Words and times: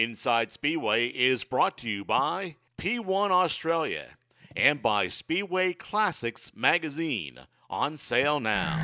Inside 0.00 0.50
Speedway 0.50 1.08
is 1.08 1.44
brought 1.44 1.76
to 1.76 1.86
you 1.86 2.06
by 2.06 2.56
P1 2.78 3.30
Australia 3.30 4.06
and 4.56 4.80
by 4.80 5.08
Speedway 5.08 5.74
Classics 5.74 6.50
magazine 6.56 7.40
on 7.68 7.98
sale 7.98 8.40
now. 8.40 8.78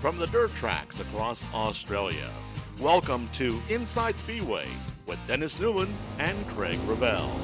From 0.00 0.18
the 0.18 0.26
dirt 0.26 0.52
tracks 0.56 1.00
across 1.00 1.46
Australia, 1.54 2.28
welcome 2.78 3.30
to 3.32 3.58
Inside 3.70 4.18
Speedway 4.18 4.66
with 5.06 5.18
Dennis 5.26 5.58
Newman 5.58 5.88
and 6.18 6.46
Craig 6.48 6.78
Revell. 6.86 7.34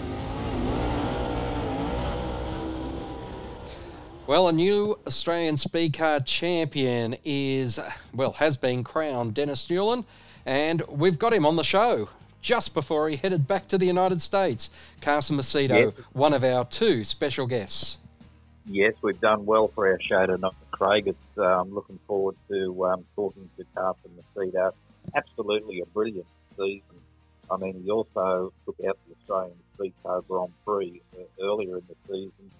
Well, 4.32 4.48
a 4.48 4.52
new 4.52 4.98
Australian 5.06 5.58
speed 5.58 5.92
car 5.92 6.18
champion 6.18 7.16
is, 7.22 7.78
well, 8.14 8.32
has 8.32 8.56
been 8.56 8.82
crowned 8.82 9.34
Dennis 9.34 9.68
Newland, 9.68 10.06
and 10.46 10.80
we've 10.88 11.18
got 11.18 11.34
him 11.34 11.44
on 11.44 11.56
the 11.56 11.62
show 11.62 12.08
just 12.40 12.72
before 12.72 13.10
he 13.10 13.16
headed 13.16 13.46
back 13.46 13.68
to 13.68 13.76
the 13.76 13.84
United 13.84 14.22
States. 14.22 14.70
Carson 15.02 15.36
Macedo, 15.36 15.94
yes. 15.94 16.06
one 16.14 16.32
of 16.32 16.44
our 16.44 16.64
two 16.64 17.04
special 17.04 17.46
guests. 17.46 17.98
Yes, 18.64 18.94
we've 19.02 19.20
done 19.20 19.44
well 19.44 19.68
for 19.68 19.86
our 19.86 20.00
show 20.00 20.24
tonight, 20.24 20.54
Craig. 20.70 21.08
It's 21.08 21.38
um, 21.38 21.74
looking 21.74 21.98
forward 22.06 22.36
to 22.48 22.86
um, 22.86 23.04
talking 23.14 23.50
to 23.58 23.66
Carson 23.74 24.12
Macedo. 24.34 24.72
Absolutely 25.14 25.82
a 25.82 25.84
brilliant 25.84 26.26
season. 26.56 26.96
I 27.50 27.58
mean, 27.58 27.82
he 27.84 27.90
also 27.90 28.50
took 28.64 28.76
out 28.88 28.96
the 29.06 29.14
Australian 29.14 29.58
Speed 29.74 29.92
Car 30.02 30.22
Grand 30.22 30.54
Prix 30.64 31.02
uh, 31.18 31.44
earlier 31.44 31.76
in 31.76 31.84
the 31.86 31.96
season 32.06 32.50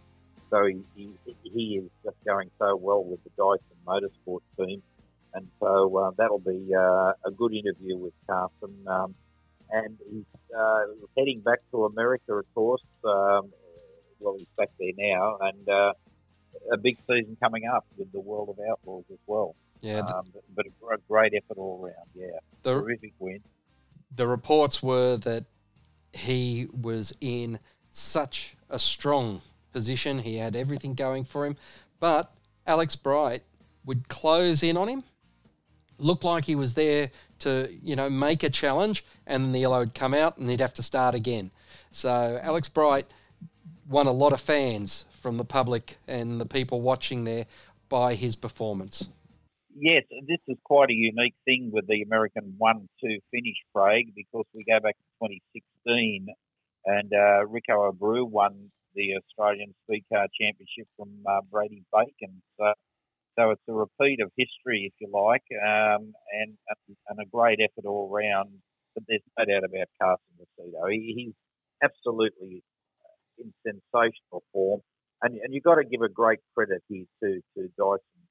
so 0.53 0.67
he, 0.67 0.83
he, 0.95 1.15
he 1.43 1.77
is 1.79 1.91
just 2.05 2.17
going 2.27 2.51
so 2.59 2.77
well 2.77 3.03
with 3.03 3.21
the 3.25 3.31
Dyson 3.31 3.77
Motorsport 3.87 4.41
team. 4.59 4.83
And 5.35 5.49
so 5.59 5.97
uh, 5.97 6.11
that'll 6.19 6.39
be 6.41 6.75
uh, 6.77 7.15
a 7.25 7.31
good 7.35 7.55
interview 7.55 7.97
with 7.97 8.13
Carson. 8.27 8.77
Um, 8.87 9.15
and 9.71 9.97
he's 10.11 10.25
uh, 10.55 10.81
heading 11.17 11.41
back 11.41 11.61
to 11.71 11.87
America, 11.87 12.35
of 12.35 12.55
course. 12.55 12.83
Um, 13.03 13.51
well, 14.21 14.37
he's 14.37 14.47
back 14.59 14.69
there 14.79 14.93
now. 14.95 15.39
And 15.41 15.69
uh, 15.71 15.93
a 16.71 16.77
big 16.77 16.99
season 17.09 17.39
coming 17.43 17.65
up 17.65 17.87
with 17.97 18.13
the 18.13 18.21
World 18.21 18.51
of 18.51 18.59
Outlaws 18.71 19.05
as 19.11 19.19
well. 19.27 19.57
Yeah. 19.81 20.03
The, 20.03 20.17
um, 20.19 20.27
but 20.55 20.67
a 20.67 20.99
great 21.09 21.33
effort 21.35 21.57
all 21.57 21.81
around. 21.83 22.09
Yeah. 22.15 22.39
The, 22.63 22.75
Terrific 22.75 23.15
win. 23.19 23.41
The 24.15 24.27
reports 24.27 24.83
were 24.83 25.17
that 25.17 25.45
he 26.13 26.69
was 26.79 27.15
in 27.23 27.59
such 27.91 28.55
a 28.69 28.79
strong 28.79 29.41
position. 29.73 30.21
He 30.21 30.37
had 30.37 30.57
everything 30.57 30.95
going 30.95 31.25
for 31.25 31.47
him. 31.47 31.57
But 32.01 32.33
Alex 32.67 32.97
Bright 32.97 33.43
would 33.85 34.09
close 34.09 34.63
in 34.63 34.77
on 34.77 34.89
him. 34.89 35.05
Looked 35.99 36.25
like 36.25 36.45
he 36.45 36.55
was 36.55 36.75
there 36.75 37.11
to, 37.41 37.69
you 37.83 37.95
know, 37.97 38.11
make 38.11 38.43
a 38.43 38.51
challenge, 38.51 39.05
and 39.27 39.45
then 39.45 39.53
the 39.53 39.61
yellow 39.61 39.81
would 39.81 39.95
come 39.95 40.15
out 40.15 40.37
and 40.39 40.49
he'd 40.51 40.61
have 40.61 40.75
to 40.75 40.83
start 40.83 41.15
again. 41.15 41.51
So 41.91 42.41
Alex 42.43 42.69
Bright 42.69 43.07
won 43.89 44.07
a 44.07 44.13
lot 44.13 44.33
of 44.33 44.41
fans 44.41 45.05
from 45.21 45.37
the 45.37 45.45
public 45.45 45.99
and 46.09 46.41
the 46.41 46.47
people 46.47 46.81
watching 46.81 47.25
there 47.25 47.47
by 47.89 48.15
his 48.15 48.35
performance. 48.35 49.09
Yes, 49.75 50.03
this 50.27 50.39
is 50.49 50.57
quite 50.65 50.91
a 50.91 50.95
unique 50.95 51.35
thing 51.45 51.71
with 51.73 51.87
the 51.87 52.03
American 52.03 52.55
1 52.59 52.89
2 53.01 53.19
finish, 53.31 53.57
Craig, 53.75 54.13
because 54.15 54.45
we 54.55 54.65
go 54.65 54.81
back 54.81 54.97
to 54.97 55.27
2016 55.27 56.27
and 56.85 57.13
uh, 57.13 57.47
Rico 57.47 57.91
Abreu 57.91 58.29
won 58.29 58.71
the 58.95 59.17
Australian 59.17 59.75
Speed 59.85 60.05
Car 60.13 60.27
Championship 60.39 60.89
from 60.97 61.11
uh, 61.29 61.41
Brady 61.51 61.83
Bacon. 61.93 62.43
So, 62.59 62.73
so 63.39 63.51
it's 63.51 63.63
a 63.69 63.73
repeat 63.73 64.21
of 64.21 64.31
history, 64.37 64.91
if 64.91 64.93
you 65.01 65.09
like, 65.13 65.45
um, 65.65 66.13
and 66.33 66.57
and 67.09 67.19
a 67.21 67.27
great 67.31 67.61
effort 67.63 67.89
all 67.89 68.09
round. 68.09 68.51
But 68.95 69.05
there's 69.09 69.23
no 69.39 69.45
doubt 69.45 69.65
about 69.65 69.89
Carson 70.01 70.35
Macedo. 70.37 70.93
He, 70.93 71.15
he's 71.17 71.35
absolutely 71.83 72.63
in 73.39 73.53
sensational 73.67 74.43
form, 74.53 74.81
and 75.23 75.39
and 75.43 75.55
you've 75.55 75.65
got 75.65 75.77
to 75.77 75.85
give 75.85 76.03
a 76.03 76.09
great 76.09 76.41
credit 76.55 76.83
here 76.89 77.07
to 77.23 77.41
to 77.57 77.69
Dyson 77.79 78.23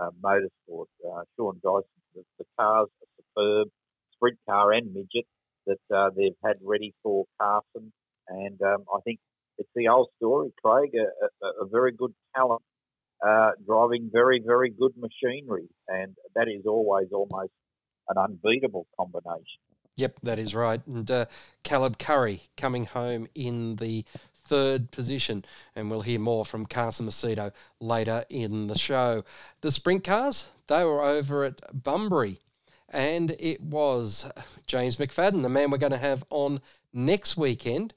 uh, 0.00 0.10
Motorsport, 0.22 0.86
uh, 1.04 1.22
Sean 1.36 1.60
Dyson. 1.62 2.00
The, 2.14 2.22
the 2.38 2.44
cars 2.58 2.88
are 2.88 3.08
superb, 3.16 3.68
sprint 4.12 4.38
car 4.48 4.72
and 4.72 4.92
midget 4.92 5.26
that 5.66 5.94
uh, 5.94 6.10
they've 6.16 6.36
had 6.44 6.56
ready 6.62 6.94
for 7.02 7.24
Carson, 7.40 7.92
and 8.28 8.60
um, 8.62 8.84
I 8.94 9.00
think 9.04 9.18
it's 9.58 9.70
the 9.74 9.88
old 9.88 10.08
story, 10.16 10.52
Craig. 10.62 10.90
A, 10.94 11.46
a, 11.46 11.64
a 11.64 11.68
very 11.68 11.92
good 11.92 12.14
talent 12.34 12.62
uh, 13.26 13.52
driving 13.64 14.10
very, 14.12 14.42
very 14.44 14.70
good 14.70 14.92
machinery, 14.96 15.68
and 15.88 16.14
that 16.34 16.48
is 16.48 16.66
always 16.66 17.08
almost 17.12 17.52
an 18.08 18.18
unbeatable 18.18 18.86
combination. 18.98 19.60
Yep, 19.96 20.20
that 20.22 20.38
is 20.38 20.54
right. 20.54 20.86
And 20.86 21.10
uh, 21.10 21.26
Caleb 21.62 21.98
Curry 21.98 22.42
coming 22.56 22.84
home 22.84 23.28
in 23.34 23.76
the 23.76 24.04
third 24.44 24.90
position, 24.90 25.44
and 25.74 25.90
we'll 25.90 26.02
hear 26.02 26.20
more 26.20 26.44
from 26.44 26.66
Carson 26.66 27.06
Macedo 27.06 27.52
later 27.80 28.24
in 28.28 28.66
the 28.66 28.78
show. 28.78 29.24
The 29.62 29.70
sprint 29.70 30.04
cars, 30.04 30.48
they 30.68 30.84
were 30.84 31.02
over 31.02 31.44
at 31.44 31.82
Bunbury, 31.82 32.40
and 32.88 33.34
it 33.40 33.62
was 33.62 34.30
James 34.66 34.96
McFadden, 34.96 35.42
the 35.42 35.48
man 35.48 35.70
we're 35.70 35.78
going 35.78 35.92
to 35.92 35.98
have 35.98 36.24
on 36.30 36.60
next 36.92 37.36
weekend 37.36 37.94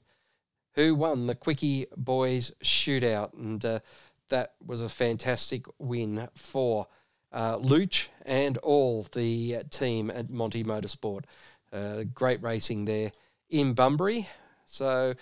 who 0.74 0.94
won 0.94 1.26
the 1.26 1.34
Quickie 1.34 1.86
Boys 1.96 2.52
Shootout. 2.62 3.34
And 3.34 3.64
uh, 3.64 3.80
that 4.28 4.54
was 4.64 4.80
a 4.80 4.88
fantastic 4.88 5.64
win 5.78 6.28
for 6.34 6.86
uh, 7.32 7.58
Luch 7.58 8.06
and 8.24 8.58
all 8.58 9.06
the 9.12 9.58
team 9.70 10.10
at 10.10 10.30
Monty 10.30 10.64
Motorsport. 10.64 11.24
Uh, 11.72 12.04
great 12.14 12.42
racing 12.42 12.84
there 12.84 13.12
in 13.48 13.74
Bunbury. 13.74 14.28
So 14.66 15.14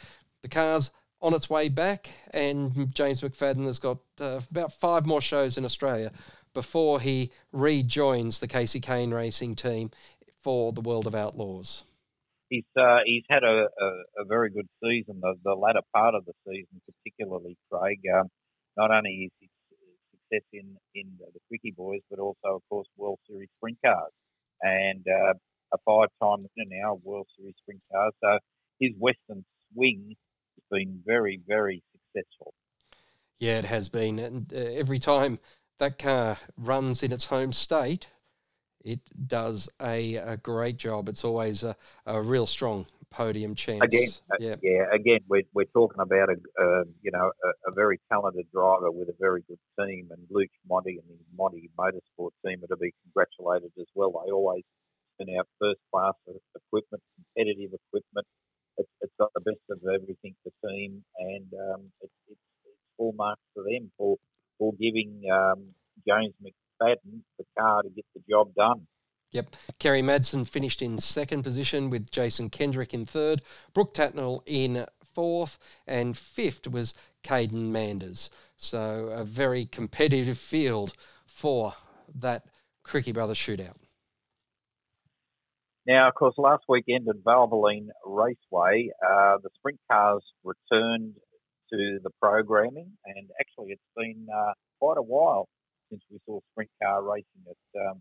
the 0.43 0.49
car's 0.49 0.91
on 1.21 1.35
its 1.35 1.51
way 1.51 1.69
back, 1.69 2.11
and 2.33 2.95
James 2.95 3.21
McFadden 3.21 3.67
has 3.67 3.79
got 3.81 3.99
uh, 4.21 4.41
about 4.51 4.73
five 4.73 5.05
more 5.05 5.21
shows 5.21 5.59
in 5.59 5.65
Australia 5.65 6.13
before 6.55 7.01
he 7.01 7.33
rejoins 7.53 8.39
the 8.39 8.49
Kasey 8.49 8.81
Kahne 8.81 9.13
racing 9.13 9.57
team 9.57 9.91
for 10.43 10.73
the 10.73 10.81
World 10.81 11.07
of 11.07 11.15
Outlaws 11.15 11.83
he's 12.49 12.65
uh, 12.77 12.99
he's 13.05 13.25
had 13.29 13.45
a, 13.45 13.69
a, 13.81 13.87
a, 14.19 14.25
very 14.27 14.51
good 14.51 14.69
season. 14.83 15.21
The, 15.21 15.35
the 15.45 15.55
latter 15.55 15.83
part 15.95 16.15
of 16.15 16.25
the 16.25 16.33
season, 16.47 16.81
particularly 16.87 17.57
Craig. 17.71 18.01
Um, 18.15 18.29
not 18.77 18.91
only 18.91 19.31
is 19.31 19.33
his 19.41 19.51
success 20.13 20.47
in 20.53 20.77
in 20.95 21.19
the 21.19 21.41
Quickie 21.49 21.75
Boys, 21.77 22.01
but 22.11 22.19
also, 22.19 22.57
of 22.57 22.63
course, 22.69 22.89
World 22.97 23.19
Series 23.29 23.49
Sprint 23.59 23.79
Cars, 23.85 24.13
and 24.63 25.05
uh, 25.09 25.35
a 25.73 25.79
five-time 25.85 26.47
winner 26.57 26.83
now 26.83 27.01
World 27.03 27.27
Series 27.37 27.55
Sprint 27.63 27.83
Cars. 27.93 28.13
So 28.23 28.39
his 28.81 28.93
Western 28.99 29.45
swing 29.73 30.17
has 30.57 30.65
been 30.71 31.03
very, 31.05 31.41
very 31.47 31.83
successful. 31.93 32.55
Yeah, 33.39 33.59
it 33.59 33.67
has 33.67 33.89
been, 33.89 34.19
and 34.19 34.53
uh, 34.53 34.57
every 34.57 34.99
time 34.99 35.39
that 35.79 35.99
car 35.99 36.39
runs 36.57 37.03
in 37.03 37.13
its 37.13 37.27
home 37.27 37.53
state, 37.53 38.09
it 38.85 39.01
does 39.27 39.69
a, 39.81 40.17
a 40.17 40.37
great 40.37 40.77
job. 40.77 41.09
It's 41.09 41.25
always 41.25 41.63
a, 41.63 41.77
a 42.07 42.21
real 42.21 42.47
strong 42.47 42.87
podium 43.11 43.55
chance. 43.55 43.83
Again, 43.83 44.09
uh, 44.31 44.37
yeah. 44.39 44.57
yeah. 44.63 44.85
Again, 44.93 45.21
we're, 45.29 45.43
we're 45.55 45.65
talking 45.73 46.01
about 46.01 46.29
a 46.29 46.37
uh, 46.63 46.85
you 47.03 47.11
know 47.11 47.33
a, 47.45 47.71
a, 47.71 47.73
very 47.75 48.01
talented 48.11 48.47
driver 48.53 48.91
with 48.91 49.09
a 49.09 49.15
very 49.19 49.43
good 49.49 49.59
team, 49.79 50.09
and 50.11 50.21
Luke 50.31 50.51
Monty 50.69 50.99
and 50.99 51.09
the 51.09 51.17
Monty 51.37 51.71
Motorsport 51.79 52.31
team 52.45 52.63
are 52.63 52.69
to 52.69 52.77
be 52.77 52.93
congratulated 53.05 53.73
as 53.79 53.87
well. 53.95 54.23
They 54.25 54.33
always 54.33 54.65
turn 55.19 55.35
out 55.39 55.49
first 55.59 55.81
class 55.93 56.15
equipment, 56.55 57.03
competitive 57.17 57.75
equipment. 57.75 58.27
It's, 58.77 58.89
it's 59.01 59.13
got 59.19 59.33
the 59.35 59.41
best 59.41 59.65
of 59.71 59.81
everything 59.83 60.35
for 60.43 60.53
the 60.63 60.69
team, 60.69 61.03
and 61.19 61.47
um, 61.55 61.83
it's, 62.01 62.13
it's, 62.29 62.41
it's 62.65 62.77
full 62.97 63.13
marks 63.13 63.43
for 63.55 63.65
them 63.65 63.91
for 63.97 64.17
for 64.59 64.73
giving 64.75 65.23
um, 65.33 65.75
James 66.07 66.35
Mc, 66.43 66.55
McFadden 66.81 67.21
the 67.39 67.45
car 67.59 67.83
to 67.83 67.91
get 67.91 68.05
the 68.15 68.23
job 68.29 68.55
done. 68.55 68.87
Yep. 69.33 69.57
Kerry 69.79 70.03
Madsen 70.03 70.49
finished 70.49 70.81
in 70.81 70.99
second 70.99 71.43
position 71.43 71.91
with 71.91 72.11
Jason 72.11 72.49
Kendrick 72.49 72.95
in 72.95 73.05
third, 73.05 73.43
Brooke 73.75 73.93
Tatnell 73.93 74.41
in 74.47 74.87
fourth, 75.15 75.59
and 75.87 76.17
fifth 76.17 76.67
was 76.67 76.95
Caden 77.23 77.71
Manders. 77.71 78.31
So 78.57 79.09
a 79.13 79.25
very 79.25 79.67
competitive 79.67 80.39
field 80.39 80.95
for 81.27 81.75
that 82.15 82.45
Cricky 82.85 83.13
Brothers 83.13 83.37
shootout. 83.37 83.77
Now, 85.87 86.09
of 86.09 86.15
course, 86.15 86.35
last 86.37 86.65
weekend 86.69 87.09
at 87.09 87.17
Valvoline 87.17 87.89
Raceway, 88.05 88.91
uh, 89.03 89.39
the 89.43 89.49
sprint 89.57 89.81
cars 89.91 90.23
returned 90.45 91.15
to 91.71 91.99
the 92.03 92.11
programming, 92.21 92.93
and 93.05 93.29
actually, 93.41 93.73
it's 93.73 93.83
been 93.97 94.27
uh, 94.35 94.53
quite 94.79 94.99
a 94.99 95.03
while 95.03 95.49
since 95.91 96.03
we 96.11 96.19
saw 96.27 96.41
sprint 96.53 96.71
car 96.83 97.03
racing 97.03 97.45
at 97.49 97.81
um, 97.89 98.01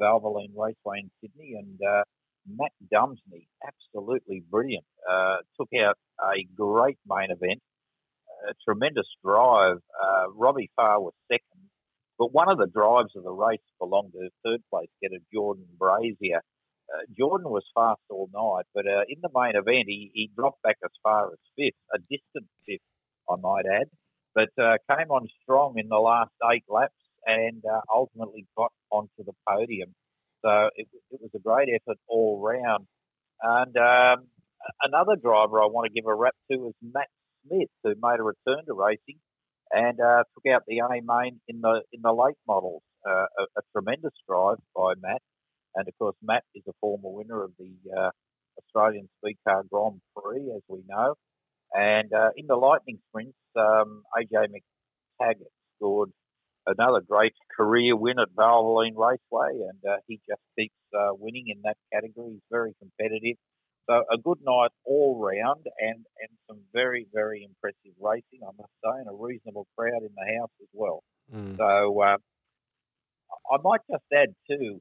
Valvoline 0.00 0.52
Raceway 0.56 1.00
in 1.00 1.10
Sydney. 1.20 1.54
And 1.58 1.78
uh, 1.82 2.04
Matt 2.48 2.72
Dumesney, 2.92 3.46
absolutely 3.66 4.42
brilliant, 4.50 4.84
uh, 5.10 5.36
took 5.58 5.68
out 5.84 5.96
a 6.20 6.44
great 6.56 6.98
main 7.06 7.30
event, 7.30 7.60
a 8.48 8.54
tremendous 8.64 9.06
drive. 9.24 9.78
Uh, 9.78 10.30
Robbie 10.34 10.70
Farr 10.76 11.00
was 11.00 11.12
second, 11.30 11.68
But 12.18 12.32
one 12.32 12.50
of 12.50 12.58
the 12.58 12.66
drives 12.66 13.14
of 13.16 13.24
the 13.24 13.32
race 13.32 13.60
belonged 13.78 14.12
to 14.12 14.30
third 14.44 14.60
place 14.70 14.88
getter 15.02 15.22
Jordan 15.32 15.66
Brazier. 15.78 16.42
Uh, 16.88 17.04
Jordan 17.18 17.50
was 17.50 17.64
fast 17.74 18.00
all 18.08 18.30
night, 18.32 18.64
but 18.74 18.86
uh, 18.86 19.02
in 19.08 19.20
the 19.20 19.28
main 19.34 19.56
event, 19.56 19.84
he, 19.86 20.10
he 20.14 20.30
dropped 20.34 20.62
back 20.62 20.78
as 20.82 20.90
far 21.02 21.26
as 21.26 21.38
fifth, 21.54 21.76
a 21.94 21.98
distant 21.98 22.48
fifth, 22.64 22.80
I 23.28 23.36
might 23.36 23.66
add, 23.66 23.88
but 24.34 24.48
uh, 24.58 24.78
came 24.88 25.10
on 25.10 25.28
strong 25.42 25.74
in 25.76 25.88
the 25.88 25.98
last 25.98 26.30
eight 26.50 26.64
laps 26.66 26.94
and 27.28 27.62
uh, 27.70 27.80
ultimately 27.94 28.46
got 28.56 28.72
onto 28.90 29.22
the 29.24 29.32
podium. 29.46 29.94
So 30.42 30.70
it, 30.74 30.88
it 31.10 31.20
was 31.20 31.30
a 31.34 31.38
great 31.38 31.68
effort 31.68 31.98
all 32.08 32.40
round. 32.40 32.86
And 33.42 33.76
um, 33.76 34.26
another 34.82 35.14
driver 35.20 35.62
I 35.62 35.66
want 35.66 35.86
to 35.86 35.92
give 35.92 36.08
a 36.08 36.14
rap 36.14 36.34
to 36.50 36.68
is 36.68 36.74
Matt 36.82 37.08
Smith, 37.46 37.68
who 37.84 37.90
made 38.00 38.18
a 38.18 38.22
return 38.22 38.64
to 38.66 38.74
racing 38.74 39.20
and 39.70 40.00
uh, 40.00 40.24
took 40.34 40.52
out 40.52 40.62
the 40.66 40.78
A 40.78 40.88
main 40.88 41.40
in 41.46 41.60
the 41.60 41.82
in 41.92 42.00
the 42.02 42.12
late 42.12 42.40
models. 42.46 42.82
Uh, 43.06 43.26
a, 43.38 43.42
a, 43.58 43.62
tremendous 43.72 44.12
drive 44.28 44.56
by 44.74 44.92
Matt, 45.00 45.22
and 45.76 45.86
of 45.86 45.94
course 45.98 46.16
Matt 46.22 46.42
is 46.54 46.64
a 46.68 46.72
former 46.80 47.10
winner 47.10 47.44
of 47.44 47.52
the 47.58 47.70
uh, 47.96 48.10
Australian 48.58 49.08
Speed 49.18 49.36
Car 49.46 49.62
Grand 49.70 50.00
Prix, 50.16 50.50
as 50.54 50.62
we 50.68 50.82
know. 50.88 51.14
And 51.72 52.12
uh, 52.12 52.30
in 52.36 52.46
the 52.46 52.56
lightning 52.56 52.98
sprints, 53.08 53.36
um, 53.56 54.02
AJ 54.18 54.48
McTaggart 55.20 55.52
scored 55.76 56.10
another 56.68 57.00
great 57.00 57.34
career 57.56 57.96
win 57.96 58.18
at 58.18 58.28
Valvoline 58.36 58.96
Raceway, 58.96 59.66
and 59.68 59.80
uh, 59.88 59.96
he 60.06 60.20
just 60.28 60.42
keeps 60.58 60.74
uh, 60.94 61.10
winning 61.12 61.46
in 61.48 61.62
that 61.64 61.76
category. 61.92 62.32
He's 62.32 62.50
very 62.50 62.74
competitive. 62.78 63.36
So 63.88 64.04
a 64.12 64.18
good 64.18 64.38
night 64.44 64.68
all 64.84 65.18
round, 65.18 65.64
and, 65.80 66.04
and 66.20 66.30
some 66.46 66.58
very 66.74 67.06
very 67.12 67.42
impressive 67.42 67.96
racing, 68.00 68.40
I 68.42 68.52
must 68.56 68.72
say, 68.84 69.00
and 69.00 69.08
a 69.08 69.16
reasonable 69.16 69.66
crowd 69.76 70.02
in 70.02 70.12
the 70.14 70.38
house 70.38 70.52
as 70.60 70.68
well. 70.72 71.02
Mm. 71.34 71.56
So 71.56 72.02
uh, 72.02 72.18
I 73.50 73.56
might 73.62 73.80
just 73.90 74.04
add 74.12 74.34
too. 74.50 74.80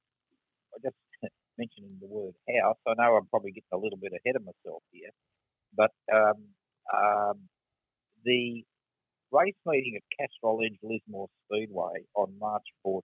I 0.75 0.77
just 0.83 0.97
mentioning 1.57 1.97
the 2.01 2.07
word 2.07 2.33
house. 2.61 2.77
I 2.85 2.93
know 2.97 3.15
I'm 3.15 3.27
probably 3.27 3.51
getting 3.51 3.71
a 3.73 3.77
little 3.77 3.97
bit 3.97 4.11
ahead 4.11 4.35
of 4.35 4.43
myself 4.43 4.83
here, 4.91 5.11
but 5.75 5.91
um, 6.13 6.43
um, 6.93 7.47
the 8.25 8.65
race 9.31 9.55
meeting 9.65 9.97
at 9.97 10.03
Castrol 10.17 10.61
Edge 10.63 10.79
Lismore 10.83 11.27
Speedway 11.45 12.05
on 12.15 12.33
March 12.39 12.63
14 12.83 13.03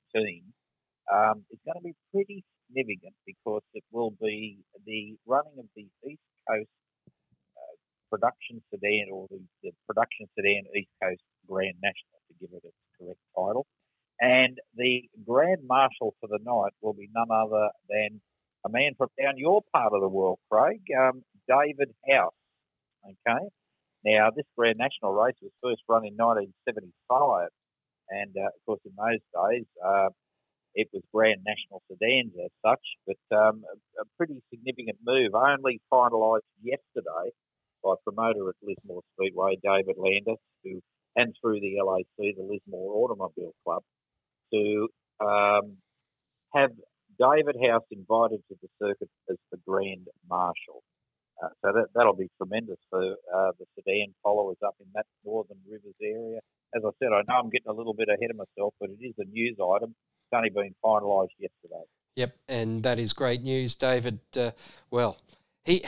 um, 1.11 1.43
is 1.51 1.59
going 1.65 1.77
to 1.77 1.83
be 1.83 1.95
pretty 2.13 2.43
significant 2.67 3.13
because 3.25 3.61
it 3.73 3.83
will 3.91 4.11
be 4.21 4.59
the 4.85 5.15
running 5.25 5.59
of 5.59 5.65
the 5.75 5.87
East 6.07 6.21
Coast 6.47 6.69
uh, 7.57 7.75
production 8.09 8.61
sedan 8.71 9.07
or 9.11 9.27
the, 9.29 9.41
the, 9.63 9.71
production 9.87 10.27
sedan 10.37 10.63
East 10.75 10.91
Coast 11.01 11.21
Grand 11.47 11.75
National 11.81 12.19
to 12.27 12.33
give 12.39 12.49
it 12.53 12.63
its 12.63 12.77
correct 12.99 13.19
title. 13.35 13.65
And 14.21 14.59
the 14.75 15.03
Grand 15.27 15.67
Marshal 15.67 16.15
for 16.21 16.27
the 16.27 16.39
night 16.43 16.71
will 16.81 16.93
be 16.93 17.09
none 17.13 17.31
other 17.31 17.69
than 17.89 18.21
a 18.65 18.69
man 18.69 18.93
from 18.97 19.09
down 19.21 19.37
your 19.37 19.61
part 19.73 19.91
of 19.93 20.01
the 20.01 20.07
world, 20.07 20.39
Craig, 20.49 20.79
um, 20.97 21.23
David 21.49 21.93
House. 22.09 22.31
Okay. 23.03 23.45
Now, 24.05 24.29
this 24.35 24.45
Grand 24.57 24.77
National 24.77 25.13
race 25.13 25.35
was 25.41 25.51
first 25.63 25.81
run 25.87 26.05
in 26.05 26.15
1975, 26.19 27.47
and 28.09 28.35
uh, 28.35 28.51
of 28.51 28.59
course, 28.65 28.81
in 28.83 28.91
those 28.99 29.23
days, 29.31 29.65
uh, 29.79 30.09
it 30.75 30.89
was 30.91 31.03
Grand 31.13 31.41
National 31.45 31.81
sedans 31.87 32.33
as 32.43 32.51
such, 32.65 32.83
but 33.07 33.21
um, 33.35 33.63
a, 34.01 34.05
pretty 34.17 34.41
significant 34.49 34.97
move, 35.05 35.31
only 35.35 35.79
finalised 35.91 36.49
yesterday 36.61 37.31
by 37.83 37.93
promoter 38.03 38.49
at 38.49 38.55
Lismore 38.61 39.03
Speedway, 39.15 39.55
David 39.63 39.95
Landis, 39.97 40.41
who 40.63 40.81
and 41.15 41.35
through 41.39 41.59
the 41.59 41.77
LAC, 41.85 42.05
the 42.17 42.41
Lismore 42.41 43.05
Automobile 43.05 43.53
Club, 43.63 43.83
to 44.51 44.87
um, 45.21 45.77
have 46.53 46.71
David 47.19 47.55
House 47.69 47.85
invited 47.91 48.41
to 48.49 48.55
the 48.61 48.67
circuit 48.81 49.09
as 49.29 49.37
the 49.51 49.59
Grand 49.67 50.07
Marshal. 50.27 50.81
Uh, 51.43 51.49
so 51.61 51.71
that, 51.73 51.87
that'll 51.95 52.15
be 52.15 52.29
tremendous 52.37 52.77
for 52.89 53.01
uh, 53.01 53.51
the 53.59 53.65
sedan 53.75 54.13
followers 54.23 54.57
up 54.65 54.75
in 54.79 54.87
that 54.93 55.05
Northern 55.25 55.57
Rivers 55.69 55.95
area. 56.01 56.39
As 56.75 56.83
I 56.85 56.89
said, 56.99 57.09
I 57.11 57.21
know 57.27 57.39
I'm 57.39 57.49
getting 57.49 57.69
a 57.69 57.73
little 57.73 57.93
bit 57.93 58.07
ahead 58.07 58.29
of 58.29 58.37
myself, 58.37 58.73
but 58.79 58.89
it 58.89 59.03
is 59.03 59.13
a 59.19 59.25
news 59.25 59.57
item. 59.59 59.89
It's 59.89 60.37
only 60.37 60.49
been 60.49 60.75
finalised 60.83 61.35
yesterday. 61.37 61.83
Yep, 62.15 62.37
and 62.47 62.83
that 62.83 62.99
is 62.99 63.13
great 63.13 63.41
news, 63.41 63.75
David. 63.75 64.19
Uh, 64.37 64.51
well, 64.89 65.17
he 65.65 65.83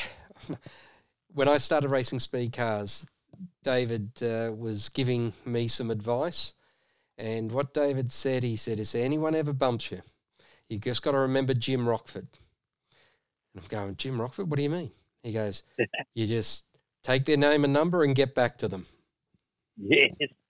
when 1.33 1.47
I 1.47 1.57
started 1.57 1.89
racing 1.89 2.19
speed 2.19 2.53
cars, 2.53 3.05
David 3.63 4.11
uh, 4.21 4.51
was 4.55 4.89
giving 4.89 5.33
me 5.45 5.67
some 5.67 5.91
advice, 5.91 6.53
and 7.17 7.51
what 7.51 7.73
David 7.73 8.11
said, 8.11 8.43
he 8.43 8.55
said, 8.55 8.79
"Is 8.79 8.95
anyone 8.95 9.35
ever 9.35 9.53
bumps 9.53 9.91
you, 9.91 10.01
you 10.67 10.79
just 10.79 11.03
got 11.03 11.11
to 11.11 11.19
remember 11.19 11.53
Jim 11.53 11.87
Rockford." 11.87 12.27
And 13.53 13.63
I'm 13.63 13.67
going, 13.69 13.95
Jim 13.95 14.19
Rockford? 14.19 14.49
What 14.49 14.57
do 14.57 14.63
you 14.63 14.69
mean? 14.69 14.91
He 15.25 15.33
goes, 15.33 15.63
you 16.13 16.27
just 16.27 16.66
take 17.01 17.25
their 17.25 17.36
name 17.36 17.63
and 17.63 17.74
number 17.74 18.04
and 18.04 18.13
get 18.13 18.36
back 18.36 18.60
to 18.60 18.68
them. 18.68 18.86
Yes. 19.75 20.12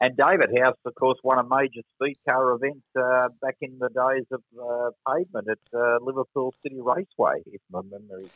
and 0.00 0.16
David 0.16 0.56
House, 0.62 0.76
of 0.86 0.94
course, 0.94 1.18
won 1.24 1.40
a 1.40 1.42
major 1.42 1.80
speed 1.94 2.16
car 2.26 2.52
event 2.52 2.82
uh, 2.96 3.28
back 3.42 3.56
in 3.60 3.78
the 3.80 3.88
days 3.88 4.26
of 4.30 4.42
uh, 4.58 4.90
pavement 5.12 5.48
at 5.50 5.58
uh, 5.78 5.98
Liverpool 6.00 6.54
City 6.62 6.80
Raceway, 6.80 7.42
if 7.46 7.60
my 7.70 7.82
memory. 7.82 8.30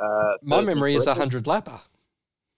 Uh, 0.00 0.34
my 0.42 0.60
memory 0.60 0.94
is 0.94 1.06
a 1.06 1.14
hundred 1.14 1.44
lapper. 1.44 1.80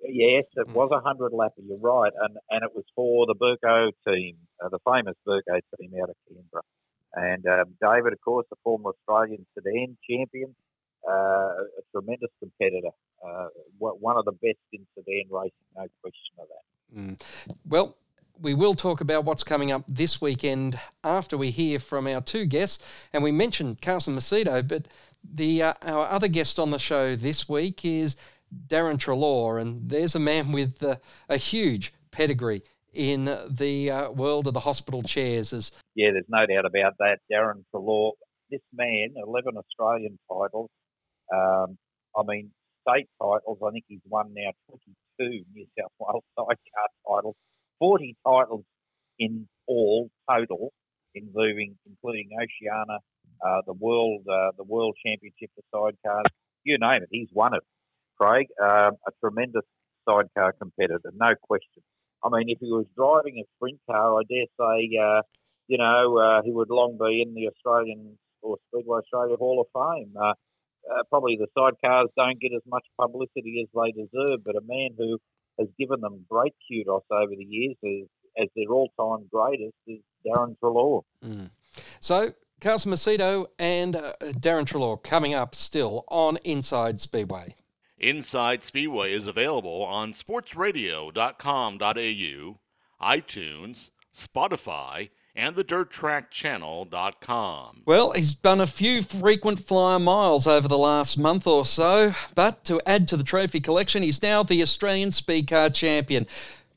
Yes, 0.02 0.44
it 0.56 0.68
mm. 0.68 0.72
was 0.72 0.90
a 0.92 1.00
hundred 1.00 1.32
lapper. 1.32 1.62
You're 1.66 1.78
right, 1.78 2.12
and 2.20 2.36
and 2.50 2.64
it 2.64 2.74
was 2.74 2.84
for 2.94 3.26
the 3.26 3.34
Burko 3.34 3.92
team, 4.06 4.36
uh, 4.62 4.68
the 4.68 4.78
famous 4.84 5.14
Burko 5.26 5.60
team 5.78 5.92
out 6.02 6.10
of 6.10 6.16
Canberra. 6.28 6.62
And 7.14 7.46
um, 7.46 7.74
David, 7.80 8.12
of 8.12 8.20
course, 8.20 8.46
the 8.50 8.56
former 8.64 8.90
Australian 8.90 9.46
sedan 9.54 9.96
champion, 10.08 10.54
uh, 11.08 11.12
a 11.12 11.82
tremendous 11.92 12.30
competitor, 12.40 12.90
uh, 13.26 13.46
one 13.78 14.16
of 14.16 14.24
the 14.24 14.32
best 14.32 14.58
in 14.72 14.86
sedan 14.94 15.24
racing, 15.30 15.52
no 15.76 15.86
question 16.00 16.34
of 16.38 16.46
that. 16.48 16.98
Mm. 16.98 17.20
Well, 17.66 17.96
we 18.40 18.54
will 18.54 18.74
talk 18.74 19.00
about 19.00 19.24
what's 19.24 19.44
coming 19.44 19.70
up 19.70 19.84
this 19.86 20.20
weekend 20.20 20.78
after 21.02 21.36
we 21.36 21.50
hear 21.50 21.78
from 21.78 22.06
our 22.06 22.20
two 22.20 22.46
guests. 22.46 22.82
And 23.12 23.22
we 23.22 23.32
mentioned 23.32 23.80
Carson 23.80 24.16
Macedo, 24.16 24.66
but 24.66 24.88
the 25.22 25.62
uh, 25.62 25.74
our 25.82 26.08
other 26.08 26.28
guest 26.28 26.58
on 26.58 26.70
the 26.70 26.78
show 26.78 27.16
this 27.16 27.48
week 27.48 27.84
is 27.84 28.16
Darren 28.66 28.98
Treloar, 28.98 29.60
and 29.60 29.88
there's 29.88 30.14
a 30.14 30.20
man 30.20 30.52
with 30.52 30.82
uh, 30.82 30.96
a 31.28 31.36
huge 31.36 31.92
pedigree 32.10 32.62
in 32.92 33.24
the 33.48 33.90
uh, 33.90 34.10
world 34.10 34.46
of 34.46 34.54
the 34.54 34.60
hospital 34.60 35.02
chairs. 35.02 35.52
As 35.52 35.72
yeah, 35.94 36.10
there's 36.12 36.26
no 36.28 36.46
doubt 36.46 36.66
about 36.66 36.94
that. 36.98 37.18
Darren 37.32 37.64
Treloar, 37.72 38.12
this 38.50 38.60
man, 38.72 39.14
11 39.16 39.54
Australian 39.56 40.18
titles, 40.28 40.70
um, 41.32 41.78
I 42.16 42.22
mean, 42.26 42.50
state 42.86 43.08
titles, 43.20 43.58
I 43.64 43.70
think 43.70 43.84
he's 43.88 44.00
won 44.06 44.32
now 44.34 44.50
22 45.18 45.44
New 45.54 45.66
South 45.78 45.92
Wales 45.98 46.24
sidecar 46.36 46.88
titles, 47.08 47.36
40 47.78 48.16
titles 48.26 48.64
in 49.18 49.48
all 49.66 50.10
total, 50.30 50.72
including 51.14 51.76
including 51.86 52.30
Oceania, 52.34 52.98
uh, 53.44 53.62
the 53.66 53.72
world 53.72 54.22
uh, 54.30 54.50
the 54.56 54.64
world 54.64 54.96
championship 55.04 55.50
for 55.54 55.92
sidecars, 56.04 56.26
you 56.64 56.78
name 56.78 57.02
it, 57.02 57.08
he's 57.10 57.28
won 57.32 57.54
it. 57.54 57.62
Craig, 58.20 58.46
uh, 58.62 58.90
a 59.06 59.10
tremendous 59.20 59.64
sidecar 60.08 60.52
competitor, 60.52 61.10
no 61.14 61.34
question. 61.42 61.82
I 62.24 62.28
mean, 62.30 62.48
if 62.48 62.58
he 62.60 62.70
was 62.70 62.86
driving 62.96 63.38
a 63.38 63.44
sprint 63.56 63.80
car, 63.90 64.18
I 64.18 64.22
dare 64.28 64.46
say, 64.58 64.96
uh, 64.96 65.22
you 65.68 65.78
know, 65.78 66.18
uh, 66.18 66.42
he 66.42 66.52
would 66.52 66.70
long 66.70 66.96
be 66.98 67.22
in 67.22 67.34
the 67.34 67.48
Australian 67.48 68.18
or 68.40 68.56
Speedway 68.68 68.98
Australia 68.98 69.36
Hall 69.36 69.60
of 69.60 69.68
Fame. 69.74 70.14
Uh, 70.90 71.02
probably 71.08 71.38
the 71.38 71.46
sidecars 71.56 72.08
don't 72.16 72.40
get 72.40 72.52
as 72.54 72.62
much 72.66 72.84
publicity 73.00 73.62
as 73.62 73.68
they 73.74 73.92
deserve, 73.92 74.44
but 74.44 74.56
a 74.56 74.60
man 74.66 74.90
who 74.98 75.18
has 75.58 75.68
given 75.78 76.00
them 76.00 76.24
great 76.28 76.54
kudos 76.68 77.02
over 77.10 77.32
the 77.36 77.44
years 77.44 77.76
as, 77.84 78.44
as 78.44 78.48
their 78.56 78.70
all-time 78.70 79.28
greatest 79.32 79.74
is 79.86 80.00
Darren 80.26 80.56
Treloar. 80.62 81.02
Mm. 81.24 81.50
So, 82.00 82.32
Carson 82.60 82.92
Macedo 82.92 83.46
and 83.58 83.96
uh, 83.96 84.12
Darren 84.20 84.66
Treloar 84.66 85.02
coming 85.02 85.34
up 85.34 85.54
still 85.54 86.04
on 86.08 86.36
Inside 86.44 87.00
Speedway. 87.00 87.56
Inside 87.98 88.64
Speedway 88.64 89.12
is 89.12 89.26
available 89.26 89.82
on 89.82 90.12
sportsradio.com.au, 90.12 92.58
iTunes, 93.02 93.90
Spotify, 94.14 95.10
and 95.36 95.56
the 95.56 95.64
dirttrackchannel.com. 95.64 97.82
Well, 97.84 98.12
he's 98.12 98.34
done 98.34 98.60
a 98.60 98.66
few 98.66 99.02
frequent 99.02 99.60
flyer 99.60 99.98
miles 99.98 100.46
over 100.46 100.68
the 100.68 100.78
last 100.78 101.18
month 101.18 101.46
or 101.46 101.66
so, 101.66 102.14
but 102.34 102.64
to 102.64 102.80
add 102.86 103.06
to 103.08 103.16
the 103.16 103.24
trophy 103.24 103.60
collection, 103.60 104.02
he's 104.02 104.22
now 104.22 104.42
the 104.42 104.62
Australian 104.62 105.12
Speed 105.12 105.48
Car 105.48 105.68
Champion. 105.70 106.26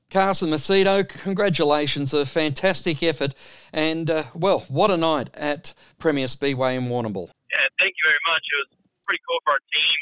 Carson 0.09 0.49
Macedo, 0.49 1.03
congratulations, 1.03 2.13
a 2.13 2.25
fantastic 2.25 3.03
effort, 3.03 3.35
and 3.73 4.09
uh, 4.09 4.23
well, 4.33 4.63
what 4.69 4.89
a 4.89 4.95
night 4.95 5.29
at 5.33 5.73
Premier 5.99 6.29
Speedway 6.31 6.77
in 6.79 6.87
Warrnambool. 6.87 7.27
Yeah, 7.51 7.67
thank 7.75 7.91
you 7.91 8.05
very 8.07 8.23
much. 8.23 8.39
It 8.39 8.55
was 8.63 8.71
pretty 9.03 9.19
cool 9.27 9.43
for 9.43 9.59
our 9.59 9.63
team. 9.75 9.99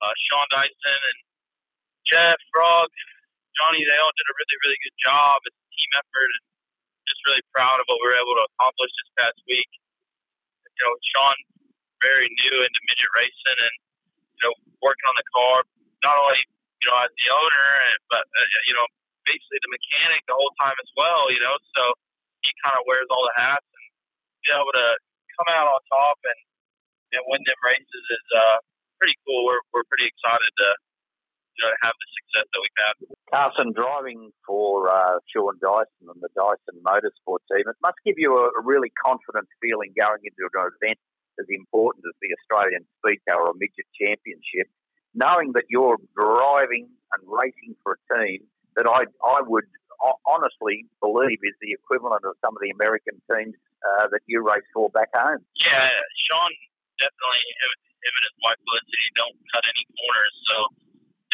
Uh, 0.00 0.08
Sean 0.32 0.48
Dyson 0.48 0.96
and 0.96 1.18
Jeff 2.08 2.40
Frog, 2.56 2.88
Johnny, 3.60 3.84
they 3.84 4.00
all 4.00 4.16
did 4.16 4.24
a 4.32 4.34
really, 4.34 4.56
really 4.64 4.80
good 4.80 4.96
job. 5.04 5.44
It's 5.44 5.60
a 5.60 5.68
team 5.76 5.92
effort, 6.00 6.32
and 6.32 6.40
just 6.40 6.53
really 7.28 7.44
proud 7.52 7.76
of 7.80 7.84
what 7.88 7.98
we 8.00 8.06
were 8.12 8.18
able 8.20 8.36
to 8.40 8.44
accomplish 8.54 8.92
this 8.92 9.10
past 9.20 9.38
week. 9.48 9.70
You 10.64 10.80
know, 10.84 10.92
Sean 11.14 11.36
very 12.02 12.28
new 12.28 12.54
into 12.60 12.80
midget 12.90 13.12
racing 13.16 13.58
and 13.64 13.74
you 14.36 14.42
know 14.44 14.54
working 14.84 15.06
on 15.08 15.16
the 15.16 15.26
car, 15.32 15.64
not 16.04 16.16
only 16.20 16.40
you 16.82 16.86
know 16.90 16.96
as 17.00 17.10
the 17.12 17.28
owner, 17.32 17.68
but 18.12 18.24
uh, 18.24 18.48
you 18.68 18.74
know 18.76 18.86
basically 19.24 19.60
the 19.64 19.72
mechanic 19.72 20.20
the 20.28 20.36
whole 20.36 20.52
time 20.60 20.76
as 20.76 20.90
well. 21.00 21.32
You 21.32 21.40
know, 21.40 21.56
so 21.76 21.82
he 22.44 22.50
kind 22.60 22.76
of 22.76 22.84
wears 22.84 23.08
all 23.08 23.24
the 23.24 23.36
hats 23.40 23.64
and 23.64 23.86
be 24.44 24.48
able 24.52 24.74
to 24.76 24.88
come 25.40 25.48
out 25.56 25.66
on 25.72 25.80
top 25.88 26.18
and 26.28 26.40
and 27.16 27.22
win 27.30 27.40
them 27.46 27.60
races 27.64 28.04
is 28.10 28.26
uh, 28.36 28.58
pretty 29.00 29.16
cool. 29.24 29.48
We're 29.48 29.64
we're 29.72 29.88
pretty 29.88 30.10
excited 30.10 30.50
to 30.50 30.68
you 31.54 31.62
know 31.62 31.72
have 31.86 31.94
the 31.94 32.08
success 32.18 32.46
that 32.50 32.60
we've 32.60 32.80
had. 32.82 32.94
Carson, 33.30 33.70
driving 33.72 34.30
for 34.46 34.90
uh, 34.90 35.18
Sean 35.30 35.56
Dyson 35.62 36.10
and 36.10 36.20
the 36.20 36.30
Dyson 36.34 36.82
Motorsport 36.82 37.42
team, 37.50 37.66
it 37.66 37.78
must 37.82 37.98
give 38.04 38.18
you 38.18 38.34
a, 38.36 38.50
a 38.58 38.62
really 38.62 38.90
confident 38.98 39.46
feeling 39.62 39.94
going 39.94 40.22
into 40.22 40.42
an 40.42 40.70
event 40.78 40.98
as 41.38 41.46
important 41.50 42.06
as 42.06 42.14
the 42.22 42.30
Australian 42.42 42.86
Speed 43.02 43.18
Car 43.26 43.42
or 43.42 43.54
Midget 43.58 43.90
Championship, 43.94 44.70
knowing 45.14 45.54
that 45.54 45.66
you're 45.70 45.98
driving 46.14 46.86
and 47.14 47.20
racing 47.26 47.74
for 47.82 47.98
a 47.98 48.00
team 48.14 48.46
that 48.76 48.86
I 48.86 49.06
I 49.22 49.42
would 49.42 49.66
honestly 50.26 50.84
believe 51.00 51.40
is 51.40 51.56
the 51.62 51.72
equivalent 51.72 52.26
of 52.26 52.36
some 52.44 52.52
of 52.52 52.60
the 52.60 52.70
American 52.74 53.16
teams 53.30 53.56
uh, 53.80 54.10
that 54.10 54.20
you 54.26 54.44
race 54.44 54.66
for 54.74 54.90
back 54.90 55.08
home. 55.14 55.40
Yeah, 55.56 55.88
Sean 56.28 56.52
definitely 57.00 57.42
him 58.04 58.12
and 58.14 58.24
his 58.28 58.36
wife 58.44 58.60
Felicity 58.60 59.08
don't 59.16 59.38
cut 59.56 59.64
any 59.64 59.84
corners, 59.96 60.34
so 60.44 60.56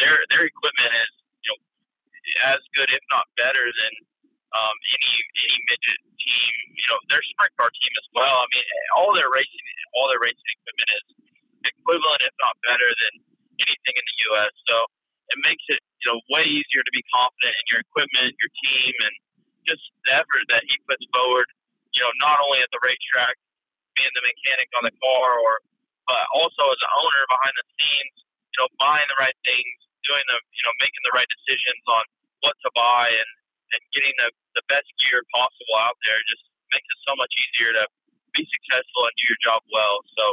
their 0.01 0.17
their 0.33 0.45
equipment 0.49 0.91
is 0.97 1.11
you 1.45 1.49
know 1.53 1.59
as 2.57 2.61
good 2.75 2.89
if 2.91 3.03
not 3.13 3.25
better 3.37 3.65
than 3.69 3.93
um, 4.57 4.75
any 4.97 5.13
any 5.47 5.59
midget 5.69 6.01
team. 6.19 6.53
You 6.75 6.87
know 6.91 6.99
their 7.13 7.23
sprint 7.23 7.53
car 7.57 7.69
team 7.71 7.93
as 8.01 8.07
well. 8.17 8.37
I 8.41 8.47
mean 8.53 8.67
all 8.97 9.13
their 9.13 9.29
racing 9.31 9.65
all 9.95 10.09
their 10.11 10.21
racing 10.21 10.49
equipment 10.59 10.89
is 10.97 11.05
equivalent 11.69 12.21
if 12.25 12.35
not 12.41 12.57
better 12.65 12.89
than 12.89 13.13
anything 13.61 13.95
in 13.95 14.05
the 14.05 14.17
U.S. 14.33 14.53
So 14.67 14.75
it 15.31 15.39
makes 15.45 15.65
it 15.71 15.81
you 16.03 16.07
know 16.11 16.17
way 16.33 16.45
easier 16.49 16.83
to 16.83 16.93
be 16.93 17.03
confident 17.13 17.53
in 17.55 17.65
your 17.71 17.81
equipment, 17.85 18.29
your 18.41 18.53
team, 18.65 18.93
and 19.07 19.15
just 19.69 19.83
the 20.09 20.17
effort 20.19 20.45
that 20.51 20.65
he 20.67 20.75
puts 20.89 21.05
forward. 21.13 21.47
You 21.95 22.03
know 22.03 22.13
not 22.25 22.41
only 22.43 22.59
at 22.65 22.71
the 22.73 22.81
racetrack 22.83 23.37
being 23.97 24.13
the 24.15 24.23
mechanic 24.25 24.69
on 24.79 24.83
the 24.87 24.95
car, 24.99 25.29
or 25.41 25.53
but 26.07 26.23
also 26.35 26.63
as 26.71 26.79
an 26.81 26.91
owner 26.99 27.23
behind 27.31 27.55
the 27.55 27.65
scenes, 27.79 28.15
you 28.25 28.57
know, 28.63 28.69
buying 28.81 29.07
the 29.07 29.19
right 29.21 29.37
things, 29.47 29.77
doing 30.07 30.25
the, 30.29 30.37
you 30.39 30.63
know, 30.65 30.73
making 30.81 31.03
the 31.05 31.13
right 31.13 31.29
decisions 31.29 31.83
on 31.89 32.03
what 32.41 32.55
to 32.65 32.69
buy 32.73 33.07
and 33.09 33.31
and 33.71 33.81
getting 33.95 34.11
the 34.19 34.29
the 34.59 34.63
best 34.67 34.87
gear 34.99 35.23
possible 35.31 35.77
out 35.79 35.95
there 36.03 36.19
just 36.27 36.43
makes 36.75 36.87
it 36.87 36.99
so 37.07 37.15
much 37.15 37.31
easier 37.47 37.71
to 37.71 37.85
be 38.35 38.43
successful 38.47 39.07
and 39.07 39.13
do 39.15 39.25
your 39.27 39.41
job 39.43 39.61
well. 39.71 40.03
So, 40.15 40.23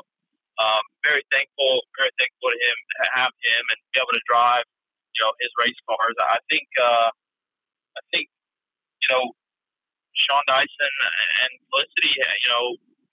um, 0.59 0.83
very 1.07 1.23
thankful, 1.31 1.87
very 1.95 2.11
thankful 2.19 2.51
to 2.51 2.59
him 2.59 2.77
to 2.79 3.05
have 3.15 3.33
him 3.47 3.63
and 3.75 3.79
be 3.95 3.99
able 4.03 4.15
to 4.15 4.25
drive, 4.27 4.67
you 5.15 5.21
know, 5.23 5.31
his 5.43 5.51
race 5.63 5.79
cars. 5.87 6.17
I 6.19 6.39
think, 6.51 6.67
uh, 6.79 7.11
I 7.95 8.03
think, 8.15 8.27
you 9.03 9.09
know, 9.15 9.25
Sean 10.27 10.43
Dyson 10.51 10.95
and 11.47 11.51
Felicity, 11.71 12.15
you 12.15 12.51
know, 12.51 12.67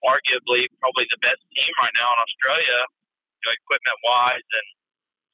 arguably 0.06 0.70
probably 0.82 1.06
the 1.10 1.22
best 1.22 1.42
team 1.54 1.72
right 1.82 1.94
now 1.98 2.10
in 2.14 2.20
Australia, 2.22 2.80
you 2.86 3.44
know, 3.46 3.54
equipment 3.54 4.00
wise 4.06 4.46
and 4.46 4.68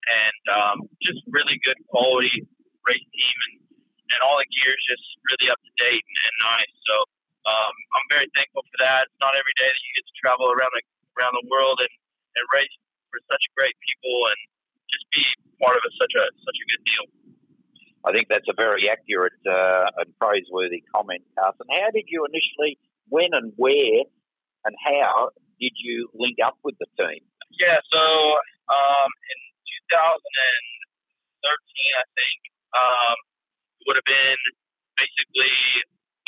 and 0.10 0.42
um, 0.58 0.78
just 1.02 1.22
really 1.30 1.58
good 1.62 1.78
quality 1.90 2.46
race 2.88 3.08
team 3.14 3.38
and 3.50 3.56
and 4.12 4.20
all 4.28 4.36
the 4.36 4.50
gear 4.52 4.76
is 4.76 4.86
just 4.92 5.06
really 5.32 5.48
up 5.48 5.60
to 5.64 5.72
date 5.80 6.04
and, 6.04 6.20
and 6.28 6.36
nice. 6.44 6.74
So 6.84 6.96
um, 7.48 7.74
I'm 7.96 8.08
very 8.12 8.28
thankful 8.36 8.68
for 8.68 8.78
that. 8.84 9.08
It's 9.08 9.22
not 9.24 9.40
every 9.40 9.56
day 9.56 9.72
that 9.72 9.82
you 9.88 9.92
get 9.96 10.04
to 10.04 10.16
travel 10.20 10.52
around 10.52 10.74
the 10.76 10.84
around 11.16 11.34
the 11.40 11.48
world 11.48 11.80
and, 11.80 11.94
and 12.36 12.44
race 12.52 12.76
for 13.08 13.24
such 13.32 13.44
great 13.56 13.76
people 13.80 14.16
and 14.32 14.40
just 14.92 15.06
be 15.16 15.24
part 15.64 15.80
of 15.80 15.84
a, 15.88 15.92
such 15.96 16.12
a 16.12 16.24
such 16.44 16.60
a 16.60 16.66
good 16.76 16.84
deal. 16.84 17.06
I 18.04 18.12
think 18.12 18.28
that's 18.28 18.48
a 18.50 18.58
very 18.58 18.90
accurate 18.90 19.38
uh, 19.46 20.02
and 20.02 20.10
praiseworthy 20.18 20.84
comment, 20.90 21.22
Carson. 21.38 21.70
How 21.70 21.94
did 21.94 22.10
you 22.10 22.26
initially, 22.26 22.82
when 23.10 23.30
and 23.32 23.54
where 23.58 24.10
and 24.66 24.74
how 24.82 25.30
did 25.62 25.74
you 25.78 26.10
link 26.18 26.38
up 26.44 26.58
with 26.66 26.76
the 26.82 26.90
team? 26.98 27.22
Yeah, 27.62 27.78
so 27.94 28.02
um, 28.02 29.10
in 29.30 29.40
2013, 29.92 32.00
I 32.00 32.08
think 32.16 32.40
um, 32.72 33.18
would 33.88 33.98
have 34.00 34.08
been 34.08 34.40
basically 34.96 35.52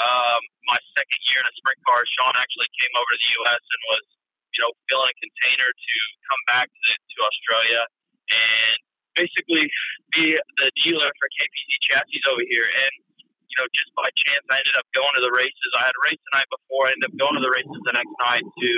um, 0.03 0.41
my 0.67 0.79
second 0.97 1.21
year 1.31 1.39
in 1.39 1.47
a 1.47 1.55
sprint 1.55 1.79
car. 1.87 2.03
Sean 2.19 2.35
actually 2.35 2.67
came 2.75 2.91
over 2.97 3.11
to 3.13 3.19
the 3.19 3.29
U.S. 3.45 3.63
and 3.63 3.81
was, 3.93 4.05
you 4.51 4.59
know, 4.65 4.71
filling 4.89 5.13
a 5.13 5.17
container 5.21 5.69
to 5.69 5.95
come 6.27 6.41
back 6.49 6.67
to, 6.67 6.91
to 6.91 7.17
Australia 7.23 7.81
and 8.33 8.75
basically 9.15 9.69
be 10.11 10.35
the 10.59 10.69
dealer 10.83 11.07
for 11.07 11.27
KPZ 11.37 11.69
chassis 11.87 12.21
over 12.27 12.43
here. 12.49 12.65
And 12.65 12.93
you 13.53 13.61
know, 13.61 13.69
just 13.77 13.93
by 13.93 14.09
chance, 14.25 14.41
I 14.49 14.57
ended 14.57 14.73
up 14.81 14.89
going 14.97 15.13
to 15.13 15.21
the 15.21 15.29
races. 15.29 15.69
I 15.77 15.85
had 15.85 15.93
a 15.93 16.03
race 16.09 16.17
the 16.17 16.33
night 16.41 16.49
before. 16.49 16.89
I 16.89 16.97
ended 16.97 17.13
up 17.13 17.15
going 17.21 17.37
to 17.37 17.43
the 17.45 17.53
races 17.53 17.77
the 17.85 17.93
next 17.93 18.15
night 18.17 18.41
to 18.41 18.71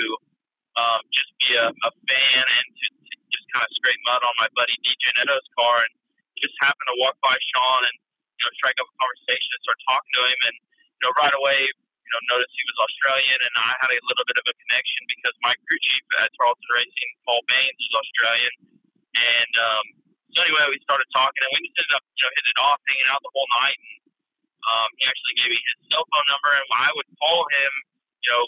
um, 0.75 0.99
just 1.15 1.31
be 1.39 1.55
a, 1.55 1.71
a 1.71 1.91
fan 2.11 2.43
and 2.43 2.67
to, 2.75 2.85
kind 3.55 3.63
of 3.63 3.71
scrape 3.79 4.03
mud 4.03 4.19
on 4.27 4.35
my 4.43 4.51
buddy 4.51 4.75
DJ 4.83 5.15
Netto's 5.15 5.47
car, 5.55 5.79
and 5.79 5.91
just 6.43 6.51
happened 6.59 6.91
to 6.91 6.97
walk 6.99 7.15
by 7.23 7.31
Sean 7.55 7.87
and 7.87 7.95
you 7.95 8.43
know 8.43 8.51
strike 8.59 8.75
up 8.83 8.91
a 8.91 8.95
conversation 8.99 9.49
and 9.55 9.61
start 9.63 9.79
talking 9.87 10.13
to 10.19 10.23
him, 10.27 10.39
and 10.51 10.55
you 10.59 11.01
know 11.07 11.13
right 11.15 11.35
away 11.39 11.59
you 11.63 12.11
know 12.11 12.21
noticed 12.35 12.51
he 12.51 12.65
was 12.67 12.77
Australian, 12.83 13.39
and 13.39 13.53
I 13.55 13.71
had 13.79 13.89
a 13.95 13.99
little 14.11 14.27
bit 14.27 14.35
of 14.35 14.45
a 14.45 14.55
connection 14.67 15.01
because 15.07 15.35
my 15.39 15.55
crew 15.63 15.79
chief 15.87 16.03
at 16.19 16.27
Tarlton 16.35 16.67
Racing, 16.75 17.11
Paul 17.23 17.41
Baines, 17.47 17.79
is 17.79 17.93
Australian, 17.95 18.53
and 19.15 19.53
um, 19.63 19.85
so 20.35 20.43
anyway 20.43 20.67
we 20.67 20.83
started 20.83 21.07
talking, 21.15 21.39
and 21.39 21.51
we 21.55 21.71
just 21.71 21.79
ended 21.79 21.95
up 21.95 22.03
you 22.03 22.23
know 22.27 22.31
hitting 22.35 22.51
it 22.51 22.59
off, 22.59 22.79
hanging 22.91 23.09
out 23.09 23.23
the 23.23 23.31
whole 23.31 23.49
night. 23.63 23.79
And, 23.79 24.03
um, 24.65 24.89
he 24.97 25.05
actually 25.05 25.37
gave 25.37 25.49
me 25.53 25.61
his 25.61 25.77
cell 25.93 26.05
phone 26.09 26.25
number, 26.25 26.49
and 26.57 26.65
I 26.73 26.89
would 26.89 27.09
call 27.21 27.45
him. 27.53 27.71
You 28.25 28.33
know, 28.33 28.43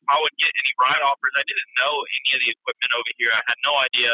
if 0.00 0.04
I 0.08 0.16
would 0.16 0.32
get 0.40 0.48
any 0.48 0.72
ride 0.80 1.04
offers, 1.04 1.34
I 1.36 1.44
didn't 1.44 1.72
know 1.76 1.92
any 1.92 2.30
of 2.32 2.40
the 2.40 2.50
equipment 2.56 2.92
over 2.96 3.12
here. 3.20 3.32
I 3.32 3.44
had 3.44 3.58
no 3.68 3.76
idea, 3.76 4.12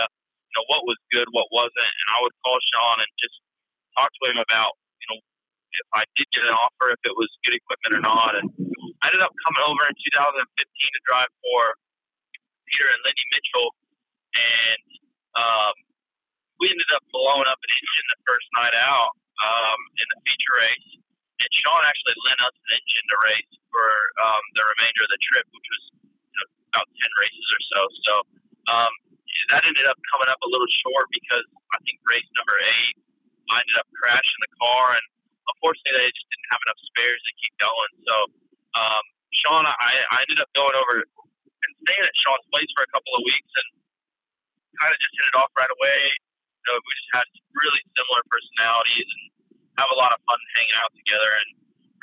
know, 0.55 0.65
what 0.71 0.83
was 0.87 0.99
good, 1.11 1.27
what 1.35 1.49
wasn't, 1.51 1.91
and 1.91 2.09
I 2.15 2.19
would 2.23 2.35
call 2.43 2.57
Sean 2.73 2.99
and 3.03 3.13
just 3.19 3.37
talk 3.99 4.11
to 4.11 4.23
him 4.31 4.39
about, 4.39 4.75
you 5.03 5.07
know, 5.11 5.19
if 5.21 5.89
I 5.99 6.03
did 6.15 6.27
get 6.31 6.47
an 6.47 6.55
offer, 6.55 6.95
if 6.95 7.03
it 7.03 7.15
was 7.19 7.31
good 7.43 7.59
equipment 7.59 7.99
or 7.99 8.03
not. 8.07 8.33
And 8.39 8.47
I 9.03 9.11
ended 9.11 9.23
up 9.23 9.35
coming 9.43 9.65
over 9.67 9.83
in 9.91 9.95
2015 9.99 10.39
to 10.47 11.01
drive 11.07 11.31
for 11.43 11.61
Peter 12.71 12.87
and 12.91 13.01
Lindy 13.03 13.27
Mitchell, 13.35 13.71
and 14.39 14.85
um, 15.35 15.75
we 16.63 16.71
ended 16.71 16.91
up 16.95 17.03
blowing 17.11 17.47
up 17.51 17.59
an 17.59 17.71
engine 17.75 18.07
the 18.15 18.21
first 18.25 18.47
night 18.55 18.77
out 18.79 19.13
um, 19.43 19.79
in 19.99 20.07
the 20.15 20.19
feature 20.23 20.55
race 20.63 21.05
and 21.41 21.51
Sean 21.61 21.83
actually 21.83 22.17
lent 22.25 22.41
us 22.41 22.55
an 22.55 22.71
engine 22.79 23.07
to 23.11 23.17
race 23.29 23.53
for 23.69 23.89
um, 24.23 24.43
the 24.55 24.65
remainder 24.77 25.03
of 25.05 25.11
the 25.11 25.21
trip, 25.29 25.47
which 25.51 25.69
was 25.69 25.85
you 26.07 26.37
know, 26.39 26.47
about 26.73 26.87
ten 26.89 27.11
races 27.19 27.47
or 27.51 27.63
so. 27.69 27.81
So 28.07 28.15
um, 28.71 28.93
that 29.53 29.63
ended 29.67 29.87
up 29.87 29.99
coming 30.15 30.31
up 30.31 30.41
a 30.41 30.49
little 30.49 30.71
short 30.85 31.07
because 31.11 31.47
I 31.75 31.79
think 31.85 31.99
race 32.09 32.29
number 32.39 32.57
eight, 32.65 32.97
I 33.53 33.61
ended 33.61 33.77
up 33.79 33.89
crashing 33.99 34.41
the 34.41 34.53
car, 34.57 34.85
and 34.97 35.07
unfortunately, 35.53 36.09
they 36.09 36.13
just 36.13 36.29
didn't 36.33 36.51
have 36.55 36.63
enough 36.65 36.81
spares 36.95 37.21
to 37.21 37.33
keep 37.39 37.55
going. 37.61 37.93
So 38.09 38.15
um, 38.81 39.05
Sean, 39.45 39.65
I, 39.67 39.93
I 40.15 40.17
ended 40.25 40.41
up 40.41 40.51
going 40.57 40.75
over 40.75 41.05
and 41.05 41.71
staying 41.85 42.05
at 42.05 42.15
Sean's 42.25 42.47
place 42.51 42.71
for 42.75 42.83
a 42.87 42.91
couple 42.95 43.13
of 43.15 43.23
weeks, 43.29 43.53
and 43.53 43.69
kind 44.81 44.91
of 44.91 44.99
just 44.99 45.15
hit 45.15 45.27
it 45.31 45.37
off 45.39 45.51
right 45.55 45.71
away. 45.71 46.01
You 46.65 46.65
know, 46.73 46.77
we 46.81 46.93
just 46.97 47.13
had 47.15 47.27
really 47.61 47.83
similar 47.95 48.23
personalities 48.27 49.07
and 49.07 49.23
have 49.79 49.91
a 49.93 49.99
lot 49.99 50.11
of 50.15 50.19
fun 50.25 50.41
hanging 50.57 50.79
out 50.81 50.93
together 50.97 51.31
and 51.45 51.49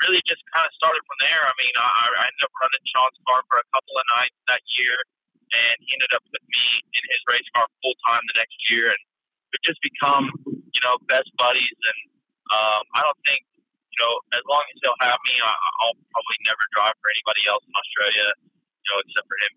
really 0.04 0.22
just 0.26 0.42
kind 0.52 0.66
of 0.66 0.72
started 0.76 1.02
from 1.06 1.18
there. 1.22 1.42
I 1.42 1.54
mean, 1.58 1.74
I, 1.78 1.86
I 2.20 2.24
ended 2.26 2.44
up 2.46 2.54
running 2.58 2.84
Sean's 2.90 3.18
car 3.26 3.40
for 3.48 3.56
a 3.60 3.66
couple 3.74 3.94
of 3.96 4.04
nights 4.18 4.38
that 4.50 4.62
year, 4.78 4.96
and 5.52 5.76
he 5.84 5.88
ended 5.92 6.12
up 6.16 6.24
with 6.32 6.44
me 6.48 6.64
in 6.96 7.02
his 7.04 7.22
race 7.28 7.48
car 7.52 7.68
full 7.84 7.96
time 8.08 8.24
the 8.32 8.36
next 8.40 8.56
year, 8.72 8.88
and 8.88 9.02
we've 9.52 9.64
just 9.64 9.80
become, 9.84 10.32
you 10.48 10.82
know, 10.84 10.96
best 11.08 11.28
buddies. 11.36 11.76
And 11.76 11.98
um, 12.52 12.82
I 12.96 13.00
don't 13.04 13.20
think, 13.28 13.44
you 13.92 13.98
know, 14.00 14.14
as 14.32 14.44
long 14.48 14.64
as 14.72 14.76
he'll 14.80 15.02
have 15.04 15.20
me, 15.28 15.34
I, 15.44 15.52
I'll 15.52 15.98
probably 16.12 16.38
never 16.48 16.64
drive 16.72 16.96
for 16.96 17.08
anybody 17.12 17.42
else 17.48 17.64
in 17.68 17.74
Australia, 17.76 18.28
you 18.40 18.86
know, 18.88 18.98
except 19.04 19.26
for 19.28 19.38
him. 19.44 19.52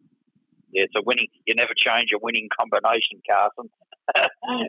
Yeah, 0.76 0.84
it's 0.92 0.98
a 1.00 1.04
winning. 1.08 1.32
You 1.48 1.56
never 1.56 1.72
change 1.72 2.12
a 2.12 2.20
winning 2.20 2.52
combination, 2.52 3.24
Carson. 3.24 3.72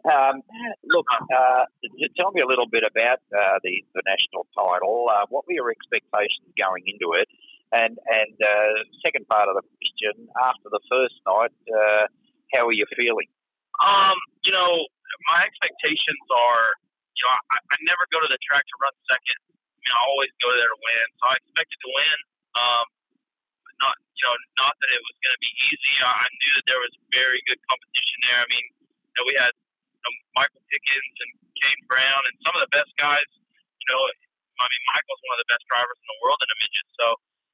um, 0.09 0.41
look, 0.87 1.05
uh, 1.13 1.69
tell 2.17 2.33
me 2.33 2.41
a 2.41 2.49
little 2.49 2.71
bit 2.71 2.85
about 2.89 3.21
uh, 3.37 3.61
the 3.61 3.85
the 3.93 4.03
national 4.07 4.47
title. 4.57 5.11
Uh, 5.13 5.27
what 5.29 5.45
were 5.47 5.53
your 5.53 5.69
expectations 5.69 6.47
going 6.57 6.85
into 6.87 7.13
it? 7.21 7.29
And 7.77 7.93
and 7.93 8.37
uh, 8.41 8.73
second 9.05 9.29
part 9.29 9.53
of 9.53 9.55
the 9.61 9.65
question, 9.77 10.33
after 10.41 10.73
the 10.73 10.81
first 10.89 11.17
night, 11.29 11.53
uh, 11.69 12.09
how 12.57 12.65
are 12.65 12.77
you 12.77 12.89
feeling? 12.97 13.29
Um, 13.85 14.17
you 14.49 14.53
know, 14.57 14.89
my 15.29 15.45
expectations 15.45 16.25
are, 16.33 16.65
you 17.13 17.23
know, 17.29 17.37
I, 17.37 17.57
I 17.61 17.77
never 17.85 18.05
go 18.09 18.25
to 18.25 18.31
the 18.33 18.41
track 18.49 18.65
to 18.65 18.77
run 18.81 18.95
second. 19.13 19.41
I 19.87 19.93
I 19.93 20.01
always 20.09 20.33
go 20.43 20.51
there 20.57 20.67
to 20.67 20.79
win. 20.83 21.07
So 21.21 21.25
I 21.31 21.35
expected 21.39 21.79
to 21.85 21.91
win. 21.93 22.19
Um, 22.57 22.87
not 23.85 23.97
you 24.17 24.25
know 24.25 24.35
not 24.57 24.73
that 24.81 24.91
it 24.97 25.03
was 25.05 25.17
going 25.21 25.35
to 25.37 25.43
be 25.45 25.53
easy. 25.69 25.95
I 26.01 26.27
knew 26.33 26.53
that 26.57 26.65
there 26.65 26.81
was 26.81 26.95
very 27.13 27.41
good 27.45 27.61
competition 27.69 28.19
there. 28.25 28.41
I 28.41 28.49
mean, 28.49 28.67
you 28.89 29.15
know, 29.21 29.25
we 29.29 29.37
had 29.37 29.53
you 29.53 30.01
know, 30.01 30.13
Michael 30.41 30.65
Pickens 30.73 31.17
and 31.29 31.33
Kane 31.61 31.83
Brown 31.93 32.23
and 32.25 32.35
some 32.41 32.57
of 32.57 32.65
the 32.65 32.73
best 32.73 32.89
guys. 32.97 33.29
You 33.85 33.87
know, 33.93 34.01
I 34.01 34.65
mean, 34.65 34.83
Michael's 34.97 35.21
one 35.29 35.35
of 35.37 35.41
the 35.45 35.51
best 35.53 35.65
drivers 35.69 35.99
in 36.01 36.09
the 36.09 36.19
world 36.25 36.41
in 36.41 36.49
a 36.49 36.57
midget. 36.57 36.87
So 36.97 37.07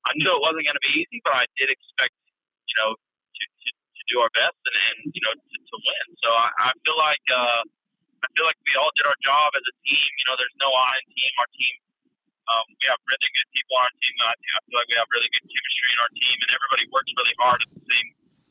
I 0.07 0.13
knew 0.19 0.31
it 0.31 0.43
wasn't 0.43 0.67
going 0.67 0.79
to 0.79 0.87
be 0.87 0.95
easy, 1.03 1.19
but 1.23 1.35
I 1.39 1.45
did 1.59 1.71
expect 1.71 2.15
you 2.69 2.77
know 2.83 2.91
to 2.97 3.43
to, 3.45 3.69
to 3.71 4.03
do 4.11 4.17
our 4.23 4.33
best 4.35 4.59
and, 4.67 4.77
and 4.91 4.99
you 5.15 5.23
know 5.25 5.35
to, 5.35 5.57
to 5.57 5.77
win. 5.79 6.07
So 6.23 6.29
I, 6.35 6.49
I 6.67 6.71
feel 6.83 6.99
like. 6.99 7.27
uh 7.31 7.63
I 8.23 8.31
feel 8.39 8.47
like 8.47 8.63
we 8.63 8.79
all 8.79 8.95
did 8.95 9.03
our 9.11 9.19
job 9.27 9.51
as 9.51 9.67
a 9.67 9.75
team. 9.83 9.99
You 9.99 10.25
know, 10.31 10.39
there's 10.39 10.55
no 10.63 10.71
I 10.71 10.95
in 10.95 11.11
team. 11.11 11.33
Our 11.43 11.51
team 11.59 11.75
um, 12.51 12.67
we 12.75 12.85
have 12.91 13.01
really 13.07 13.31
good 13.39 13.49
people 13.55 13.75
on 13.79 13.87
our 13.87 13.95
team. 14.03 14.15
I, 14.23 14.35
feel 14.67 14.79
like 14.79 14.91
we 14.91 14.99
have 14.99 15.11
really 15.15 15.31
good 15.31 15.47
chemistry 15.47 15.91
in 15.95 15.99
our 16.03 16.13
team, 16.13 16.37
and 16.43 16.51
everybody 16.51 16.85
works 16.91 17.11
really 17.15 17.37
hard 17.39 17.61
at 17.63 17.71
the 17.71 17.83
same 17.87 18.09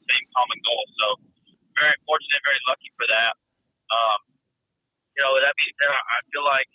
same 0.10 0.26
common 0.36 0.60
goal. 0.64 0.84
So 0.98 1.06
very 1.78 1.96
fortunate, 2.08 2.42
very 2.44 2.62
lucky 2.68 2.90
for 2.96 3.06
that. 3.12 3.34
Um, 3.92 4.20
you 5.16 5.22
know, 5.24 5.32
that 5.44 5.54
means 5.56 5.76
I 5.88 6.20
feel 6.32 6.46
like 6.48 6.72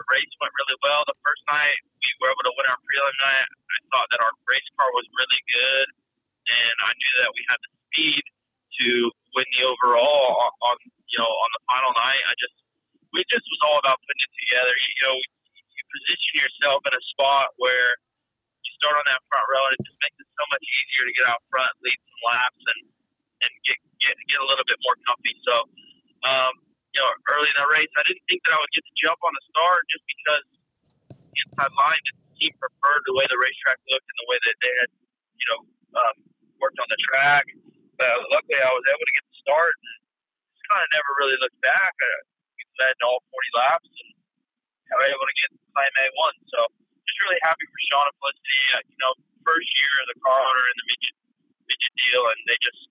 the 0.00 0.06
race 0.16 0.32
went 0.40 0.52
really 0.64 0.78
well. 0.80 1.04
The 1.04 1.18
first 1.20 1.44
night 1.52 1.76
we 2.00 2.08
were 2.24 2.32
able 2.32 2.46
to 2.48 2.54
win 2.56 2.66
our 2.72 2.80
prelim 2.80 3.16
night. 3.20 3.48
I 3.52 3.78
thought 3.92 4.08
that 4.16 4.20
our 4.24 4.32
race 4.48 4.68
car 4.80 4.88
was 4.96 5.04
really 5.12 5.42
good, 5.52 5.86
and 6.48 6.76
I 6.88 6.90
knew 6.96 7.14
that 7.20 7.30
we 7.36 7.42
had 7.52 7.60
the 7.60 7.70
speed 7.84 8.24
to 8.80 8.88
win 9.36 9.46
the 9.60 9.68
overall 9.68 10.56
on 10.64 10.76
you 11.04 11.18
know 11.20 11.28
on 11.28 11.50
the 11.52 11.62
final 11.68 11.92
night. 12.00 12.22
I 12.24 12.34
just 12.40 12.56
we 13.12 13.20
just 13.28 13.44
was 13.44 13.60
all 13.68 13.76
about 13.76 14.00
putting 14.00 14.24
it 14.24 14.32
together. 14.48 14.72
You 14.72 14.96
know, 15.04 15.16
you 15.52 15.82
position 15.92 16.32
yourself 16.48 16.80
in 16.88 16.92
a 16.96 17.02
spot 17.12 17.52
where 17.60 17.92
you 18.64 18.70
start 18.80 18.96
on 18.96 19.04
that 19.12 19.20
front 19.28 19.44
row, 19.52 19.64
and 19.68 19.74
it 19.76 19.82
just 19.84 20.00
makes 20.00 20.16
it 20.16 20.28
so 20.32 20.44
much 20.48 20.64
easier 20.64 21.04
to 21.04 21.12
get 21.12 21.26
out 21.28 21.44
front, 21.52 21.72
lead 21.84 21.98
some 22.00 22.22
laps, 22.24 22.62
and 22.64 22.80
and 23.44 23.52
get 23.68 23.76
get 24.00 24.16
get 24.32 24.40
a 24.40 24.46
little 24.48 24.64
bit 24.64 24.80
more 24.80 24.96
comfy. 25.04 25.34
So, 25.44 25.54
um, 26.24 26.54
you 26.90 26.98
know, 26.98 27.10
early 27.34 27.48
in 27.50 27.58
the 27.58 27.68
race, 27.70 27.92
I 27.94 28.04
didn't 28.06 28.24
think 28.26 28.42
that 28.46 28.54
I 28.54 28.58
would 28.58 28.74
get 28.74 28.82
to 28.82 28.94
jump 28.98 29.20
on 29.22 29.32
the 29.34 29.44
start 29.54 29.82
just 29.90 30.04
because 30.06 30.44
inside 31.10 31.72
line 31.78 32.02
the 32.10 32.14
team 32.36 32.52
preferred 32.58 33.02
the 33.06 33.14
way 33.14 33.24
the 33.30 33.38
racetrack 33.38 33.78
looked 33.88 34.08
and 34.08 34.18
the 34.18 34.28
way 34.28 34.38
that 34.42 34.56
they 34.60 34.72
had, 34.82 34.90
you 35.38 35.46
know, 35.54 35.60
um, 35.96 36.16
worked 36.58 36.78
on 36.82 36.88
the 36.90 37.00
track. 37.10 37.46
But 37.96 38.10
luckily, 38.32 38.58
I 38.58 38.72
was 38.72 38.86
able 38.90 39.06
to 39.06 39.14
get 39.14 39.24
the 39.28 39.36
start. 39.44 39.74
And 39.76 39.96
just 40.56 40.66
kind 40.72 40.82
of 40.82 40.90
never 40.90 41.10
really 41.20 41.38
looked 41.38 41.60
back. 41.62 41.94
Uh, 41.94 42.20
we 42.58 42.62
led 42.80 42.96
all 43.06 43.22
40 43.28 43.60
laps 43.60 43.90
and 43.90 44.10
I 44.90 44.94
was 44.98 45.08
able 45.14 45.26
to 45.26 45.36
get 45.38 45.50
claim 45.70 45.92
A1. 46.02 46.32
So 46.50 46.58
just 47.06 47.18
really 47.22 47.40
happy 47.46 47.66
for 47.70 47.80
Sean 47.90 48.06
and 48.10 48.16
Felicity. 48.18 48.60
Uh, 48.74 48.82
you 48.90 48.98
know, 48.98 49.12
first 49.46 49.68
year 49.78 49.92
as 50.02 50.08
a 50.10 50.18
car 50.20 50.40
owner 50.42 50.64
in 50.66 50.76
the 50.76 50.86
midget 50.90 51.16
midget 51.70 51.94
deal, 52.02 52.24
and 52.26 52.40
they 52.50 52.58
just 52.58 52.82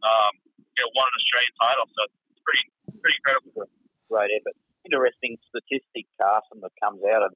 um, 0.00 0.32
you 0.76 0.80
know 0.80 0.90
won 0.96 1.04
an 1.04 1.16
Australian 1.20 1.54
title. 1.60 1.86
So 1.92 2.00
it's 2.08 2.42
pretty 2.42 2.64
pretty 3.06 3.22
incredible. 3.22 3.70
Great 4.10 4.30
effort. 4.34 4.58
Interesting 4.82 5.38
statistic, 5.46 6.10
Carson, 6.18 6.58
that 6.62 6.74
comes 6.82 7.02
out 7.06 7.30
of 7.30 7.32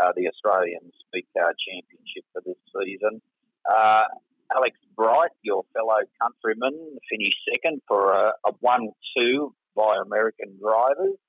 uh, 0.00 0.12
the 0.16 0.28
Australian 0.32 0.88
Speed 1.04 1.28
Car 1.36 1.52
Championship 1.60 2.24
for 2.32 2.40
this 2.44 2.56
season. 2.72 3.20
Uh, 3.68 4.08
Alex 4.56 4.80
Bright, 4.96 5.36
your 5.44 5.68
fellow 5.76 6.00
countryman, 6.20 6.96
finished 7.12 7.40
second 7.52 7.84
for 7.86 8.12
a, 8.12 8.32
a 8.48 8.52
1 8.60 8.88
2 9.16 9.52
by 9.76 10.00
American 10.00 10.56
drivers 10.56 11.20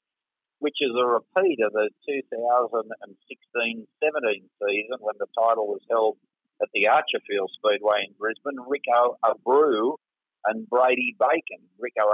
which 0.61 0.77
is 0.79 0.93
a 0.93 1.05
repeat 1.05 1.57
of 1.65 1.73
the 1.73 1.89
2016-17 2.05 3.81
season 3.97 4.97
when 5.01 5.17
the 5.17 5.25
title 5.33 5.65
was 5.65 5.81
held 5.89 6.17
at 6.61 6.69
the 6.71 6.85
Archerfield 6.85 7.49
Speedway 7.57 8.05
in 8.05 8.13
Brisbane. 8.13 8.61
Rico 8.69 9.17
Abreu 9.25 9.97
and 10.45 10.69
Brady 10.69 11.17
Bacon. 11.17 11.65
Rico 11.79 12.05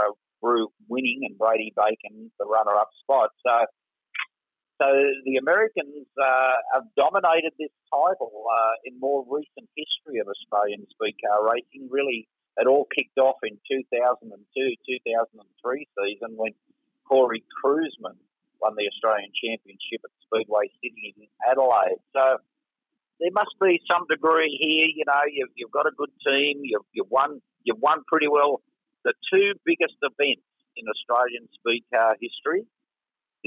Abreu 0.44 0.68
winning 0.88 1.22
and 1.24 1.38
Brady 1.38 1.74
Bacon 1.76 2.32
the 2.40 2.46
runner-up 2.46 2.90
spot. 3.02 3.30
So, 3.46 3.66
so 4.82 4.88
the 5.26 5.38
Americans 5.38 6.06
uh, 6.22 6.56
have 6.74 6.84
dominated 6.96 7.54
this 7.58 7.74
title 7.90 8.46
uh, 8.46 8.76
in 8.86 9.00
more 9.00 9.26
recent 9.26 9.70
history 9.76 10.20
of 10.20 10.28
Australian 10.28 10.86
speed 10.94 11.18
car 11.26 11.42
racing. 11.42 11.90
Really, 11.90 12.28
it 12.58 12.68
all 12.68 12.88
kicked 12.94 13.18
off 13.18 13.38
in 13.44 13.58
2002-2003 13.66 14.30
season 15.98 16.38
when 16.38 16.54
Corey 17.08 17.44
Kruseman 17.50 18.18
won 18.62 18.74
the 18.76 18.90
Australian 18.90 19.32
Championship 19.34 20.02
at 20.04 20.12
Speedway 20.26 20.70
City 20.82 21.14
in 21.18 21.28
Adelaide. 21.50 22.02
So 22.14 22.42
there 23.20 23.34
must 23.34 23.54
be 23.62 23.82
some 23.90 24.06
degree 24.10 24.54
here. 24.60 24.90
You 24.94 25.06
know, 25.06 25.22
you've, 25.32 25.54
you've 25.56 25.72
got 25.72 25.86
a 25.86 25.94
good 25.96 26.12
team. 26.26 26.62
You've, 26.64 26.86
you've 26.94 27.10
won. 27.10 27.42
You've 27.64 27.82
won 27.82 28.04
pretty 28.08 28.28
well. 28.28 28.62
The 29.08 29.16
two 29.32 29.56
biggest 29.64 29.96
events 30.04 30.44
in 30.76 30.84
Australian 30.92 31.48
speed 31.56 31.88
car 31.88 32.20
history: 32.20 32.68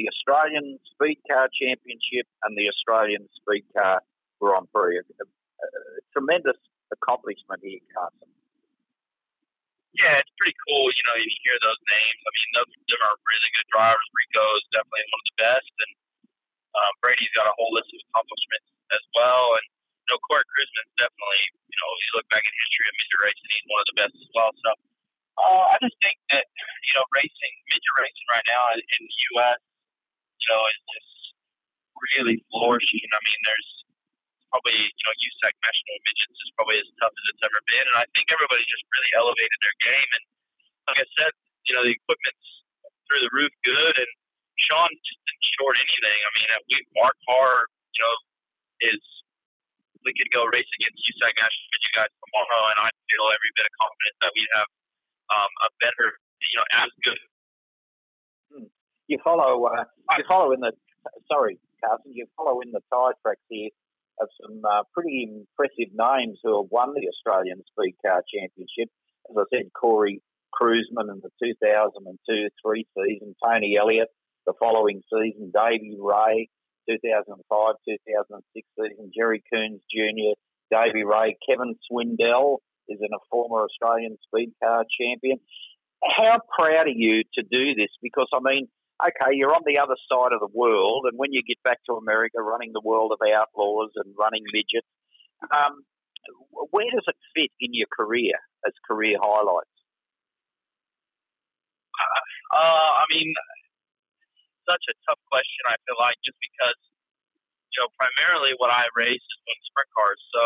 the 0.01 0.09
Australian 0.09 0.81
Speed 0.97 1.21
Car 1.29 1.53
Championship 1.53 2.25
and 2.49 2.57
the 2.57 2.65
Australian 2.73 3.29
Speed 3.37 3.69
Car 3.77 4.01
Grand 4.41 4.73
Prix. 4.73 4.97
A, 4.97 5.05
a, 5.05 5.27
a 5.29 6.01
tremendous 6.17 6.57
accomplishment 6.89 7.61
here, 7.61 7.85
Carson. 7.93 8.31
Yeah, 9.99 10.23
it's 10.23 10.31
pretty 10.39 10.55
cool. 10.65 10.87
You 10.87 11.05
know, 11.11 11.19
you 11.19 11.29
hear 11.43 11.59
those 11.67 11.83
names. 11.91 12.21
I 12.23 12.31
mean, 12.31 12.51
those 12.55 12.71
them 12.71 13.03
are 13.11 13.17
really 13.27 13.51
good 13.59 13.69
drivers. 13.75 14.09
Rico 14.15 14.45
is 14.57 14.67
definitely 14.71 15.07
one 15.11 15.21
of 15.21 15.29
the 15.29 15.39
best, 15.43 15.73
and 15.83 15.93
um, 16.79 16.93
Brady's 17.03 17.35
got 17.35 17.51
a 17.51 17.55
whole 17.59 17.75
list 17.75 17.91
of 17.91 17.99
accomplishments 18.07 18.71
as 18.95 19.05
well. 19.19 19.59
And 19.59 19.67
you 19.67 20.09
know, 20.15 20.19
Corey 20.31 20.47
Kruseman's 20.47 20.95
definitely, 20.95 21.43
you 21.69 21.79
know, 21.83 21.91
you 21.91 22.11
look 22.15 22.29
back 22.31 22.47
in 22.47 22.53
history 22.55 22.87
of 22.87 22.95
midget 23.03 23.19
racing, 23.19 23.51
he's 23.51 23.67
one 23.67 23.83
of 23.83 23.89
the 23.91 23.99
best 23.99 24.15
as 24.15 24.31
well. 24.31 24.51
So 24.63 24.71
uh, 25.43 25.65
I 25.75 25.77
just 25.83 25.99
think 26.07 26.19
that 26.31 26.47
you 26.47 26.93
know, 26.95 27.05
racing 27.19 27.55
midget 27.67 27.95
racing 27.99 28.29
right 28.31 28.47
now 28.47 28.63
in, 28.79 28.79
in 28.79 29.01
the 29.03 29.17
U.S. 29.35 29.59
You 29.59 30.47
know, 30.55 30.63
is 30.71 30.83
just 30.87 31.13
really 32.15 32.39
flourishing. 32.55 33.11
I 33.11 33.21
mean, 33.27 33.41
there's 33.43 33.71
probably, 34.51 34.77
you 34.77 35.05
know, 35.07 35.15
USAC 35.15 35.55
National 35.63 35.97
Midgets 36.03 36.39
is 36.43 36.51
probably 36.59 36.79
as 36.83 36.91
tough 36.99 37.15
as 37.15 37.25
it's 37.33 37.43
ever 37.47 37.61
been. 37.71 37.87
And 37.87 37.97
I 38.03 38.07
think 38.13 38.29
everybody 38.35 38.67
just 38.67 38.85
really 38.91 39.13
elevated 39.17 39.59
their 39.63 39.77
game. 39.87 40.11
And 40.19 40.25
like 40.91 41.01
I 41.01 41.09
said, 41.17 41.33
you 41.71 41.73
know, 41.79 41.83
the 41.87 41.95
equipment's 41.95 42.47
through 43.07 43.23
the 43.23 43.33
roof 43.33 43.55
good. 43.63 43.95
And 43.95 44.11
Sean 44.59 44.91
just 44.91 45.21
didn't 45.23 45.47
short 45.57 45.79
anything. 45.79 46.19
I 46.19 46.31
mean, 46.35 46.49
we, 46.67 46.77
our 46.99 47.15
car, 47.31 47.51
you 47.95 48.01
know, 48.03 48.17
is 48.91 49.03
we 50.03 50.13
could 50.19 50.31
go 50.35 50.43
race 50.51 50.73
against 50.83 50.99
USAC 50.99 51.33
National 51.39 51.69
Midget 51.71 51.93
guys 51.95 52.13
tomorrow, 52.25 52.63
and 52.75 52.79
I 52.85 52.89
feel 53.07 53.25
every 53.31 53.53
bit 53.55 53.69
of 53.69 53.75
confidence 53.77 54.19
that 54.25 54.33
we 54.33 54.43
have 54.57 54.69
um, 55.29 55.51
a 55.63 55.69
better, 55.85 56.09
you 56.17 56.57
know, 56.57 56.67
as 56.81 56.91
good. 57.05 57.21
Hmm. 58.49 58.69
You 59.13 59.19
follow, 59.21 59.69
uh, 59.69 59.85
you 60.17 60.25
follow 60.25 60.57
in 60.57 60.65
the 60.65 60.73
sorry, 61.29 61.61
Carson. 61.85 62.17
You 62.17 62.25
follow 62.33 62.65
in 62.65 62.73
the 62.73 62.81
tire 62.89 63.13
tracks 63.21 63.45
here 63.53 63.69
of 64.21 64.29
some 64.37 64.61
uh, 64.63 64.85
pretty 64.93 65.25
impressive 65.25 65.90
names 66.01 66.39
who 66.43 66.57
have 66.63 66.71
won 66.71 66.95
the 66.95 67.09
Australian 67.09 67.61
Speed 67.69 67.97
Car 68.01 68.25
Championship. 68.25 68.89
As 69.29 69.37
I 69.37 69.45
said, 69.53 69.71
Corey 69.77 70.23
Kruseman 70.57 71.13
in 71.13 71.21
the 71.21 71.31
2002 71.39 72.49
3 72.65 72.87
season, 72.97 73.37
Tony 73.45 73.77
Elliott 73.79 74.09
the 74.47 74.55
following 74.59 75.03
season, 75.13 75.53
Davey 75.55 75.97
Ray 76.01 76.49
2005 76.89 77.75
2006 77.87 78.67
season, 78.75 79.13
Jerry 79.15 79.43
Coons 79.53 79.83
Jr., 79.93 80.35
Davey 80.71 81.05
Ray, 81.05 81.37
Kevin 81.49 81.75
Swindell 81.87 82.59
is 82.89 82.99
a 83.01 83.19
former 83.31 83.67
Australian 83.67 84.17
speed 84.27 84.53
car 84.63 84.85
champion. 84.99 85.39
How 86.03 86.41
proud 86.59 86.87
are 86.87 86.95
you 86.95 87.23
to 87.35 87.43
do 87.43 87.75
this? 87.75 87.93
Because, 88.03 88.29
I 88.33 88.41
mean, 88.43 88.69
okay, 89.03 89.37
you're 89.37 89.55
on 89.55 89.67
the 89.67 89.79
other 89.79 89.97
side 90.11 90.33
of 90.33 90.41
the 90.41 90.51
world, 90.53 91.07
and 91.07 91.19
when 91.19 91.33
you 91.33 91.43
get 91.47 91.63
back 91.63 91.79
to 91.87 91.95
America, 91.95 92.41
running 92.41 92.73
the 92.73 92.83
world 92.85 93.13
of 93.13 93.19
outlaws 93.21 93.91
and 93.97 94.15
running 94.19 94.43
midgets, 94.53 94.89
um, 95.49 95.83
where 96.71 96.91
does 96.93 97.07
it 97.09 97.19
fit 97.35 97.51
in 97.61 97.73
your 97.73 97.89
career 97.89 98.37
as 98.67 98.73
career 98.87 99.17
highlights? 99.21 99.73
Uh, 102.51 102.91
I 103.01 103.05
mean, 103.13 103.29
such 104.69 104.85
a 104.91 104.95
tough 105.09 105.21
question. 105.31 105.63
I 105.69 105.77
feel 105.85 105.99
like 106.01 106.17
just 106.25 106.39
because 106.41 106.79
you 107.75 107.79
know 107.83 107.89
primarily 107.99 108.57
what 108.59 108.73
I 108.73 108.89
race 108.97 109.23
is 109.23 109.39
wing 109.47 109.61
sprint 109.69 109.91
cars, 109.93 110.21
so 110.35 110.43